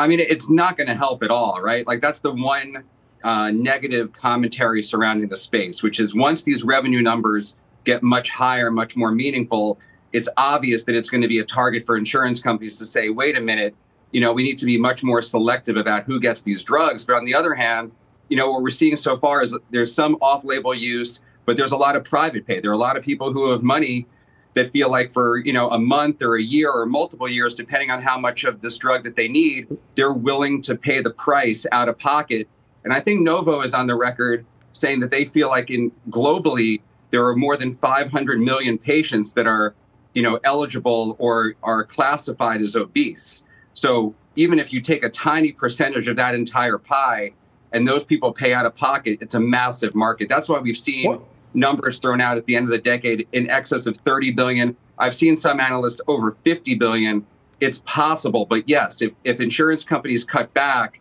I 0.01 0.07
mean, 0.07 0.21
it's 0.21 0.51
not 0.51 0.77
going 0.77 0.89
to 0.89 0.95
help 0.95 1.23
at 1.23 1.31
all, 1.31 1.61
right? 1.61 1.87
Like 1.87 2.01
that's 2.01 2.21
the 2.21 2.33
one 2.33 2.85
uh, 3.23 3.51
negative 3.51 4.13
commentary 4.13 4.83
surrounding 4.83 5.29
the 5.29 5.37
space, 5.37 5.83
which 5.83 6.01
is 6.01 6.15
once 6.15 6.43
these 6.43 6.65
revenue 6.65 7.03
numbers 7.03 7.57
get 7.85 8.03
much 8.03 8.31
higher, 8.31 8.71
much 8.71 8.97
more 8.97 9.13
meaningful, 9.13 9.79
it's 10.13 10.29
obvious 10.37 10.85
that 10.85 10.95
it's 10.95 11.09
going 11.11 11.23
to 11.23 11.29
be 11.29 11.39
a 11.39 11.45
target 11.45 11.85
for 11.85 11.97
insurance 11.97 12.41
companies 12.41 12.79
to 12.79 12.87
say, 12.87 13.11
wait 13.11 13.37
a 13.37 13.41
minute, 13.41 13.75
you 14.11 14.21
know, 14.21 14.33
we 14.33 14.43
need 14.43 14.59
to 14.59 14.67
be 14.67 14.77
much 14.77 15.05
more 15.05 15.23
selective 15.23 15.77
about 15.77 16.05
who 16.05 16.19
gets 16.19 16.43
these 16.43 16.65
drugs. 16.65 17.05
But 17.05 17.17
on 17.17 17.25
the 17.25 17.35
other 17.35 17.55
hand, 17.55 17.93
you 18.29 18.37
know, 18.37 18.51
what 18.51 18.63
we're 18.63 18.71
seeing 18.71 18.97
so 18.97 19.19
far 19.19 19.43
is 19.43 19.57
there's 19.71 19.95
some 19.95 20.17
off 20.21 20.45
label 20.45 20.75
use, 20.75 21.21
but 21.45 21.57
there's 21.57 21.73
a 21.73 21.77
lot 21.77 21.97
of 21.97 22.05
private 22.05 22.47
pay. 22.47 22.61
There 22.61 22.71
are 22.71 22.75
a 22.75 22.79
lot 22.79 22.97
of 22.97 23.05
people 23.05 23.33
who 23.33 23.51
have 23.51 23.63
money 23.63 24.07
that 24.55 24.73
feel 24.73 24.91
like 24.91 25.13
for 25.13 25.39
you 25.39 25.53
know 25.53 25.71
a 25.71 25.79
month 25.79 26.23
or 26.23 26.37
a 26.37 26.43
year 26.43 26.71
or 26.71 26.87
multiple 26.87 27.29
years 27.29 27.55
depending 27.55 27.91
on 27.91 28.01
how 28.01 28.19
much 28.19 28.45
of 28.45 28.61
this 28.61 28.77
drug 28.79 29.05
that 29.05 29.17
they 29.17 29.29
need 29.29 29.67
they're 29.95 30.13
willing 30.13 30.61
to 30.63 30.75
pay 30.75 31.01
the 31.01 31.11
price 31.11 31.67
out 31.73 31.89
of 31.89 31.99
pocket 31.99 32.49
and 32.85 32.93
i 32.93 33.01
think 33.01 33.21
novo 33.21 33.61
is 33.61 33.75
on 33.75 33.87
the 33.87 33.95
record 33.95 34.45
saying 34.73 35.01
that 35.01 35.11
they 35.11 35.25
feel 35.25 35.49
like 35.49 35.71
in 35.71 35.91
globally 36.11 36.81
there 37.11 37.27
are 37.27 37.37
more 37.37 37.57
than 37.57 37.75
500 37.75 38.41
million 38.41 38.79
patients 38.79 39.33
that 39.35 39.47
are 39.47 39.75
you 40.15 40.23
know 40.23 40.41
eligible 40.45 41.17
or 41.19 41.55
are 41.63 41.85
classified 41.85 42.61
as 42.61 42.77
obese 42.77 43.45
so 43.73 44.15
even 44.37 44.59
if 44.59 44.73
you 44.73 44.81
take 44.81 45.05
a 45.05 45.11
tiny 45.11 45.53
percentage 45.53 46.09
of 46.09 46.17
that 46.17 46.35
entire 46.35 46.79
pie 46.79 47.33
and 47.73 47.87
those 47.87 48.05
people 48.05 48.33
pay 48.33 48.53
out 48.53 48.67
of 48.67 48.75
pocket 48.75 49.19
it's 49.21 49.35
a 49.35 49.41
massive 49.41 49.95
market 49.95 50.29
that's 50.29 50.49
why 50.49 50.59
we've 50.59 50.77
seen 50.77 51.07
what? 51.07 51.23
Numbers 51.55 51.99
thrown 51.99 52.21
out 52.21 52.37
at 52.37 52.47
the 52.47 52.57
end 52.57 52.65
of 52.65 52.71
the 52.71 52.79
decade 52.79 53.27
in 53.33 53.51
excess 53.51 53.87
of 53.87 53.97
30 53.99 54.33
billion. 54.33 54.77
I've 54.99 55.15
seen 55.15 55.37
some 55.37 55.61
analysts 55.61 56.01
over 56.07 56.33
50 56.33 56.75
billion. 56.75 57.27
It's 57.61 57.83
possible, 57.87 58.47
but 58.47 58.69
yes, 58.69 59.03
if, 59.03 59.13
if 59.25 59.41
insurance 59.41 59.85
companies 59.85 60.25
cut 60.25 60.53
back, 60.55 61.01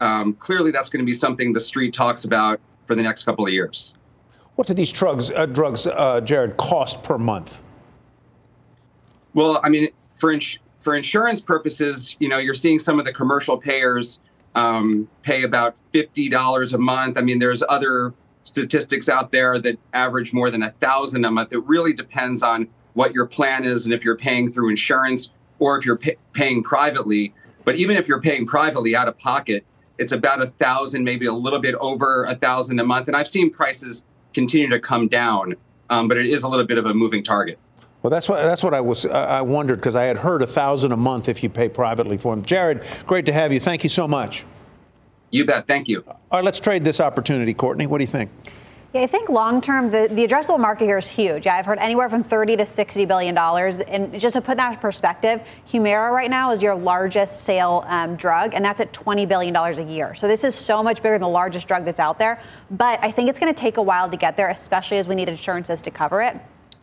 um, 0.00 0.34
clearly 0.34 0.70
that's 0.70 0.88
going 0.88 1.04
to 1.04 1.06
be 1.06 1.12
something 1.12 1.52
the 1.52 1.60
street 1.60 1.92
talks 1.92 2.24
about 2.24 2.60
for 2.86 2.94
the 2.94 3.02
next 3.02 3.24
couple 3.24 3.46
of 3.46 3.52
years. 3.52 3.94
What 4.54 4.66
do 4.66 4.74
these 4.74 4.90
drugs, 4.90 5.30
uh, 5.30 5.46
drugs, 5.46 5.86
uh, 5.86 6.20
Jared, 6.20 6.56
cost 6.56 7.02
per 7.02 7.18
month? 7.18 7.60
Well, 9.34 9.60
I 9.62 9.68
mean, 9.68 9.88
for 10.14 10.32
ins- 10.32 10.58
for 10.80 10.96
insurance 10.96 11.40
purposes, 11.40 12.16
you 12.18 12.28
know, 12.28 12.38
you're 12.38 12.54
seeing 12.54 12.78
some 12.78 12.98
of 12.98 13.04
the 13.04 13.12
commercial 13.12 13.56
payers 13.56 14.20
um, 14.54 15.08
pay 15.22 15.44
about 15.44 15.76
fifty 15.92 16.28
dollars 16.28 16.72
a 16.72 16.78
month. 16.78 17.18
I 17.18 17.20
mean, 17.20 17.38
there's 17.38 17.62
other 17.68 18.12
statistics 18.48 19.08
out 19.08 19.30
there 19.30 19.58
that 19.60 19.78
average 19.92 20.32
more 20.32 20.50
than 20.50 20.62
a 20.62 20.70
thousand 20.72 21.24
a 21.24 21.30
month. 21.30 21.52
It 21.52 21.64
really 21.64 21.92
depends 21.92 22.42
on 22.42 22.68
what 22.94 23.14
your 23.14 23.26
plan 23.26 23.64
is 23.64 23.84
and 23.84 23.94
if 23.94 24.04
you're 24.04 24.16
paying 24.16 24.50
through 24.50 24.70
insurance 24.70 25.30
or 25.58 25.78
if 25.78 25.86
you're 25.86 25.96
pay- 25.96 26.16
paying 26.32 26.62
privately. 26.62 27.32
But 27.64 27.76
even 27.76 27.96
if 27.96 28.08
you're 28.08 28.20
paying 28.20 28.46
privately 28.46 28.96
out 28.96 29.08
of 29.08 29.18
pocket, 29.18 29.64
it's 29.98 30.12
about 30.12 30.42
a 30.42 30.46
thousand, 30.46 31.04
maybe 31.04 31.26
a 31.26 31.32
little 31.32 31.58
bit 31.58 31.74
over 31.76 32.24
a 32.24 32.34
thousand 32.34 32.80
a 32.80 32.84
month. 32.84 33.08
And 33.08 33.16
I've 33.16 33.28
seen 33.28 33.50
prices 33.50 34.04
continue 34.32 34.68
to 34.70 34.80
come 34.80 35.08
down, 35.08 35.54
um, 35.90 36.08
but 36.08 36.16
it 36.16 36.26
is 36.26 36.42
a 36.42 36.48
little 36.48 36.66
bit 36.66 36.78
of 36.78 36.86
a 36.86 36.94
moving 36.94 37.22
target. 37.22 37.58
Well, 38.02 38.10
that's 38.10 38.28
what 38.28 38.42
that's 38.42 38.62
what 38.62 38.74
I 38.74 38.80
was 38.80 39.04
I 39.06 39.40
wondered 39.40 39.76
because 39.76 39.96
I 39.96 40.04
had 40.04 40.18
heard 40.18 40.40
a 40.40 40.46
thousand 40.46 40.92
a 40.92 40.96
month 40.96 41.28
if 41.28 41.42
you 41.42 41.48
pay 41.48 41.68
privately 41.68 42.16
for 42.16 42.34
them. 42.34 42.44
Jared, 42.44 42.84
great 43.06 43.26
to 43.26 43.32
have 43.32 43.52
you. 43.52 43.58
Thank 43.58 43.82
you 43.82 43.90
so 43.90 44.06
much. 44.06 44.44
You 45.30 45.44
bet. 45.44 45.66
Thank 45.66 45.88
you. 45.88 46.04
All 46.06 46.18
right, 46.32 46.44
let's 46.44 46.60
trade 46.60 46.84
this 46.84 47.00
opportunity, 47.00 47.54
Courtney. 47.54 47.86
What 47.86 47.98
do 47.98 48.04
you 48.04 48.08
think? 48.08 48.30
Yeah, 48.94 49.02
I 49.02 49.06
think 49.06 49.28
long 49.28 49.60
term, 49.60 49.90
the, 49.90 50.08
the 50.10 50.26
addressable 50.26 50.58
market 50.58 50.86
here 50.86 50.96
is 50.96 51.06
huge. 51.06 51.46
I've 51.46 51.66
heard 51.66 51.78
anywhere 51.78 52.08
from 52.08 52.24
30 52.24 52.56
to 52.56 52.64
60 52.64 53.04
billion 53.04 53.34
dollars. 53.34 53.80
And 53.80 54.18
just 54.18 54.32
to 54.32 54.40
put 54.40 54.56
that 54.56 54.72
in 54.72 54.78
perspective, 54.78 55.42
Humira 55.70 56.10
right 56.10 56.30
now 56.30 56.52
is 56.52 56.62
your 56.62 56.74
largest 56.74 57.42
sale 57.42 57.84
um, 57.86 58.16
drug, 58.16 58.54
and 58.54 58.64
that's 58.64 58.80
at 58.80 58.94
20 58.94 59.26
billion 59.26 59.52
dollars 59.52 59.76
a 59.76 59.84
year. 59.84 60.14
So 60.14 60.26
this 60.26 60.42
is 60.42 60.54
so 60.54 60.82
much 60.82 61.02
bigger 61.02 61.16
than 61.16 61.20
the 61.20 61.28
largest 61.28 61.68
drug 61.68 61.84
that's 61.84 62.00
out 62.00 62.18
there. 62.18 62.40
But 62.70 62.98
I 63.04 63.10
think 63.10 63.28
it's 63.28 63.38
going 63.38 63.52
to 63.54 63.60
take 63.60 63.76
a 63.76 63.82
while 63.82 64.08
to 64.08 64.16
get 64.16 64.38
there, 64.38 64.48
especially 64.48 64.96
as 64.96 65.06
we 65.06 65.14
need 65.14 65.28
insurances 65.28 65.82
to 65.82 65.90
cover 65.90 66.22
it. 66.22 66.38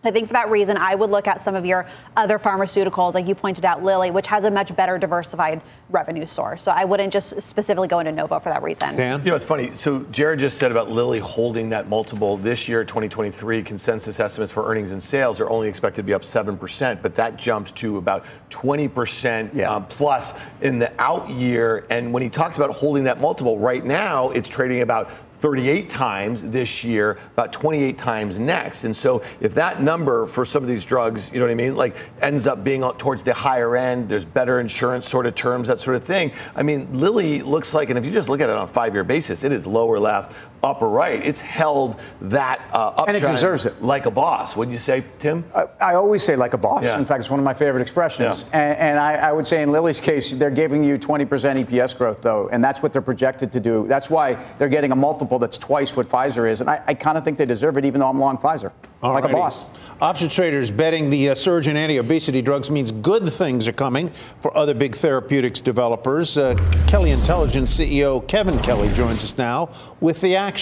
I 0.08 0.12
think 0.12 0.28
for 0.28 0.34
that 0.34 0.50
reason, 0.50 0.78
I 0.78 0.96
would 0.96 1.10
look 1.10 1.28
at 1.28 1.42
some 1.42 1.56
of 1.56 1.66
your 1.66 1.88
other 2.16 2.40
pharmaceuticals, 2.40 3.14
like 3.14 3.28
you 3.28 3.36
pointed 3.36 3.66
out, 3.66 3.84
Lilly, 3.84 4.12
which 4.12 4.28
has 4.28 4.44
a 4.44 4.52
much 4.52 4.76
better 4.76 4.98
diversified 4.98 5.62
revenue 5.90 6.26
source. 6.26 6.64
So 6.64 6.72
I 6.72 6.84
wouldn't 6.84 7.14
just 7.14 7.42
specifically 7.42 7.88
go 7.88 8.00
into 8.00 8.12
Novo 8.12 8.40
for 8.40 8.50
that 8.50 8.64
reason. 8.64 8.96
Dan? 8.96 9.20
You 9.20 9.32
know, 9.32 9.36
it's 9.36 9.46
funny. 9.46 9.76
So 9.76 10.00
Jared 10.12 10.40
just 10.40 10.58
said 10.58 10.72
about 10.72 10.90
Lilly 10.90 11.20
holding 11.20 11.70
that 11.70 11.88
multiple 11.88 12.38
this 12.38 12.68
year, 12.68 12.84
2023, 12.84 13.64
consensus 13.64 14.20
estimates 14.20 14.52
for 14.52 14.70
earnings 14.70 14.92
and 14.92 15.02
sales 15.02 15.40
are 15.40 15.50
only 15.50 15.68
expected 15.68 15.98
to 15.98 16.04
be 16.04 16.14
up 16.14 16.24
7%, 16.24 17.02
but 17.02 17.16
that 17.16 17.38
jumps 17.38 17.72
to 17.74 17.98
about 17.98 18.26
20% 18.50 19.54
yeah. 19.54 19.74
um, 19.74 19.86
plus 19.88 20.34
in 20.62 20.80
the 20.80 20.92
out 21.00 21.30
year. 21.30 21.86
And 21.90 22.12
when 22.14 22.24
he 22.24 22.30
talks 22.30 22.58
about 22.58 22.72
holding 22.72 23.04
that 23.06 23.20
multiple, 23.20 23.60
right 23.60 23.86
now 23.86 24.30
it's 24.32 24.50
trading 24.50 24.82
about 24.82 25.10
38 25.46 25.92
times 25.92 26.42
this 26.42 26.84
year, 26.84 27.20
about 27.34 27.54
28 27.54 28.00
times 28.00 28.40
next. 28.40 28.84
And 28.84 28.98
so 28.98 29.22
if 29.40 29.54
that 29.54 29.80
number 29.80 30.26
for 30.26 30.44
some 30.44 30.64
of 30.64 30.68
these 30.68 30.84
drugs, 30.84 31.32
you 31.32 31.38
know 31.38 31.46
what 31.46 31.52
I 31.52 31.56
mean, 31.56 31.76
like 31.76 31.96
ends 32.20 32.48
up 32.48 32.64
being 32.64 32.82
towards 32.98 33.22
the 33.22 33.36
higher 33.36 33.78
end, 33.78 34.10
there's 34.10 34.26
better 34.26 34.60
insurance 34.60 35.08
sort 35.08 35.28
of 35.28 35.36
terms, 35.36 35.68
that 35.68 35.80
sort 35.80 35.98
of 35.98 36.04
thing. 36.04 36.32
I 36.56 36.64
mean, 36.64 37.00
Lilly 37.00 37.44
looks 37.44 37.76
like, 37.76 37.92
and 37.92 38.00
if 38.00 38.04
you 38.04 38.12
just 38.12 38.28
look 38.28 38.42
at 38.42 38.50
it 38.50 38.56
on 38.56 38.64
a 38.64 38.68
five-year 38.68 39.04
basis, 39.04 39.44
it 39.44 39.52
is 39.52 39.68
lower 39.68 40.00
left, 40.00 40.34
upper 40.66 40.88
right. 40.88 41.24
It's 41.24 41.42
held 41.42 42.00
that 42.22 42.62
uh, 42.74 43.06
and 43.08 43.16
it 43.16 43.22
deserves 43.22 43.66
it 43.66 43.82
like 43.82 44.06
a 44.06 44.12
boss. 44.12 44.56
Wouldn't 44.56 44.74
you 44.74 44.80
say, 44.80 45.06
Tim? 45.20 45.46
I, 45.54 45.68
I 45.80 45.96
always 45.96 46.24
say 46.24 46.36
like 46.36 46.54
a 46.54 46.58
boss. 46.58 46.84
Yeah. 46.84 46.98
In 46.98 47.06
fact, 47.06 47.22
it's 47.22 47.30
one 47.30 47.40
of 47.40 47.44
my 47.44 47.54
favorite 47.54 47.82
expressions. 47.82 48.46
Yeah. 48.50 48.60
And, 48.60 48.80
and 48.80 49.00
I, 49.00 49.14
I, 49.30 49.32
would 49.32 49.46
say 49.46 49.62
in 49.62 49.72
Lilly's 49.72 50.00
case, 50.00 50.32
they're 50.32 50.50
giving 50.50 50.84
you 50.84 50.98
20% 50.98 51.28
EPS 51.66 51.98
growth 51.98 52.22
though, 52.22 52.50
and 52.52 52.64
that's 52.64 52.82
what 52.82 52.92
they're 52.92 53.02
projected 53.02 53.52
to 53.52 53.60
do. 53.60 53.86
That's 53.88 54.10
why 54.10 54.34
they're 54.58 54.70
getting 54.70 54.92
a 54.92 54.96
multiple 54.96 55.40
that's 55.40 55.58
twice 55.58 55.96
what 55.96 56.10
Pfizer 56.10 56.50
is, 56.50 56.62
and 56.62 56.70
I, 56.70 56.82
I 56.88 56.94
kind 56.94 57.18
of 57.18 57.24
think 57.24 57.38
they 57.38 57.46
deserve 57.46 57.78
it, 57.78 57.86
even 57.86 58.00
though 58.00 58.10
I'm 58.10 58.20
long 58.20 58.38
Pfizer, 58.38 58.72
Alrighty. 59.02 59.14
like 59.14 59.24
a 59.26 59.34
boss. 59.34 59.66
Option 60.02 60.28
traders 60.28 60.72
betting 60.72 61.10
the 61.10 61.30
uh, 61.30 61.36
surge 61.36 61.68
in 61.68 61.78
anti-obesity 61.78 62.42
drugs 62.42 62.70
means 62.70 62.92
good 62.92 63.32
things 63.32 63.68
are 63.68 63.74
coming 63.74 64.10
for 64.10 64.56
other 64.58 64.74
big 64.74 64.96
therapeutics 64.96 65.62
developers. 65.62 66.38
Uh, 66.38 66.56
Kelly 66.88 67.12
Intelligence 67.12 67.80
CEO 67.80 68.26
Kevin 68.28 68.60
Kelly 68.60 68.90
joins 68.90 69.24
us 69.24 69.38
now 69.38 69.70
with 70.02 70.20
the 70.22 70.36
action. 70.36 70.55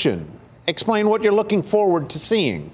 Explain 0.68 1.10
what 1.10 1.24
you're 1.24 1.34
looking 1.34 1.62
forward 1.62 2.10
to 2.12 2.20
seeing. 2.20 2.72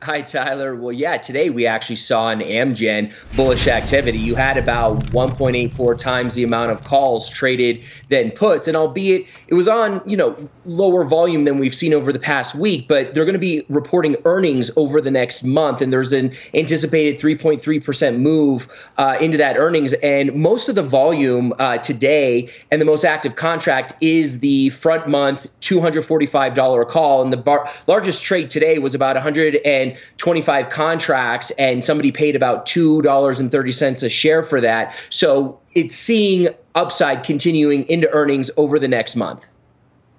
Hi, 0.00 0.22
Tyler. 0.22 0.76
Well, 0.76 0.92
yeah, 0.92 1.16
today 1.16 1.50
we 1.50 1.66
actually 1.66 1.96
saw 1.96 2.28
an 2.28 2.38
Amgen 2.38 3.12
bullish 3.34 3.66
activity. 3.66 4.16
You 4.16 4.36
had 4.36 4.56
about 4.56 5.06
1.84 5.06 5.98
times 5.98 6.36
the 6.36 6.44
amount 6.44 6.70
of 6.70 6.84
calls 6.84 7.28
traded 7.28 7.82
than 8.08 8.30
puts, 8.30 8.68
and 8.68 8.76
albeit 8.76 9.26
it 9.48 9.54
was 9.54 9.66
on, 9.66 10.00
you 10.06 10.16
know, 10.16 10.36
lower 10.64 11.02
volume 11.02 11.46
than 11.46 11.58
we've 11.58 11.74
seen 11.74 11.92
over 11.92 12.12
the 12.12 12.18
past 12.20 12.54
week, 12.54 12.86
but 12.86 13.12
they're 13.12 13.24
going 13.24 13.32
to 13.32 13.40
be 13.40 13.64
reporting 13.68 14.14
earnings 14.24 14.70
over 14.76 15.00
the 15.00 15.10
next 15.10 15.42
month, 15.42 15.80
and 15.80 15.92
there's 15.92 16.12
an 16.12 16.30
anticipated 16.54 17.20
3.3% 17.20 18.20
move 18.20 18.68
uh, 18.98 19.16
into 19.20 19.36
that 19.36 19.56
earnings, 19.56 19.94
and 19.94 20.32
most 20.32 20.68
of 20.68 20.76
the 20.76 20.82
volume 20.82 21.52
uh, 21.58 21.76
today 21.78 22.48
and 22.70 22.80
the 22.80 22.86
most 22.86 23.04
active 23.04 23.34
contract 23.34 23.94
is 24.00 24.38
the 24.38 24.70
front 24.70 25.08
month 25.08 25.48
$245 25.60 26.88
call, 26.88 27.20
and 27.20 27.32
the 27.32 27.36
bar- 27.36 27.68
largest 27.88 28.22
trade 28.22 28.48
today 28.48 28.78
was 28.78 28.94
about 28.94 29.16
100 29.16 29.56
and 29.64 29.87
25 30.16 30.70
contracts, 30.70 31.50
and 31.52 31.84
somebody 31.84 32.10
paid 32.12 32.34
about 32.36 32.66
$2.30 32.66 34.02
a 34.02 34.08
share 34.08 34.42
for 34.42 34.60
that. 34.60 34.94
So 35.10 35.58
it's 35.74 35.94
seeing 35.94 36.48
upside 36.74 37.24
continuing 37.24 37.88
into 37.88 38.10
earnings 38.10 38.50
over 38.56 38.78
the 38.78 38.88
next 38.88 39.16
month. 39.16 39.46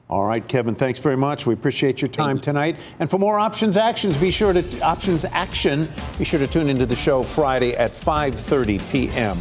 All 0.09 0.25
right, 0.25 0.45
Kevin, 0.47 0.73
thanks 0.73 0.97
very 0.97 1.17
much. 1.17 1.45
We 1.45 1.53
appreciate 1.53 2.01
your 2.01 2.09
time 2.09 2.39
tonight. 2.39 2.83
And 2.99 3.11
for 3.11 3.19
more 3.19 3.37
options 3.37 3.77
actions, 3.77 4.17
be 4.17 4.31
sure 4.31 4.53
to 4.53 4.81
options 4.81 5.23
action. 5.23 5.87
Be 6.17 6.23
sure 6.23 6.39
to 6.39 6.47
tune 6.47 6.67
into 6.67 6.87
the 6.87 6.95
show 6.95 7.21
Friday 7.21 7.75
at 7.75 7.91
5:30 7.91 8.91
p.m. 8.91 9.37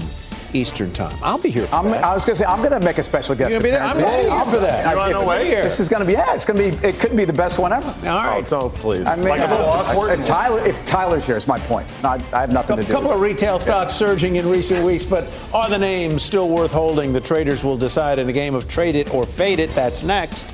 Eastern 0.54 0.92
Time. 0.92 1.16
I'll 1.22 1.38
be 1.38 1.50
here. 1.50 1.66
For 1.66 1.76
I'm, 1.76 1.84
that. 1.86 2.04
I 2.04 2.14
was 2.14 2.24
going 2.24 2.34
to 2.36 2.42
say 2.42 2.46
I'm 2.46 2.58
going 2.58 2.78
to 2.78 2.84
make 2.84 2.98
a 2.98 3.02
special 3.02 3.34
guest 3.34 3.50
You're 3.50 3.60
gonna 3.60 3.64
be 3.64 3.70
there? 3.70 3.82
I'm 3.82 3.98
ready 3.98 4.50
for 4.50 4.58
that. 4.58 4.86
I- 4.86 4.92
You're 4.92 5.00
on 5.00 5.10
if- 5.10 5.18
the 5.18 5.24
way 5.26 5.46
here. 5.46 5.62
This 5.62 5.80
is 5.80 5.88
going 5.88 6.00
to 6.00 6.06
be 6.06 6.12
yeah. 6.12 6.34
It's 6.34 6.44
going 6.44 6.58
to 6.70 6.78
be. 6.78 6.86
It 6.86 6.98
could 6.98 7.16
be 7.16 7.24
the 7.24 7.32
best 7.32 7.58
one 7.58 7.72
ever. 7.72 7.88
All 7.88 7.92
right. 7.92 8.04
Oh, 8.04 8.40
right. 8.40 8.48
don't 8.48 8.74
please. 8.74 9.06
I 9.06 9.16
mean, 9.16 9.28
like 9.28 9.40
a 9.40 9.44
uh, 9.44 9.48
boss. 9.48 10.08
if 10.08 10.24
Tyler, 10.24 10.64
if 10.66 10.84
Tyler's 10.84 11.24
here, 11.24 11.36
it's 11.36 11.46
my 11.46 11.58
point. 11.58 11.86
No, 12.02 12.10
I, 12.10 12.14
I 12.32 12.40
have 12.40 12.52
nothing 12.52 12.78
A 12.78 12.82
to 12.82 12.86
do. 12.86 12.92
A 12.92 12.94
couple 12.94 13.10
with 13.10 13.18
of 13.18 13.22
it. 13.22 13.26
retail 13.26 13.58
stocks 13.58 13.92
surging 13.92 14.36
in 14.36 14.48
recent 14.48 14.84
weeks, 14.84 15.04
but 15.04 15.28
are 15.52 15.68
the 15.68 15.78
names 15.78 16.22
still 16.22 16.48
worth 16.48 16.72
holding? 16.72 17.12
The 17.12 17.20
traders 17.20 17.64
will 17.64 17.76
decide 17.76 18.18
in 18.18 18.28
a 18.28 18.32
game 18.32 18.54
of 18.54 18.68
trade 18.68 18.94
it 18.94 19.12
or 19.14 19.26
fade 19.26 19.58
it. 19.58 19.70
That's 19.70 20.02
next. 20.02 20.46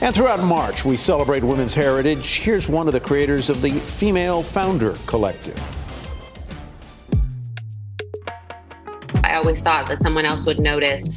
And 0.00 0.14
throughout 0.14 0.44
March, 0.44 0.84
we 0.84 0.96
celebrate 0.96 1.42
women's 1.42 1.74
heritage. 1.74 2.36
Here's 2.36 2.68
one 2.68 2.86
of 2.86 2.92
the 2.92 3.00
creators 3.00 3.50
of 3.50 3.62
the 3.62 3.70
Female 3.70 4.44
Founder 4.44 4.94
Collective. 5.06 5.56
I 9.28 9.36
always 9.36 9.60
thought 9.60 9.86
that 9.88 10.02
someone 10.02 10.24
else 10.24 10.46
would 10.46 10.58
notice 10.58 11.14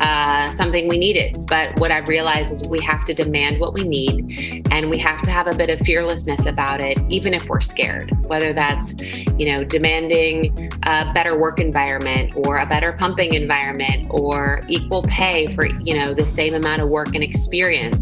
uh, 0.00 0.50
something 0.52 0.86
we 0.86 0.96
needed. 0.96 1.46
But 1.46 1.78
what 1.80 1.90
I've 1.90 2.06
realized 2.06 2.52
is 2.52 2.62
we 2.68 2.80
have 2.82 3.04
to 3.06 3.14
demand 3.14 3.58
what 3.58 3.74
we 3.74 3.82
need 3.82 4.66
and 4.70 4.88
we 4.88 4.96
have 4.98 5.22
to 5.22 5.30
have 5.30 5.48
a 5.48 5.54
bit 5.56 5.68
of 5.68 5.84
fearlessness 5.84 6.46
about 6.46 6.80
it, 6.80 6.98
even 7.08 7.34
if 7.34 7.48
we're 7.48 7.60
scared, 7.60 8.12
whether 8.26 8.52
that's, 8.52 8.94
you 9.36 9.52
know, 9.52 9.64
demanding 9.64 10.70
a 10.84 11.12
better 11.12 11.36
work 11.36 11.58
environment 11.58 12.32
or 12.36 12.58
a 12.58 12.66
better 12.66 12.92
pumping 12.92 13.34
environment 13.34 14.06
or 14.10 14.62
equal 14.68 15.02
pay 15.02 15.46
for, 15.48 15.66
you 15.66 15.94
know, 15.94 16.14
the 16.14 16.26
same 16.26 16.54
amount 16.54 16.80
of 16.80 16.88
work 16.88 17.14
and 17.14 17.24
experience. 17.24 17.96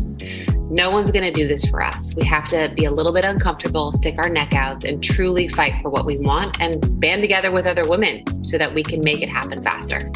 No 0.76 0.90
one's 0.90 1.10
going 1.10 1.24
to 1.24 1.32
do 1.32 1.48
this 1.48 1.64
for 1.64 1.82
us. 1.82 2.14
We 2.16 2.26
have 2.26 2.48
to 2.48 2.70
be 2.76 2.84
a 2.84 2.90
little 2.90 3.14
bit 3.14 3.24
uncomfortable, 3.24 3.94
stick 3.94 4.16
our 4.18 4.28
neck 4.28 4.52
outs, 4.52 4.84
and 4.84 5.02
truly 5.02 5.48
fight 5.48 5.80
for 5.80 5.88
what 5.88 6.04
we 6.04 6.18
want 6.18 6.60
and 6.60 7.00
band 7.00 7.22
together 7.22 7.50
with 7.50 7.64
other 7.64 7.88
women 7.88 8.44
so 8.44 8.58
that 8.58 8.74
we 8.74 8.82
can 8.82 9.00
make 9.02 9.22
it 9.22 9.30
happen 9.30 9.62
faster. 9.62 10.12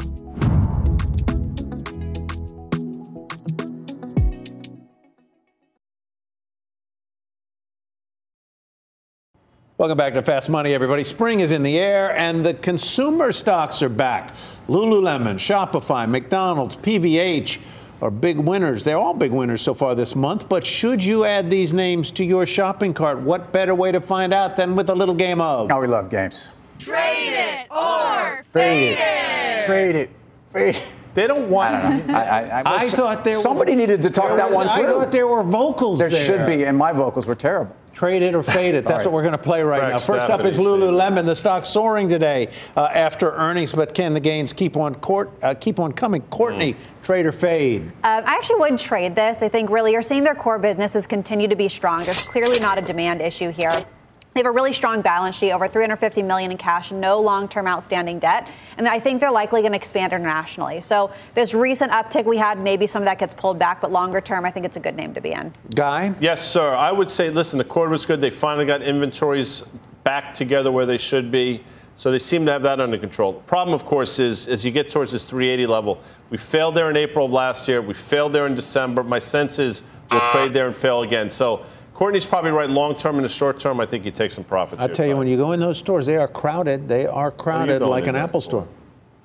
Welcome 9.78 9.96
back 9.96 10.12
to 10.12 10.20
Fast 10.20 10.50
Money, 10.50 10.74
everybody. 10.74 11.02
Spring 11.02 11.40
is 11.40 11.52
in 11.52 11.62
the 11.62 11.78
air, 11.78 12.14
and 12.14 12.44
the 12.44 12.52
consumer 12.52 13.32
stocks 13.32 13.80
are 13.80 13.88
back. 13.88 14.34
Lululemon, 14.68 15.36
Shopify, 15.36 16.06
McDonald's, 16.06 16.76
PVH 16.76 17.60
are 18.00 18.10
big 18.10 18.38
winners. 18.38 18.84
They're 18.84 18.98
all 18.98 19.14
big 19.14 19.30
winners 19.32 19.62
so 19.62 19.74
far 19.74 19.94
this 19.94 20.14
month. 20.16 20.48
But 20.48 20.64
should 20.64 21.04
you 21.04 21.24
add 21.24 21.50
these 21.50 21.74
names 21.74 22.10
to 22.12 22.24
your 22.24 22.46
shopping 22.46 22.94
cart? 22.94 23.18
What 23.20 23.52
better 23.52 23.74
way 23.74 23.92
to 23.92 24.00
find 24.00 24.32
out 24.32 24.56
than 24.56 24.74
with 24.76 24.88
a 24.90 24.94
little 24.94 25.14
game 25.14 25.40
of? 25.40 25.70
Oh, 25.70 25.80
we 25.80 25.86
love 25.86 26.10
games. 26.10 26.48
Trade 26.78 27.34
it 27.34 27.70
or 27.70 28.42
Fade 28.52 28.96
it. 28.98 29.64
Trade 29.66 29.96
it. 29.96 30.10
Fade 30.48 30.76
it. 30.76 30.82
They 31.12 31.26
don't 31.26 31.50
want. 31.50 31.74
I 31.74 31.82
don't 31.98 32.06
know. 32.06 32.14
I, 32.18 32.22
I, 32.22 32.60
I, 32.60 32.62
I 32.84 32.88
thought 32.88 33.24
there 33.24 33.34
was- 33.34 33.42
somebody 33.42 33.74
needed 33.74 34.00
to 34.02 34.10
talk 34.10 34.28
there 34.28 34.36
that 34.38 34.48
was- 34.48 34.56
one 34.56 34.68
I 34.68 34.82
thought 34.84 35.10
there 35.10 35.26
were 35.26 35.42
vocals 35.42 35.98
There 35.98 36.08
there. 36.08 36.24
should 36.24 36.46
be, 36.46 36.64
and 36.64 36.76
my 36.78 36.92
vocals 36.92 37.26
were 37.26 37.34
terrible. 37.34 37.76
Trade 38.00 38.22
it 38.22 38.34
or 38.34 38.42
fade 38.42 38.74
it. 38.74 38.86
That's 38.86 38.90
All 38.90 38.96
right. 38.96 39.04
what 39.04 39.12
we're 39.12 39.22
going 39.24 39.32
to 39.32 39.38
play 39.38 39.62
right 39.62 39.80
Craig 39.80 39.92
now. 39.92 39.98
First 39.98 40.30
up 40.30 40.42
is 40.46 40.58
Lululemon. 40.58 41.26
The 41.26 41.36
stock 41.36 41.66
soaring 41.66 42.08
today 42.08 42.48
uh, 42.74 42.88
after 42.94 43.30
earnings, 43.32 43.74
but 43.74 43.94
can 43.94 44.14
the 44.14 44.20
gains 44.20 44.54
keep 44.54 44.78
on 44.78 44.94
court 44.94 45.30
uh, 45.42 45.52
keep 45.52 45.78
on 45.78 45.92
coming? 45.92 46.22
Courtney, 46.30 46.76
trade 47.02 47.26
or 47.26 47.32
fade? 47.32 47.82
Um, 47.82 47.92
I 48.02 48.36
actually 48.36 48.60
would 48.60 48.78
trade 48.78 49.14
this. 49.14 49.42
I 49.42 49.50
think 49.50 49.68
really 49.68 49.92
you're 49.92 50.00
seeing 50.00 50.24
their 50.24 50.34
core 50.34 50.58
businesses 50.58 51.06
continue 51.06 51.46
to 51.46 51.56
be 51.56 51.68
strong. 51.68 52.02
There's 52.02 52.22
clearly 52.22 52.58
not 52.58 52.78
a 52.78 52.80
demand 52.80 53.20
issue 53.20 53.50
here. 53.50 53.84
They 54.32 54.40
have 54.40 54.46
a 54.46 54.50
really 54.52 54.72
strong 54.72 55.02
balance 55.02 55.34
sheet, 55.34 55.50
over 55.50 55.66
350 55.66 56.22
million 56.22 56.52
in 56.52 56.56
cash, 56.56 56.92
no 56.92 57.20
long-term 57.20 57.66
outstanding 57.66 58.20
debt, 58.20 58.48
and 58.78 58.86
I 58.86 59.00
think 59.00 59.20
they're 59.20 59.30
likely 59.30 59.60
going 59.60 59.72
to 59.72 59.76
expand 59.76 60.12
internationally. 60.12 60.80
So 60.82 61.10
this 61.34 61.52
recent 61.52 61.90
uptick 61.90 62.26
we 62.26 62.36
had, 62.36 62.60
maybe 62.60 62.86
some 62.86 63.02
of 63.02 63.06
that 63.06 63.18
gets 63.18 63.34
pulled 63.34 63.58
back, 63.58 63.80
but 63.80 63.90
longer 63.90 64.20
term, 64.20 64.44
I 64.44 64.52
think 64.52 64.66
it's 64.66 64.76
a 64.76 64.80
good 64.80 64.94
name 64.94 65.14
to 65.14 65.20
be 65.20 65.32
in. 65.32 65.52
Guy? 65.74 66.14
Yes, 66.20 66.48
sir. 66.48 66.74
I 66.74 66.92
would 66.92 67.10
say, 67.10 67.28
listen, 67.28 67.58
the 67.58 67.64
quarter 67.64 67.90
was 67.90 68.06
good. 68.06 68.20
They 68.20 68.30
finally 68.30 68.66
got 68.66 68.82
inventories 68.82 69.64
back 70.04 70.32
together 70.32 70.70
where 70.70 70.86
they 70.86 70.98
should 70.98 71.32
be. 71.32 71.64
So 71.96 72.10
they 72.10 72.18
seem 72.18 72.46
to 72.46 72.52
have 72.52 72.62
that 72.62 72.80
under 72.80 72.96
control. 72.96 73.32
The 73.32 73.40
problem, 73.40 73.74
of 73.74 73.84
course, 73.84 74.18
is 74.18 74.48
as 74.48 74.64
you 74.64 74.70
get 74.70 74.88
towards 74.90 75.12
this 75.12 75.24
380 75.24 75.66
level, 75.66 76.00
we 76.30 76.38
failed 76.38 76.74
there 76.74 76.88
in 76.88 76.96
April 76.96 77.26
of 77.26 77.32
last 77.32 77.68
year. 77.68 77.82
We 77.82 77.92
failed 77.92 78.32
there 78.32 78.46
in 78.46 78.54
December. 78.54 79.02
My 79.02 79.18
sense 79.18 79.58
is 79.58 79.82
we'll 80.10 80.20
trade 80.30 80.54
there 80.54 80.66
and 80.66 80.74
fail 80.74 81.02
again. 81.02 81.30
So 81.30 81.66
Courtney's 82.00 82.24
probably 82.24 82.50
right 82.50 82.70
long 82.70 82.94
term. 82.94 83.16
and 83.16 83.24
the 83.26 83.28
short 83.28 83.60
term, 83.60 83.78
I 83.78 83.84
think 83.84 84.06
you 84.06 84.10
take 84.10 84.30
some 84.30 84.42
profits. 84.42 84.80
I 84.80 84.88
tell 84.88 85.06
you, 85.06 85.18
when 85.18 85.28
you 85.28 85.36
go 85.36 85.52
in 85.52 85.60
those 85.60 85.76
stores, 85.76 86.06
they 86.06 86.16
are 86.16 86.26
crowded. 86.26 86.88
They 86.88 87.06
are 87.06 87.30
crowded 87.30 87.82
like 87.82 88.06
an 88.06 88.16
Apple 88.16 88.40
store. 88.40 88.66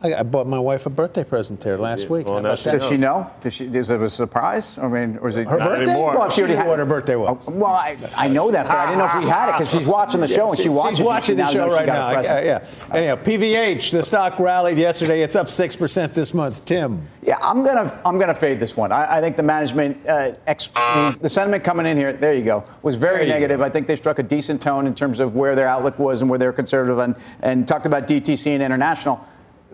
I, 0.04 0.14
I 0.16 0.24
bought 0.24 0.46
my 0.46 0.60
wife 0.60 0.86
a 0.86 0.90
birthday 0.90 1.24
present 1.24 1.62
there 1.62 1.78
last 1.78 2.10
week. 2.10 2.26
Well, 2.26 2.36
How 2.36 2.42
now 2.42 2.48
about 2.50 2.60
she 2.60 2.64
that? 2.66 2.80
Does 2.80 2.88
she 2.90 2.98
know? 2.98 3.32
Does 3.40 3.54
she? 3.54 3.66
Is 3.66 3.90
it 3.90 4.02
a 4.02 4.10
surprise? 4.10 4.78
I 4.78 4.88
mean, 4.90 5.18
or 5.22 5.30
is 5.30 5.38
it 5.38 5.48
Her 5.48 5.58
Not 5.58 5.70
birthday? 5.70 5.92
anymore. 5.92 6.18
Well, 6.18 6.30
she 6.30 6.42
already 6.42 6.54
knew 6.56 6.60
had 6.60 6.68
what 6.68 6.80
her 6.80 6.86
birthday 6.86 7.16
was. 7.16 7.42
Oh, 7.48 7.52
well, 7.52 7.72
I, 7.74 7.98
I 8.18 8.28
know 8.28 8.52
that, 8.52 8.68
but 8.68 8.76
I 8.76 8.86
didn't 8.88 9.00
know 9.00 9.06
if 9.08 9.24
we 9.24 9.30
had 9.30 9.50
it 9.50 9.52
because 9.54 9.72
she's 9.72 9.88
watching 9.88 10.20
the 10.20 10.28
show 10.28 10.52
and 10.52 10.60
she 10.60 10.68
watches. 10.70 10.98
She's 10.98 11.06
watching 11.06 11.38
She 11.38 11.42
the 11.44 11.48
show 11.52 11.70
right 11.70 11.86
now. 11.88 12.10
a. 12.10 12.24
Yeah, 12.24 12.42
yeah. 12.42 12.66
Anyhow, 12.94 13.16
PVH, 13.16 13.92
the 13.92 14.04
stock 14.04 14.38
rallied 14.38 14.78
yesterday. 14.78 15.22
It's 15.22 15.36
up 15.36 15.48
6% 15.48 16.14
this 16.14 16.34
month. 16.34 16.66
Tim. 16.66 17.08
Yeah, 17.22 17.38
I'm 17.42 17.64
gonna 17.64 18.00
I'm 18.06 18.20
gonna 18.20 18.36
fade 18.36 18.60
this 18.60 18.78
one. 18.78 18.92
I, 18.92 19.18
I 19.18 19.22
think 19.22 19.36
the 19.38 19.42
management, 19.44 20.06
uh, 20.08 20.34
ex- 20.46 20.68
the 20.68 21.28
sentiment 21.30 21.64
coming 21.64 21.88
in 21.88 21.98
here, 21.98 22.14
there 22.14 22.36
you 22.36 22.44
go, 22.44 22.64
was 22.84 22.94
very 22.96 23.16
There 23.20 23.24
you 23.28 23.34
negative. 23.34 23.62
I 23.62 23.70
think 23.70 23.88
they 23.88 23.96
struck 23.96 24.20
a 24.20 24.24
decent 24.24 24.62
tone 24.62 24.86
in 24.86 24.94
terms 24.94 25.20
of 25.20 25.34
where 25.36 25.56
their 25.56 25.68
outlook 25.68 25.98
was 25.98 26.22
and 26.22 26.30
where 26.30 26.38
they're 26.38 26.54
conservative, 26.54 27.00
and 27.00 27.16
and 27.42 27.68
talked 27.68 27.88
about 27.88 28.06
DTC 28.08 28.48
and 28.54 28.62
international. 28.62 29.26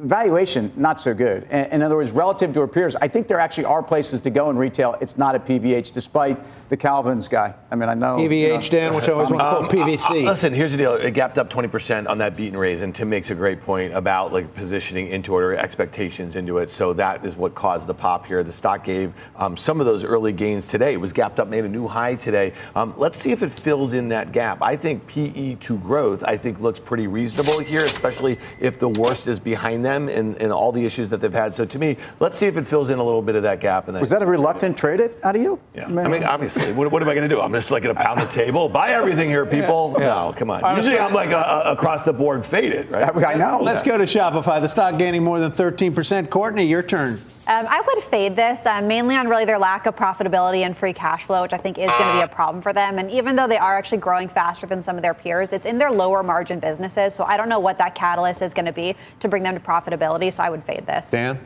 Valuation 0.01 0.71
not 0.75 0.99
so 0.99 1.13
good. 1.13 1.43
In, 1.51 1.65
in 1.65 1.81
other 1.83 1.95
words, 1.95 2.11
relative 2.11 2.53
to 2.53 2.61
our 2.61 2.67
peers, 2.67 2.95
I 2.95 3.07
think 3.07 3.27
there 3.27 3.39
actually 3.39 3.65
are 3.65 3.83
places 3.83 4.19
to 4.21 4.31
go 4.31 4.49
in 4.49 4.57
retail. 4.57 4.97
It's 4.99 5.15
not 5.15 5.35
at 5.35 5.45
PVH, 5.45 5.93
despite 5.93 6.43
the 6.69 6.77
Calvin's 6.77 7.27
guy. 7.27 7.53
I 7.69 7.75
mean, 7.75 7.87
I 7.87 7.93
know 7.93 8.17
you 8.17 8.27
know, 8.27 8.35
PVH, 8.35 8.69
Dan, 8.71 8.93
which 8.95 9.09
I 9.09 9.11
always 9.11 9.29
want 9.29 9.41
to 9.41 9.75
call 9.75 9.85
PVC. 9.85 10.25
Uh, 10.25 10.31
listen, 10.31 10.53
here's 10.53 10.71
the 10.71 10.77
deal. 10.77 10.95
It 10.95 11.13
gapped 11.13 11.37
up 11.37 11.49
20% 11.51 12.09
on 12.09 12.17
that 12.19 12.35
beat 12.35 12.47
and 12.47 12.57
raise, 12.57 12.81
and 12.81 12.95
Tim 12.95 13.09
makes 13.09 13.29
a 13.29 13.35
great 13.35 13.61
point 13.61 13.93
about 13.93 14.33
like 14.33 14.55
positioning 14.55 15.07
into 15.07 15.37
it 15.37 15.41
or 15.43 15.55
expectations 15.55 16.35
into 16.35 16.57
it. 16.59 16.71
So 16.71 16.93
that 16.93 17.23
is 17.23 17.35
what 17.35 17.53
caused 17.53 17.87
the 17.87 17.93
pop 17.93 18.25
here. 18.25 18.41
The 18.41 18.53
stock 18.53 18.83
gave 18.83 19.13
um, 19.35 19.55
some 19.55 19.79
of 19.79 19.85
those 19.85 20.03
early 20.03 20.33
gains 20.33 20.65
today. 20.65 20.93
It 20.93 21.01
was 21.01 21.13
gapped 21.13 21.39
up, 21.39 21.47
made 21.47 21.65
a 21.65 21.69
new 21.69 21.87
high 21.87 22.15
today. 22.15 22.53
Um, 22.73 22.95
let's 22.97 23.19
see 23.19 23.31
if 23.31 23.43
it 23.43 23.51
fills 23.51 23.93
in 23.93 24.07
that 24.09 24.31
gap. 24.31 24.63
I 24.63 24.77
think 24.77 25.05
PE 25.07 25.55
to 25.55 25.77
growth, 25.79 26.23
I 26.23 26.37
think 26.37 26.59
looks 26.59 26.79
pretty 26.79 27.07
reasonable 27.07 27.59
here, 27.59 27.83
especially 27.83 28.39
if 28.59 28.79
the 28.79 28.89
worst 28.89 29.27
is 29.27 29.39
behind 29.39 29.85
them 29.93 30.09
and, 30.09 30.35
and 30.37 30.51
all 30.51 30.71
the 30.71 30.85
issues 30.85 31.09
that 31.09 31.21
they've 31.21 31.33
had. 31.33 31.55
So 31.55 31.65
to 31.65 31.79
me, 31.79 31.97
let's 32.19 32.37
see 32.37 32.47
if 32.47 32.57
it 32.57 32.65
fills 32.65 32.89
in 32.89 32.99
a 32.99 33.03
little 33.03 33.21
bit 33.21 33.35
of 33.35 33.43
that 33.43 33.59
gap. 33.59 33.87
And 33.87 33.95
then 33.95 34.01
Was 34.01 34.09
that 34.09 34.21
a 34.21 34.25
reluctant 34.25 34.77
trade 34.77 34.99
it 34.99 35.19
out 35.23 35.35
of 35.35 35.41
you? 35.41 35.59
yeah. 35.75 35.87
Man. 35.87 36.05
I 36.05 36.09
mean, 36.09 36.23
obviously, 36.23 36.73
what, 36.73 36.91
what 36.91 37.01
am 37.01 37.09
I 37.09 37.13
going 37.13 37.27
to 37.27 37.33
do? 37.35 37.41
I'm 37.41 37.51
just 37.51 37.71
like 37.71 37.83
going 37.83 37.95
to 37.95 38.01
pound 38.01 38.21
the 38.21 38.25
table, 38.27 38.69
buy 38.69 38.89
everything 38.91 39.29
here, 39.29 39.45
people. 39.45 39.95
No, 39.99 40.33
come 40.35 40.49
on. 40.49 40.75
Usually, 40.75 40.97
I'm 40.97 41.13
like 41.13 41.29
a, 41.31 41.37
a, 41.65 41.73
across 41.73 42.03
the 42.03 42.13
board 42.13 42.45
faded, 42.45 42.89
right? 42.89 43.15
I 43.23 43.35
know. 43.35 43.59
Let's 43.61 43.83
go 43.83 43.97
to 43.97 44.05
Shopify. 44.05 44.61
The 44.61 44.67
stock 44.67 44.97
gaining 44.97 45.23
more 45.23 45.39
than 45.39 45.51
13%. 45.51 46.29
Courtney, 46.29 46.65
your 46.65 46.83
turn. 46.83 47.19
Um, 47.51 47.65
I 47.67 47.81
would 47.85 48.01
fade 48.05 48.37
this 48.37 48.65
uh, 48.65 48.81
mainly 48.81 49.17
on 49.17 49.27
really 49.27 49.43
their 49.43 49.59
lack 49.59 49.85
of 49.85 49.93
profitability 49.93 50.65
and 50.65 50.75
free 50.75 50.93
cash 50.93 51.25
flow, 51.25 51.41
which 51.41 51.51
I 51.51 51.57
think 51.57 51.77
is 51.77 51.89
going 51.89 52.09
to 52.11 52.13
be 52.13 52.21
a 52.21 52.27
problem 52.33 52.61
for 52.61 52.71
them. 52.71 52.97
And 52.97 53.11
even 53.11 53.35
though 53.35 53.45
they 53.45 53.57
are 53.57 53.77
actually 53.77 53.97
growing 53.97 54.29
faster 54.29 54.65
than 54.65 54.81
some 54.81 54.95
of 54.95 55.01
their 55.01 55.13
peers, 55.13 55.51
it's 55.51 55.65
in 55.65 55.77
their 55.77 55.91
lower 55.91 56.23
margin 56.23 56.61
businesses. 56.61 57.13
So 57.13 57.25
I 57.25 57.35
don't 57.35 57.49
know 57.49 57.59
what 57.59 57.77
that 57.79 57.93
catalyst 57.93 58.41
is 58.41 58.53
going 58.53 58.67
to 58.67 58.71
be 58.71 58.95
to 59.19 59.27
bring 59.27 59.43
them 59.43 59.53
to 59.53 59.59
profitability. 59.59 60.31
So 60.31 60.41
I 60.41 60.49
would 60.49 60.63
fade 60.63 60.85
this. 60.85 61.11
Dan? 61.11 61.45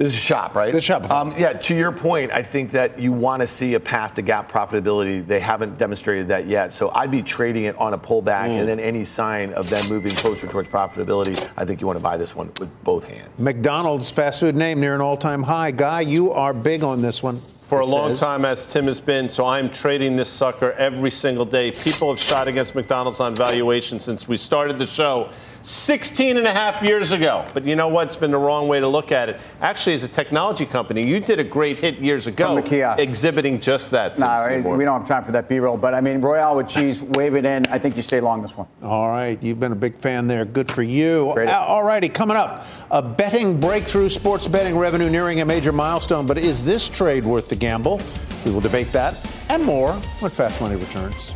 This 0.00 0.14
is 0.14 0.18
a 0.18 0.22
shop, 0.22 0.54
right? 0.54 0.72
This 0.72 0.82
shop. 0.82 1.10
Um, 1.10 1.34
yeah, 1.36 1.52
to 1.52 1.74
your 1.76 1.92
point, 1.92 2.32
I 2.32 2.42
think 2.42 2.70
that 2.70 2.98
you 2.98 3.12
want 3.12 3.40
to 3.40 3.46
see 3.46 3.74
a 3.74 3.80
path 3.80 4.14
to 4.14 4.22
GAAP 4.22 4.48
profitability. 4.48 5.26
They 5.26 5.40
haven't 5.40 5.76
demonstrated 5.76 6.28
that 6.28 6.46
yet. 6.46 6.72
So 6.72 6.90
I'd 6.94 7.10
be 7.10 7.22
trading 7.22 7.64
it 7.64 7.76
on 7.76 7.92
a 7.92 7.98
pullback, 7.98 8.48
Mm. 8.48 8.60
and 8.60 8.66
then 8.68 8.80
any 8.80 9.04
sign 9.04 9.52
of 9.52 9.68
them 9.68 9.86
moving 9.90 10.12
closer 10.12 10.46
towards 10.46 10.70
profitability, 10.70 11.36
I 11.54 11.66
think 11.66 11.82
you 11.82 11.86
want 11.86 11.98
to 11.98 12.02
buy 12.02 12.16
this 12.16 12.34
one 12.34 12.50
with 12.58 12.70
both 12.82 13.04
hands. 13.04 13.38
McDonald's, 13.38 14.10
fast 14.10 14.40
food 14.40 14.56
name, 14.56 14.80
near 14.80 14.94
an 14.94 15.02
all 15.02 15.18
time 15.18 15.42
high. 15.42 15.70
Guy, 15.70 16.00
you 16.00 16.32
are 16.32 16.54
big 16.54 16.82
on 16.82 17.02
this 17.02 17.22
one. 17.22 17.36
for 17.36 17.82
a 17.82 17.84
it 17.84 17.90
long 17.90 18.08
says. 18.12 18.20
time, 18.20 18.44
as 18.46 18.66
Tim 18.66 18.86
has 18.86 19.00
been. 19.02 19.28
So 19.28 19.44
I'm 19.46 19.68
trading 19.70 20.16
this 20.16 20.28
sucker 20.30 20.72
every 20.72 21.10
single 21.10 21.44
day. 21.44 21.70
People 21.72 22.08
have 22.10 22.18
shot 22.18 22.48
against 22.48 22.74
McDonald's 22.74 23.20
on 23.20 23.36
valuation 23.36 24.00
since 24.00 24.26
we 24.26 24.36
started 24.38 24.76
the 24.78 24.86
show 24.88 25.28
16 25.62 26.36
and 26.36 26.46
a 26.46 26.52
half 26.52 26.82
years 26.82 27.12
ago. 27.12 27.44
But 27.52 27.64
you 27.64 27.76
know 27.76 27.88
what? 27.88 28.06
It's 28.06 28.16
been 28.16 28.30
the 28.30 28.38
wrong 28.38 28.68
way 28.68 28.80
to 28.80 28.88
look 28.88 29.12
at 29.12 29.28
it. 29.28 29.40
Actually, 29.60 29.94
as 29.94 30.04
a 30.04 30.08
technology 30.08 30.64
company, 30.64 31.06
you 31.06 31.20
did 31.20 31.38
a 31.38 31.44
great 31.44 31.78
hit 31.78 31.98
years 31.98 32.26
ago, 32.26 32.46
From 32.46 32.56
the 32.56 32.62
kiosk. 32.62 33.02
exhibiting 33.02 33.60
just 33.60 33.90
that. 33.90 34.18
No, 34.18 34.62
the 34.62 34.68
we 34.68 34.84
don't 34.84 35.00
have 35.00 35.08
time 35.08 35.24
for 35.24 35.32
that 35.32 35.48
B-roll. 35.48 35.76
But 35.76 35.94
I 35.94 36.00
mean, 36.00 36.20
Royale 36.20 36.56
with 36.56 36.68
cheese, 36.68 37.02
wave 37.16 37.34
it 37.34 37.44
in. 37.44 37.66
I 37.66 37.78
think 37.78 37.96
you 37.96 38.02
stay 38.02 38.20
long 38.20 38.42
this 38.42 38.56
one. 38.56 38.66
All 38.82 39.08
right, 39.08 39.40
you've 39.42 39.60
been 39.60 39.72
a 39.72 39.76
big 39.76 39.96
fan 39.98 40.26
there. 40.26 40.44
Good 40.44 40.70
for 40.70 40.82
you. 40.82 41.32
Great. 41.34 41.48
Uh, 41.48 41.58
All 41.60 41.84
righty, 41.84 42.08
coming 42.08 42.36
up, 42.36 42.64
a 42.90 43.02
betting 43.02 43.60
breakthrough, 43.60 44.08
sports 44.08 44.48
betting 44.48 44.76
revenue 44.76 45.10
nearing 45.10 45.40
a 45.40 45.44
major 45.44 45.72
milestone. 45.72 46.26
But 46.26 46.38
is 46.38 46.64
this 46.64 46.88
trade 46.88 47.24
worth 47.24 47.48
the 47.48 47.56
gamble? 47.56 48.00
We 48.44 48.52
will 48.52 48.60
debate 48.60 48.90
that 48.92 49.14
and 49.50 49.62
more 49.64 49.92
when 50.20 50.30
Fast 50.30 50.60
Money 50.60 50.76
returns. 50.76 51.32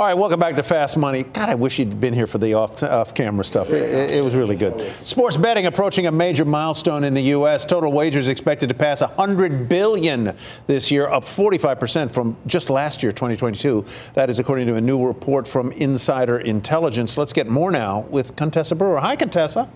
All 0.00 0.06
right, 0.06 0.14
welcome 0.14 0.40
back 0.40 0.56
to 0.56 0.62
Fast 0.62 0.96
Money. 0.96 1.24
God, 1.24 1.50
I 1.50 1.56
wish 1.56 1.78
you'd 1.78 2.00
been 2.00 2.14
here 2.14 2.26
for 2.26 2.38
the 2.38 2.54
off, 2.54 2.82
off 2.82 3.12
camera 3.12 3.44
stuff. 3.44 3.68
It, 3.68 3.82
it, 3.82 4.10
it, 4.12 4.24
was 4.24 4.34
really 4.34 4.56
good. 4.56 4.80
Sports 4.80 5.36
betting 5.36 5.66
approaching 5.66 6.06
a 6.06 6.10
major 6.10 6.46
milestone 6.46 7.04
in 7.04 7.12
the 7.12 7.20
U.S. 7.20 7.66
Total 7.66 7.92
wagers 7.92 8.26
expected 8.26 8.70
to 8.70 8.74
pass 8.74 9.02
100 9.02 9.68
billion 9.68 10.34
this 10.66 10.90
year, 10.90 11.06
up 11.06 11.24
45% 11.24 12.10
from 12.10 12.34
just 12.46 12.70
last 12.70 13.02
year, 13.02 13.12
2022. 13.12 13.84
That 14.14 14.30
is 14.30 14.38
according 14.38 14.68
to 14.68 14.76
a 14.76 14.80
new 14.80 15.06
report 15.06 15.46
from 15.46 15.70
Insider 15.72 16.38
Intelligence. 16.38 17.18
Let's 17.18 17.34
get 17.34 17.46
more 17.46 17.70
now 17.70 18.06
with 18.08 18.36
Contessa 18.36 18.76
Brewer. 18.76 19.00
Hi, 19.00 19.16
Contessa. 19.16 19.68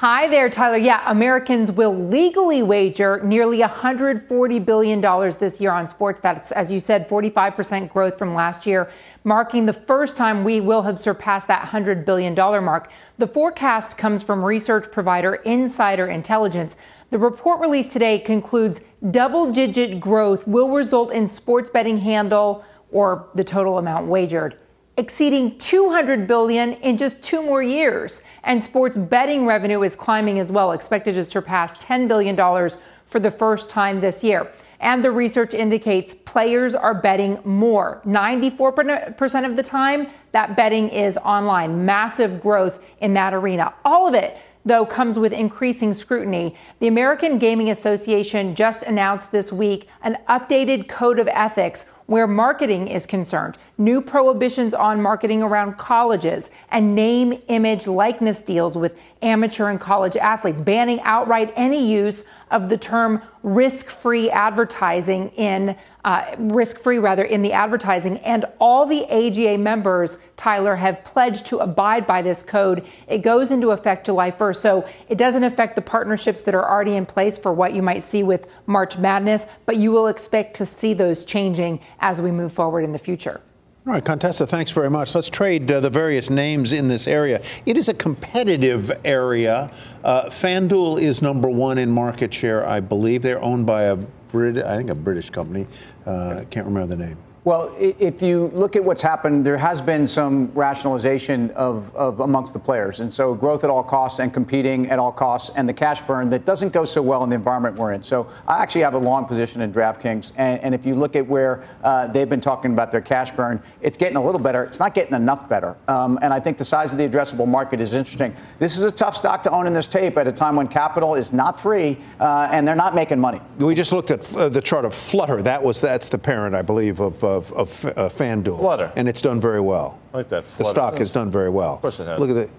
Hi 0.00 0.28
there, 0.28 0.48
Tyler. 0.48 0.76
Yeah, 0.76 1.02
Americans 1.06 1.72
will 1.72 1.92
legally 1.92 2.62
wager 2.62 3.20
nearly 3.24 3.62
$140 3.62 4.64
billion 4.64 5.00
this 5.40 5.60
year 5.60 5.72
on 5.72 5.88
sports. 5.88 6.20
That's, 6.20 6.52
as 6.52 6.70
you 6.70 6.78
said, 6.78 7.08
45% 7.08 7.88
growth 7.88 8.16
from 8.16 8.32
last 8.32 8.64
year, 8.64 8.88
marking 9.24 9.66
the 9.66 9.72
first 9.72 10.16
time 10.16 10.44
we 10.44 10.60
will 10.60 10.82
have 10.82 11.00
surpassed 11.00 11.48
that 11.48 11.66
$100 11.66 12.04
billion 12.04 12.32
mark. 12.64 12.92
The 13.16 13.26
forecast 13.26 13.98
comes 13.98 14.22
from 14.22 14.44
research 14.44 14.88
provider 14.92 15.34
Insider 15.34 16.06
Intelligence. 16.06 16.76
The 17.10 17.18
report 17.18 17.58
released 17.58 17.92
today 17.92 18.20
concludes 18.20 18.80
double 19.10 19.50
digit 19.50 19.98
growth 19.98 20.46
will 20.46 20.70
result 20.70 21.10
in 21.10 21.26
sports 21.26 21.70
betting 21.70 21.98
handle 21.98 22.64
or 22.92 23.28
the 23.34 23.42
total 23.42 23.78
amount 23.78 24.06
wagered 24.06 24.60
exceeding 24.98 25.56
200 25.58 26.26
billion 26.26 26.74
in 26.74 26.98
just 26.98 27.22
two 27.22 27.40
more 27.40 27.62
years. 27.62 28.20
And 28.42 28.62
sports 28.62 28.98
betting 28.98 29.46
revenue 29.46 29.82
is 29.82 29.94
climbing 29.94 30.40
as 30.40 30.50
well, 30.50 30.72
expected 30.72 31.14
to 31.14 31.24
surpass 31.24 31.72
10 31.78 32.08
billion 32.08 32.34
dollars 32.34 32.78
for 33.06 33.20
the 33.20 33.30
first 33.30 33.70
time 33.70 34.00
this 34.00 34.22
year. 34.22 34.52
And 34.80 35.02
the 35.04 35.10
research 35.10 35.54
indicates 35.54 36.14
players 36.14 36.74
are 36.74 36.94
betting 36.94 37.40
more. 37.44 38.02
94% 38.04 39.46
of 39.48 39.56
the 39.56 39.62
time, 39.62 40.08
that 40.32 40.56
betting 40.56 40.88
is 40.90 41.16
online. 41.18 41.86
Massive 41.86 42.40
growth 42.42 42.84
in 43.00 43.14
that 43.14 43.32
arena. 43.32 43.72
All 43.84 44.06
of 44.06 44.14
it 44.14 44.36
though, 44.64 44.84
comes 44.84 45.18
with 45.18 45.32
increasing 45.32 45.94
scrutiny. 45.94 46.54
The 46.80 46.88
American 46.88 47.38
Gaming 47.38 47.70
Association 47.70 48.54
just 48.54 48.82
announced 48.82 49.32
this 49.32 49.52
week 49.52 49.88
an 50.02 50.18
updated 50.28 50.88
code 50.88 51.18
of 51.18 51.28
ethics 51.28 51.86
where 52.06 52.26
marketing 52.26 52.88
is 52.88 53.06
concerned, 53.06 53.56
new 53.78 54.02
prohibitions 54.02 54.74
on 54.74 55.00
marketing 55.00 55.40
around 55.40 55.78
colleges, 55.78 56.50
and 56.70 56.96
name, 56.96 57.40
image, 57.46 57.86
likeness 57.86 58.42
deals 58.42 58.76
with 58.76 59.00
amateur 59.22 59.68
and 59.68 59.80
college 59.80 60.16
athletes, 60.16 60.60
banning 60.60 61.00
outright 61.02 61.52
any 61.54 61.88
use 61.90 62.24
of 62.50 62.68
the 62.68 62.76
term 62.76 63.22
risk-free 63.44 64.30
advertising 64.30 65.28
in 65.30 65.76
uh, 66.04 66.34
risk-free 66.38 66.98
rather 66.98 67.22
in 67.22 67.42
the 67.42 67.52
advertising. 67.52 68.18
And 68.18 68.46
all 68.58 68.84
the 68.84 69.04
AGA 69.04 69.58
members 69.58 70.18
Tyler 70.36 70.76
have 70.76 71.04
pledged 71.04 71.46
to 71.46 71.58
abide 71.58 72.06
by 72.06 72.22
this 72.22 72.42
code. 72.42 72.84
It 73.06 73.18
goes 73.18 73.52
into 73.52 73.70
effect 73.70 74.06
July 74.06 74.30
1st 74.30 74.56
so 74.56 74.88
it 75.08 75.18
doesn't 75.18 75.44
affect 75.44 75.76
the 75.76 75.82
partnerships 75.82 76.40
that 76.42 76.54
are 76.54 76.68
already 76.68 76.94
in 76.94 77.06
place 77.06 77.36
for 77.36 77.52
what 77.52 77.74
you 77.74 77.82
might 77.82 78.02
see 78.02 78.22
with 78.22 78.48
March 78.66 78.96
Madness 78.98 79.46
but 79.66 79.76
you 79.76 79.90
will 79.90 80.06
expect 80.06 80.54
to 80.56 80.66
see 80.66 80.94
those 80.94 81.24
changing 81.24 81.80
as 82.00 82.20
we 82.20 82.30
move 82.30 82.52
forward 82.52 82.82
in 82.82 82.92
the 82.92 82.98
future 82.98 83.40
all 83.88 83.94
right, 83.94 84.04
Contessa, 84.04 84.46
thanks 84.46 84.70
very 84.70 84.90
much. 84.90 85.14
Let's 85.14 85.30
trade 85.30 85.70
uh, 85.70 85.80
the 85.80 85.88
various 85.88 86.28
names 86.28 86.74
in 86.74 86.88
this 86.88 87.08
area. 87.08 87.40
It 87.64 87.78
is 87.78 87.88
a 87.88 87.94
competitive 87.94 88.92
area. 89.02 89.70
Uh, 90.04 90.24
FanDuel 90.24 91.00
is 91.00 91.22
number 91.22 91.48
one 91.48 91.78
in 91.78 91.90
market 91.90 92.34
share, 92.34 92.68
I 92.68 92.80
believe. 92.80 93.22
They're 93.22 93.40
owned 93.40 93.64
by 93.64 93.84
a 93.84 93.96
Brit, 93.96 94.58
I 94.58 94.76
think 94.76 94.90
a 94.90 94.94
British 94.94 95.30
company. 95.30 95.66
Uh, 96.04 96.44
can't 96.50 96.66
remember 96.66 96.94
the 96.94 97.02
name. 97.02 97.16
Well, 97.44 97.74
if 97.78 98.20
you 98.20 98.48
look 98.48 98.74
at 98.76 98.84
what's 98.84 99.00
happened, 99.00 99.46
there 99.46 99.56
has 99.56 99.80
been 99.80 100.06
some 100.06 100.52
rationalization 100.54 101.50
of, 101.52 101.94
of, 101.94 102.20
amongst 102.20 102.52
the 102.52 102.58
players. 102.58 103.00
And 103.00 103.14
so 103.14 103.32
growth 103.34 103.64
at 103.64 103.70
all 103.70 103.82
costs 103.82 104.18
and 104.18 104.34
competing 104.34 104.90
at 104.90 104.98
all 104.98 105.12
costs 105.12 105.50
and 105.54 105.68
the 105.68 105.72
cash 105.72 106.02
burn 106.02 106.30
that 106.30 106.44
doesn't 106.44 106.72
go 106.72 106.84
so 106.84 107.00
well 107.00 107.22
in 107.24 107.30
the 107.30 107.36
environment 107.36 107.76
we're 107.76 107.92
in. 107.92 108.02
So 108.02 108.28
I 108.46 108.60
actually 108.60 108.82
have 108.82 108.94
a 108.94 108.98
long 108.98 109.24
position 109.24 109.62
in 109.62 109.72
DraftKings. 109.72 110.32
And, 110.36 110.60
and 110.60 110.74
if 110.74 110.84
you 110.84 110.96
look 110.96 111.14
at 111.14 111.26
where 111.26 111.62
uh, 111.84 112.08
they've 112.08 112.28
been 112.28 112.40
talking 112.40 112.72
about 112.72 112.90
their 112.90 113.00
cash 113.00 113.30
burn, 113.30 113.62
it's 113.80 113.96
getting 113.96 114.16
a 114.16 114.24
little 114.24 114.40
better. 114.40 114.64
It's 114.64 114.80
not 114.80 114.92
getting 114.92 115.14
enough 115.14 115.48
better. 115.48 115.76
Um, 115.86 116.18
and 116.20 116.34
I 116.34 116.40
think 116.40 116.58
the 116.58 116.64
size 116.64 116.92
of 116.92 116.98
the 116.98 117.08
addressable 117.08 117.46
market 117.46 117.80
is 117.80 117.94
interesting. 117.94 118.34
This 118.58 118.76
is 118.76 118.84
a 118.84 118.92
tough 118.92 119.16
stock 119.16 119.44
to 119.44 119.50
own 119.50 119.66
in 119.66 119.72
this 119.72 119.86
tape 119.86 120.18
at 120.18 120.26
a 120.26 120.32
time 120.32 120.56
when 120.56 120.66
capital 120.66 121.14
is 121.14 121.32
not 121.32 121.60
free 121.60 121.98
uh, 122.18 122.48
and 122.50 122.66
they're 122.66 122.74
not 122.74 122.96
making 122.96 123.20
money. 123.20 123.40
We 123.58 123.76
just 123.76 123.92
looked 123.92 124.10
at 124.10 124.34
uh, 124.34 124.48
the 124.48 124.60
chart 124.60 124.84
of 124.84 124.94
Flutter. 124.94 125.40
That 125.42 125.62
was 125.62 125.80
that's 125.80 126.08
the 126.08 126.18
parent, 126.18 126.54
I 126.54 126.62
believe, 126.62 127.00
of 127.00 127.22
of, 127.36 127.52
of 127.52 127.84
uh, 127.84 128.08
FanDuel. 128.08 128.58
Flutter. 128.58 128.92
And 128.96 129.08
it's 129.08 129.20
done 129.20 129.40
very 129.40 129.60
well. 129.60 130.00
I 130.12 130.18
like 130.18 130.28
that. 130.28 130.44
Flutter. 130.44 130.64
The 130.64 130.70
stock 130.70 130.98
has 130.98 131.10
done 131.10 131.30
very 131.30 131.50
well. 131.50 131.74
Of 131.74 131.80
course 131.80 132.00
it 132.00 132.06
has. 132.06 132.18
Look 132.18 132.30
at 132.30 132.36
it. 132.36 132.50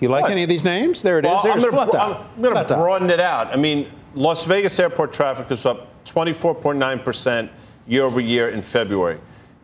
You 0.00 0.08
like 0.08 0.22
what? 0.22 0.32
any 0.32 0.42
of 0.42 0.48
these 0.48 0.64
names? 0.64 1.02
There 1.02 1.18
it 1.18 1.24
well, 1.24 1.38
is. 1.38 1.42
There's 1.42 1.64
I'm 1.64 2.42
going 2.42 2.66
to 2.66 2.74
broaden 2.74 3.10
it 3.10 3.20
out. 3.20 3.48
I 3.52 3.56
mean, 3.56 3.90
Las 4.14 4.44
Vegas 4.44 4.78
airport 4.78 5.12
traffic 5.12 5.50
is 5.50 5.64
up 5.64 6.04
24.9% 6.04 7.48
year 7.86 8.02
over 8.02 8.20
year 8.20 8.50
in 8.50 8.60
February. 8.60 9.18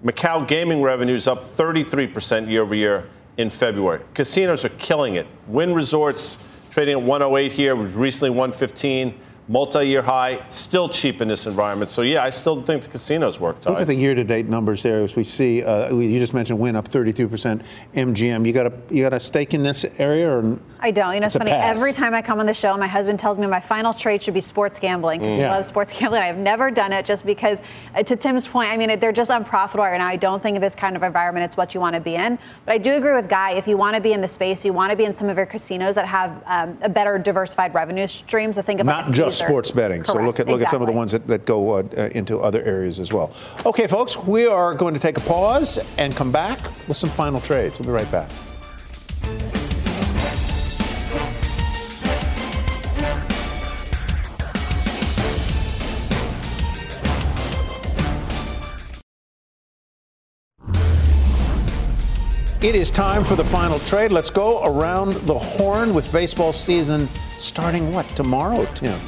Macau 0.05 0.47
gaming 0.47 0.81
revenues 0.81 1.27
up 1.27 1.43
33% 1.43 2.49
year 2.51 2.63
over 2.63 2.75
year 2.75 3.09
in 3.37 3.51
February. 3.51 4.03
Casinos 4.15 4.65
are 4.65 4.71
killing 4.71 5.17
it. 5.17 5.27
Wynn 5.47 5.75
Resorts 5.75 6.71
trading 6.71 6.99
at 6.99 7.03
108 7.03 7.53
here, 7.53 7.75
was 7.75 7.95
recently 7.95 8.31
115 8.31 9.19
multi-year 9.49 10.03
high, 10.03 10.45
still 10.51 10.89
cheap 10.89 11.21
in 11.21 11.29
this 11.29 11.47
environment. 11.47 11.91
So 11.91 12.03
yeah, 12.03 12.23
I 12.23 12.31
still 12.31 12.61
think 12.63 12.83
the 12.83 12.89
casinos 12.89 13.41
work. 13.41 13.65
Look 13.65 13.79
at 13.79 13.87
the 13.87 13.95
year-to-date 13.95 14.47
numbers 14.47 14.83
there. 14.83 15.03
As 15.03 15.17
we 15.17 15.25
see, 15.25 15.63
uh, 15.63 15.95
you 15.95 16.19
just 16.19 16.35
mentioned 16.35 16.59
Wynn 16.59 16.77
up 16.77 16.89
32%. 16.89 17.65
MGM, 17.95 18.47
you 18.47 18.53
got 18.53 18.67
a 18.67 18.73
you 18.91 19.03
got 19.03 19.15
a 19.15 19.21
stake 19.21 19.55
in 19.55 19.63
this 19.63 19.85
area, 19.99 20.31
or 20.31 20.59
I 20.81 20.91
don't. 20.91 21.15
You 21.15 21.21
know, 21.21 21.27
it's, 21.27 21.35
it's 21.35 21.41
funny. 21.41 21.51
Every 21.51 21.93
time 21.93 22.15
I 22.15 22.23
come 22.23 22.41
on 22.41 22.47
the 22.47 22.55
show, 22.55 22.77
my 22.77 22.87
husband 22.87 23.19
tells 23.19 23.39
me 23.39 23.47
my 23.47 23.61
final 23.61 23.95
trade 23.95 24.23
should 24.23 24.35
be 24.35 24.41
sports 24.41 24.79
gambling 24.79 25.21
because 25.21 25.33
mm. 25.33 25.37
he 25.37 25.43
yeah. 25.43 25.55
loves 25.55 25.69
sports 25.69 25.93
gambling. 25.93 26.23
I've 26.23 26.37
never 26.37 26.71
done 26.71 26.93
it 26.93 27.07
just 27.07 27.25
because, 27.25 27.63
uh, 27.95 28.03
to 28.03 28.17
Tim's 28.17 28.47
point, 28.47 28.71
I 28.71 28.77
mean, 28.77 28.99
they're 28.99 29.13
just 29.13 29.31
unprofitable 29.31 29.85
right 29.85 29.99
now. 29.99 30.07
I 30.07 30.17
don't 30.17 30.43
think 30.43 30.57
in 30.57 30.61
this 30.61 30.75
kind 30.75 30.95
of 30.95 31.03
environment 31.03 31.45
it's 31.45 31.57
what 31.57 31.75
you 31.75 31.81
want 31.81 31.95
to 31.95 32.01
be 32.01 32.15
in. 32.15 32.39
But 32.67 32.75
I 32.75 32.79
do 32.79 32.95
agree 32.95 33.13
with 33.13 33.29
Guy. 33.29 33.53
If 33.53 33.67
you 33.67 33.77
want 33.77 33.97
to 33.97 34.01
be 34.01 34.13
in 34.13 34.21
the 34.21 34.29
space, 34.29 34.65
you 34.65 34.73
want 34.73 34.91
to 34.91 34.97
be 34.97 35.05
in 35.05 35.15
some 35.15 35.29
of 35.29 35.37
your 35.37 35.47
casinos 35.47 35.95
that 35.95 36.07
have 36.07 36.43
um, 36.47 36.79
a 36.83 36.89
better 36.89 37.19
diversified 37.19 37.75
revenue 37.75 38.07
stream. 38.07 38.53
So 38.53 38.63
think 38.63 38.81
about 38.81 39.07
not 39.07 39.15
just 39.15 39.38
sports 39.39 39.71
betting. 39.71 40.03
Correct. 40.03 40.19
So 40.19 40.25
look 40.25 40.41
at 40.41 40.47
look 40.47 40.61
exactly. 40.61 40.65
at 40.65 40.71
some 40.71 40.83
of 40.83 40.87
the 40.87 40.93
ones 40.93 41.13
that, 41.13 41.27
that 41.27 41.45
go 41.45 41.79
uh, 41.79 41.83
uh, 41.97 42.09
into 42.13 42.41
other 42.41 42.63
areas 42.63 42.99
as 42.99 43.13
well. 43.13 43.33
Okay, 43.65 43.87
folks, 43.87 44.17
we 44.17 44.47
are 44.47 44.75
going 44.75 44.95
to 44.95 45.01
take 45.01 45.19
a 45.19 45.23
pause 45.23 45.79
and 45.97 46.15
come 46.15 46.33
back 46.33 46.67
with 46.89 46.97
some 46.97 47.11
final 47.11 47.41
trades. 47.41 47.79
We'll 47.79 47.87
be 47.87 47.93
right 47.93 48.11
back. 48.11 48.31
It 62.61 62.75
is 62.75 62.91
time 62.91 63.23
for 63.23 63.37
the 63.37 63.45
final 63.45 63.79
trade. 63.79 64.11
Let's 64.11 64.31
go 64.31 64.65
around 64.65 65.13
the 65.13 65.39
horn 65.39 65.95
with 65.95 66.11
baseball 66.11 66.53
season 66.53 67.09
starting 67.39 67.93
what 67.93 68.05
tomorrow, 68.17 68.67
Tim? 68.75 68.99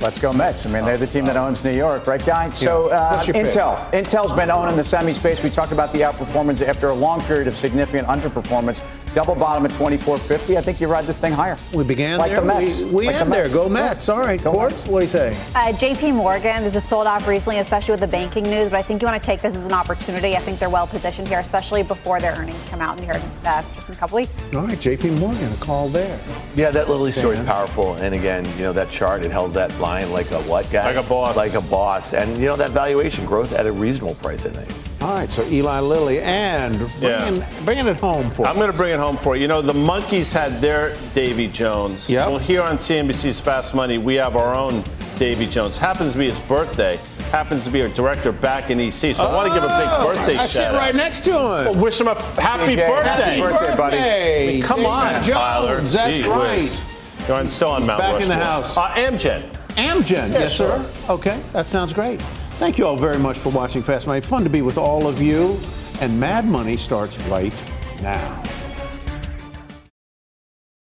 Let's 0.00 0.18
go 0.18 0.32
Mets. 0.32 0.66
I 0.66 0.70
mean, 0.70 0.84
they're 0.84 0.98
the 0.98 1.06
team 1.06 1.24
that 1.24 1.36
owns 1.36 1.64
New 1.64 1.72
York, 1.72 2.06
right, 2.06 2.24
guys? 2.24 2.58
So 2.58 2.90
uh, 2.90 3.22
Intel. 3.22 3.90
Pick? 3.90 4.04
Intel's 4.04 4.32
been 4.32 4.50
owning 4.50 4.76
the 4.76 4.84
semi 4.84 5.14
space. 5.14 5.42
We 5.42 5.48
talked 5.48 5.72
about 5.72 5.92
the 5.92 6.00
outperformance 6.00 6.60
after 6.60 6.90
a 6.90 6.94
long 6.94 7.20
period 7.22 7.48
of 7.48 7.56
significant 7.56 8.06
underperformance. 8.06 8.82
Double 9.16 9.34
bottom 9.34 9.64
at 9.64 9.70
24.50. 9.70 10.58
I 10.58 10.60
think 10.60 10.78
you 10.78 10.88
ride 10.88 11.06
this 11.06 11.18
thing 11.18 11.32
higher. 11.32 11.56
We 11.72 11.84
began 11.84 12.18
like 12.18 12.32
there. 12.32 12.42
The 12.42 12.46
Mets. 12.46 12.82
We, 12.82 12.90
we 12.90 13.06
like 13.06 13.16
end 13.16 13.32
the 13.32 13.36
there. 13.36 13.48
Go 13.48 13.66
Mets. 13.66 14.10
All 14.10 14.18
right, 14.18 14.38
Court. 14.38 14.74
What 14.88 15.00
do 15.00 15.06
you 15.06 15.10
say? 15.10 15.34
Uh, 15.54 15.72
J.P. 15.72 16.12
Morgan. 16.12 16.62
This 16.62 16.76
is 16.76 16.86
sold 16.86 17.06
off 17.06 17.26
recently, 17.26 17.58
especially 17.60 17.92
with 17.92 18.00
the 18.00 18.08
banking 18.08 18.42
news. 18.42 18.68
But 18.68 18.76
I 18.76 18.82
think 18.82 19.00
you 19.00 19.08
want 19.08 19.18
to 19.18 19.24
take 19.24 19.40
this 19.40 19.56
as 19.56 19.64
an 19.64 19.72
opportunity. 19.72 20.36
I 20.36 20.40
think 20.40 20.58
they're 20.58 20.68
well 20.68 20.86
positioned 20.86 21.28
here, 21.28 21.38
especially 21.38 21.82
before 21.82 22.20
their 22.20 22.34
earnings 22.36 22.62
come 22.68 22.82
out 22.82 22.98
in 22.98 23.04
here 23.04 23.18
uh, 23.46 23.62
just 23.74 23.88
in 23.88 23.94
a 23.94 23.96
couple 23.96 24.16
weeks. 24.16 24.38
All 24.54 24.66
right, 24.66 24.78
J.P. 24.78 25.08
Morgan, 25.12 25.50
a 25.50 25.56
call 25.56 25.88
there. 25.88 26.20
Yeah, 26.54 26.70
that 26.72 26.90
Lilly 26.90 27.10
story 27.10 27.38
is 27.38 27.46
powerful. 27.46 27.94
And 27.94 28.14
again, 28.14 28.44
you 28.58 28.64
know 28.64 28.74
that 28.74 28.90
chart 28.90 29.22
it 29.22 29.30
held 29.30 29.54
that 29.54 29.74
line 29.80 30.12
like 30.12 30.30
a 30.32 30.42
what 30.42 30.70
guy? 30.70 30.92
Like 30.92 31.02
a 31.02 31.08
boss. 31.08 31.34
Like 31.34 31.54
a 31.54 31.62
boss. 31.62 32.12
And 32.12 32.36
you 32.36 32.44
know 32.44 32.56
that 32.56 32.72
valuation 32.72 33.24
growth 33.24 33.54
at 33.54 33.64
a 33.64 33.72
reasonable 33.72 34.16
price, 34.16 34.44
I 34.44 34.50
think. 34.50 34.85
All 35.02 35.14
right, 35.14 35.30
so 35.30 35.44
Eli 35.46 35.80
Lilly 35.80 36.20
and 36.22 36.78
bringing, 36.98 37.36
yeah. 37.36 37.60
bringing 37.64 37.86
it 37.86 37.96
home 37.98 38.30
for 38.30 38.46
I'm 38.46 38.56
going 38.56 38.70
to 38.70 38.76
bring 38.76 38.92
it 38.94 38.98
home 38.98 39.16
for 39.16 39.36
you. 39.36 39.42
You 39.42 39.48
know, 39.48 39.60
the 39.62 39.72
Monkees 39.74 40.32
had 40.32 40.60
their 40.60 40.96
Davy 41.14 41.48
Jones. 41.48 42.08
Yeah. 42.08 42.26
Well, 42.28 42.38
here 42.38 42.62
on 42.62 42.76
CNBC's 42.76 43.38
Fast 43.38 43.74
Money, 43.74 43.98
we 43.98 44.14
have 44.14 44.36
our 44.36 44.54
own 44.54 44.82
Davy 45.18 45.46
Jones. 45.46 45.76
Happens 45.78 46.12
to 46.12 46.18
be 46.18 46.26
his 46.28 46.40
birthday. 46.40 46.98
happens 47.30 47.64
to 47.64 47.70
be 47.70 47.82
our 47.82 47.88
director 47.88 48.32
back 48.32 48.70
in 48.70 48.80
EC, 48.80 48.92
so 49.14 49.26
I 49.26 49.34
want 49.34 49.48
to 49.48 49.54
give 49.54 49.64
a 49.64 49.68
big 49.68 49.88
Oh, 49.90 50.06
birthday 50.14 50.36
I 50.38 50.46
sit 50.46 50.62
shout 50.62 50.74
out. 50.74 50.78
right 50.80 50.94
next 50.94 51.24
to 51.24 51.30
him. 51.32 51.38
Well, 51.38 51.74
wish 51.74 52.00
him 52.00 52.08
a 52.08 52.14
happy 52.40 52.74
JJ, 52.76 52.88
birthday. 52.88 53.36
happy 53.36 53.40
birthday, 53.42 53.76
buddy. 53.76 53.98
I 53.98 54.46
mean, 54.52 54.62
come 54.62 54.76
David 54.80 54.90
on, 54.90 55.12
Jones, 55.22 55.28
Tyler. 55.30 55.80
That's 55.82 56.18
Gee 56.18 56.28
right. 56.28 56.86
You're 57.28 57.48
still 57.48 57.70
on 57.70 57.86
Mount 57.86 57.98
Back 58.00 58.22
in 58.22 58.28
the 58.28 58.34
house. 58.36 58.76
Uh, 58.76 58.88
Amgen. 58.90 59.42
Amgen, 59.76 60.32
yes, 60.32 60.56
sir. 60.56 60.88
Okay, 61.10 61.40
that 61.52 61.68
sounds 61.68 61.92
great. 61.92 62.22
Thank 62.58 62.78
you 62.78 62.86
all 62.86 62.96
very 62.96 63.18
much 63.18 63.36
for 63.36 63.50
watching 63.50 63.82
Fast 63.82 64.06
Money. 64.06 64.22
Fun 64.22 64.42
to 64.42 64.48
be 64.48 64.62
with 64.62 64.78
all 64.78 65.06
of 65.06 65.20
you. 65.20 65.60
And 66.00 66.18
Mad 66.18 66.46
Money 66.46 66.78
starts 66.78 67.22
right 67.24 67.52
now. 68.00 68.42